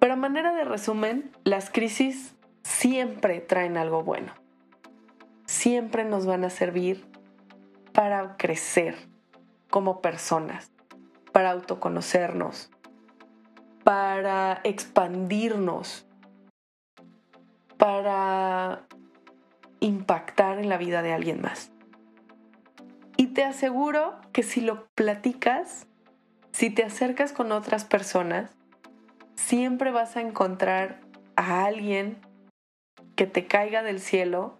Pero 0.00 0.14
a 0.14 0.16
manera 0.16 0.52
de 0.52 0.64
resumen, 0.64 1.30
las 1.44 1.70
crisis 1.70 2.34
siempre 2.64 3.40
traen 3.40 3.76
algo 3.76 4.02
bueno. 4.02 4.34
Siempre 5.46 6.02
nos 6.02 6.26
van 6.26 6.42
a 6.42 6.50
servir 6.50 7.06
para 7.92 8.36
crecer 8.36 8.96
como 9.70 10.00
personas, 10.00 10.72
para 11.32 11.50
autoconocernos, 11.50 12.70
para 13.84 14.60
expandirnos, 14.64 16.06
para 17.76 18.86
impactar 19.80 20.58
en 20.58 20.68
la 20.68 20.76
vida 20.76 21.02
de 21.02 21.12
alguien 21.12 21.40
más. 21.40 21.72
Y 23.16 23.28
te 23.28 23.44
aseguro 23.44 24.20
que 24.32 24.42
si 24.42 24.60
lo 24.60 24.86
platicas, 24.94 25.86
si 26.52 26.70
te 26.70 26.84
acercas 26.84 27.32
con 27.32 27.52
otras 27.52 27.84
personas, 27.84 28.50
siempre 29.34 29.90
vas 29.90 30.16
a 30.16 30.20
encontrar 30.20 31.00
a 31.36 31.64
alguien 31.64 32.18
que 33.16 33.26
te 33.26 33.46
caiga 33.46 33.82
del 33.82 34.00
cielo 34.00 34.58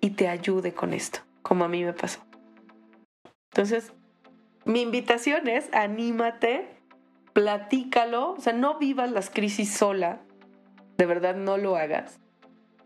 y 0.00 0.10
te 0.10 0.28
ayude 0.28 0.74
con 0.74 0.92
esto, 0.92 1.20
como 1.42 1.64
a 1.64 1.68
mí 1.68 1.84
me 1.84 1.92
pasó. 1.92 2.20
Entonces, 3.50 3.92
mi 4.66 4.82
invitación 4.82 5.48
es, 5.48 5.72
anímate, 5.72 6.68
platícalo, 7.32 8.32
o 8.32 8.40
sea, 8.40 8.52
no 8.52 8.78
vivas 8.78 9.10
las 9.12 9.30
crisis 9.30 9.72
sola, 9.72 10.20
de 10.98 11.06
verdad 11.06 11.36
no 11.36 11.56
lo 11.56 11.76
hagas. 11.76 12.18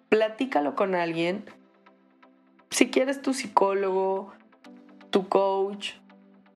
Platícalo 0.09 0.75
con 0.75 0.95
alguien. 0.95 1.45
Si 2.71 2.91
quieres 2.91 3.23
tu 3.23 3.33
psicólogo, 3.33 4.33
tu 5.11 5.29
coach, 5.29 5.95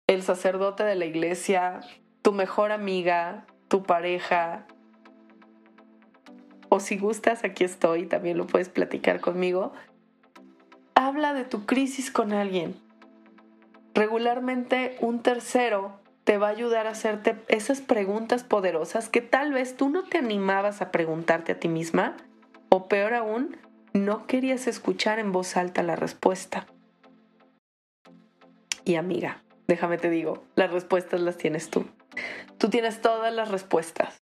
el 0.06 0.22
sacerdote 0.22 0.84
de 0.84 0.94
la 0.94 1.06
iglesia, 1.06 1.80
tu 2.22 2.32
mejor 2.32 2.70
amiga, 2.70 3.46
tu 3.68 3.82
pareja, 3.82 4.66
o 6.68 6.80
si 6.80 6.98
gustas, 6.98 7.44
aquí 7.44 7.64
estoy, 7.64 8.06
también 8.06 8.36
lo 8.36 8.46
puedes 8.46 8.68
platicar 8.68 9.20
conmigo. 9.20 9.72
Habla 10.94 11.32
de 11.32 11.44
tu 11.44 11.66
crisis 11.66 12.10
con 12.10 12.32
alguien. 12.32 12.83
Regularmente 13.94 14.96
un 15.00 15.22
tercero 15.22 16.00
te 16.24 16.36
va 16.36 16.48
a 16.48 16.50
ayudar 16.50 16.88
a 16.88 16.90
hacerte 16.90 17.36
esas 17.48 17.80
preguntas 17.80 18.42
poderosas 18.42 19.08
que 19.08 19.20
tal 19.20 19.52
vez 19.52 19.76
tú 19.76 19.88
no 19.88 20.02
te 20.02 20.18
animabas 20.18 20.82
a 20.82 20.90
preguntarte 20.90 21.52
a 21.52 21.60
ti 21.60 21.68
misma 21.68 22.16
o 22.70 22.88
peor 22.88 23.14
aún, 23.14 23.56
no 23.92 24.26
querías 24.26 24.66
escuchar 24.66 25.20
en 25.20 25.30
voz 25.30 25.56
alta 25.56 25.84
la 25.84 25.94
respuesta. 25.94 26.66
Y 28.84 28.96
amiga, 28.96 29.44
déjame 29.68 29.96
te 29.96 30.10
digo, 30.10 30.42
las 30.56 30.72
respuestas 30.72 31.20
las 31.20 31.36
tienes 31.36 31.70
tú. 31.70 31.86
Tú 32.58 32.70
tienes 32.70 33.00
todas 33.00 33.32
las 33.32 33.50
respuestas. 33.50 34.20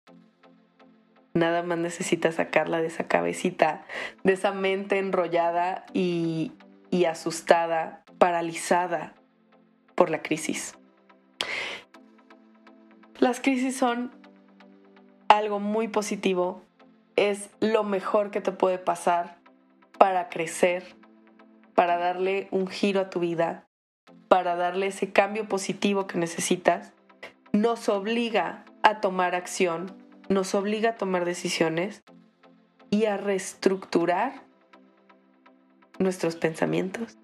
Nada 1.32 1.62
más 1.62 1.78
necesitas 1.78 2.36
sacarla 2.36 2.80
de 2.80 2.88
esa 2.88 3.06
cabecita, 3.06 3.84
de 4.24 4.32
esa 4.32 4.50
mente 4.50 4.98
enrollada 4.98 5.86
y, 5.92 6.52
y 6.90 7.04
asustada, 7.04 8.02
paralizada 8.18 9.14
por 10.00 10.08
la 10.08 10.22
crisis. 10.22 10.78
Las 13.18 13.38
crisis 13.38 13.76
son 13.76 14.10
algo 15.28 15.60
muy 15.60 15.88
positivo, 15.88 16.62
es 17.16 17.50
lo 17.60 17.84
mejor 17.84 18.30
que 18.30 18.40
te 18.40 18.50
puede 18.50 18.78
pasar 18.78 19.36
para 19.98 20.30
crecer, 20.30 20.96
para 21.74 21.98
darle 21.98 22.48
un 22.50 22.66
giro 22.66 23.00
a 23.00 23.10
tu 23.10 23.20
vida, 23.20 23.68
para 24.28 24.56
darle 24.56 24.86
ese 24.86 25.12
cambio 25.12 25.46
positivo 25.48 26.06
que 26.06 26.16
necesitas. 26.16 26.94
Nos 27.52 27.90
obliga 27.90 28.64
a 28.82 29.02
tomar 29.02 29.34
acción 29.34 30.00
nos 30.30 30.54
obliga 30.54 30.90
a 30.90 30.96
tomar 30.96 31.26
decisiones 31.26 32.02
y 32.88 33.04
a 33.04 33.18
reestructurar 33.18 34.44
nuestros 35.98 36.36
pensamientos, 36.36 37.18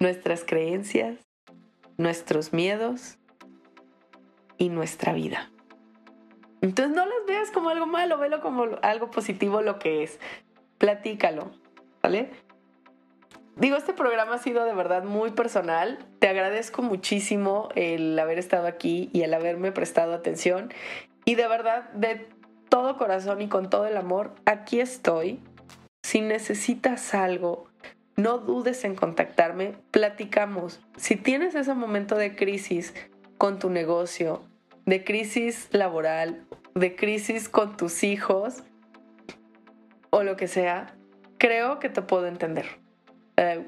nuestras 0.00 0.44
creencias, 0.44 1.29
nuestros 2.00 2.52
miedos 2.54 3.18
y 4.56 4.70
nuestra 4.70 5.12
vida. 5.12 5.50
Entonces 6.62 6.94
no 6.94 7.04
las 7.04 7.26
veas 7.26 7.50
como 7.50 7.68
algo 7.68 7.86
malo, 7.86 8.18
velo 8.18 8.40
como 8.40 8.64
algo 8.82 9.10
positivo 9.10 9.60
lo 9.60 9.78
que 9.78 10.02
es. 10.02 10.18
Platícalo, 10.78 11.50
¿vale? 12.02 12.30
Digo, 13.56 13.76
este 13.76 13.92
programa 13.92 14.36
ha 14.36 14.38
sido 14.38 14.64
de 14.64 14.72
verdad 14.72 15.04
muy 15.04 15.32
personal. 15.32 15.98
Te 16.18 16.28
agradezco 16.28 16.80
muchísimo 16.82 17.68
el 17.74 18.18
haber 18.18 18.38
estado 18.38 18.66
aquí 18.66 19.10
y 19.12 19.22
el 19.22 19.34
haberme 19.34 19.70
prestado 19.70 20.14
atención. 20.14 20.72
Y 21.26 21.34
de 21.34 21.48
verdad, 21.48 21.90
de 21.92 22.28
todo 22.70 22.96
corazón 22.96 23.42
y 23.42 23.48
con 23.48 23.68
todo 23.68 23.86
el 23.86 23.98
amor, 23.98 24.34
aquí 24.46 24.80
estoy. 24.80 25.40
Si 26.02 26.22
necesitas 26.22 27.14
algo, 27.14 27.69
no 28.22 28.38
dudes 28.38 28.84
en 28.84 28.94
contactarme, 28.94 29.74
platicamos. 29.90 30.80
Si 30.96 31.16
tienes 31.16 31.54
ese 31.54 31.74
momento 31.74 32.16
de 32.16 32.36
crisis 32.36 32.94
con 33.38 33.58
tu 33.58 33.70
negocio, 33.70 34.44
de 34.86 35.04
crisis 35.04 35.68
laboral, 35.72 36.46
de 36.74 36.96
crisis 36.96 37.48
con 37.48 37.76
tus 37.76 38.04
hijos 38.04 38.62
o 40.10 40.22
lo 40.22 40.36
que 40.36 40.48
sea, 40.48 40.94
creo 41.38 41.78
que 41.78 41.88
te 41.88 42.02
puedo 42.02 42.26
entender. 42.26 42.66
Eh, 43.36 43.66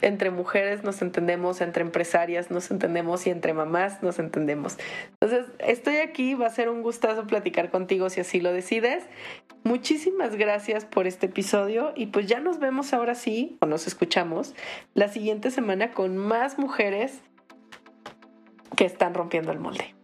entre 0.00 0.30
mujeres 0.30 0.84
nos 0.84 1.02
entendemos, 1.02 1.60
entre 1.60 1.82
empresarias 1.82 2.50
nos 2.50 2.70
entendemos 2.70 3.26
y 3.26 3.30
entre 3.30 3.54
mamás 3.54 4.02
nos 4.02 4.18
entendemos. 4.18 4.76
Entonces, 5.20 5.46
estoy 5.58 5.96
aquí, 5.96 6.34
va 6.34 6.46
a 6.46 6.50
ser 6.50 6.68
un 6.68 6.82
gustazo 6.82 7.26
platicar 7.26 7.70
contigo 7.70 8.10
si 8.10 8.20
así 8.20 8.40
lo 8.40 8.52
decides. 8.52 9.04
Muchísimas 9.64 10.36
gracias 10.36 10.84
por 10.84 11.06
este 11.06 11.26
episodio 11.26 11.92
y 11.94 12.06
pues 12.06 12.26
ya 12.26 12.40
nos 12.40 12.58
vemos 12.58 12.92
ahora 12.92 13.14
sí, 13.14 13.58
o 13.60 13.66
nos 13.66 13.86
escuchamos, 13.86 14.54
la 14.94 15.08
siguiente 15.08 15.50
semana 15.50 15.92
con 15.92 16.16
más 16.16 16.58
mujeres 16.58 17.20
que 18.76 18.84
están 18.84 19.14
rompiendo 19.14 19.52
el 19.52 19.58
molde. 19.58 19.94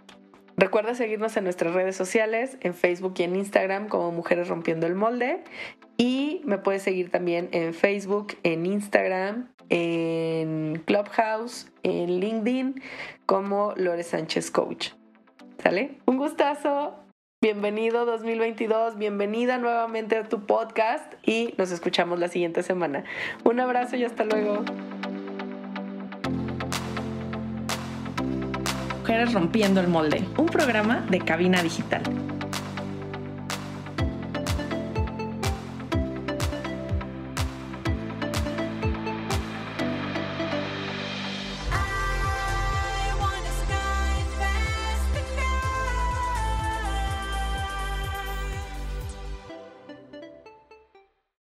Recuerda 0.56 0.94
seguirnos 0.94 1.36
en 1.36 1.44
nuestras 1.44 1.74
redes 1.74 1.96
sociales, 1.96 2.58
en 2.60 2.74
Facebook 2.74 3.14
y 3.18 3.24
en 3.24 3.34
Instagram 3.34 3.88
como 3.88 4.12
Mujeres 4.12 4.48
Rompiendo 4.48 4.86
el 4.86 4.94
Molde. 4.94 5.42
Y 5.96 6.42
me 6.44 6.58
puedes 6.58 6.82
seguir 6.82 7.10
también 7.10 7.48
en 7.52 7.74
Facebook, 7.74 8.36
en 8.44 8.66
Instagram, 8.66 9.52
en 9.68 10.82
Clubhouse, 10.84 11.68
en 11.82 12.20
LinkedIn 12.20 12.82
como 13.26 13.72
Lore 13.76 14.02
Sánchez 14.02 14.50
Coach. 14.50 14.90
¿Sale? 15.62 15.98
Un 16.06 16.18
gustazo. 16.18 16.96
Bienvenido 17.40 18.06
2022, 18.06 18.96
bienvenida 18.96 19.58
nuevamente 19.58 20.16
a 20.16 20.24
tu 20.24 20.46
podcast 20.46 21.12
y 21.26 21.52
nos 21.58 21.70
escuchamos 21.72 22.18
la 22.18 22.28
siguiente 22.28 22.62
semana. 22.62 23.04
Un 23.44 23.60
abrazo 23.60 23.96
y 23.96 24.04
hasta 24.04 24.24
luego. 24.24 24.64
Mujeres 29.00 29.34
Rompiendo 29.34 29.82
el 29.82 29.88
Molde, 29.88 30.24
un 30.38 30.46
programa 30.46 31.04
de 31.10 31.18
cabina 31.18 31.62
digital. 31.62 32.02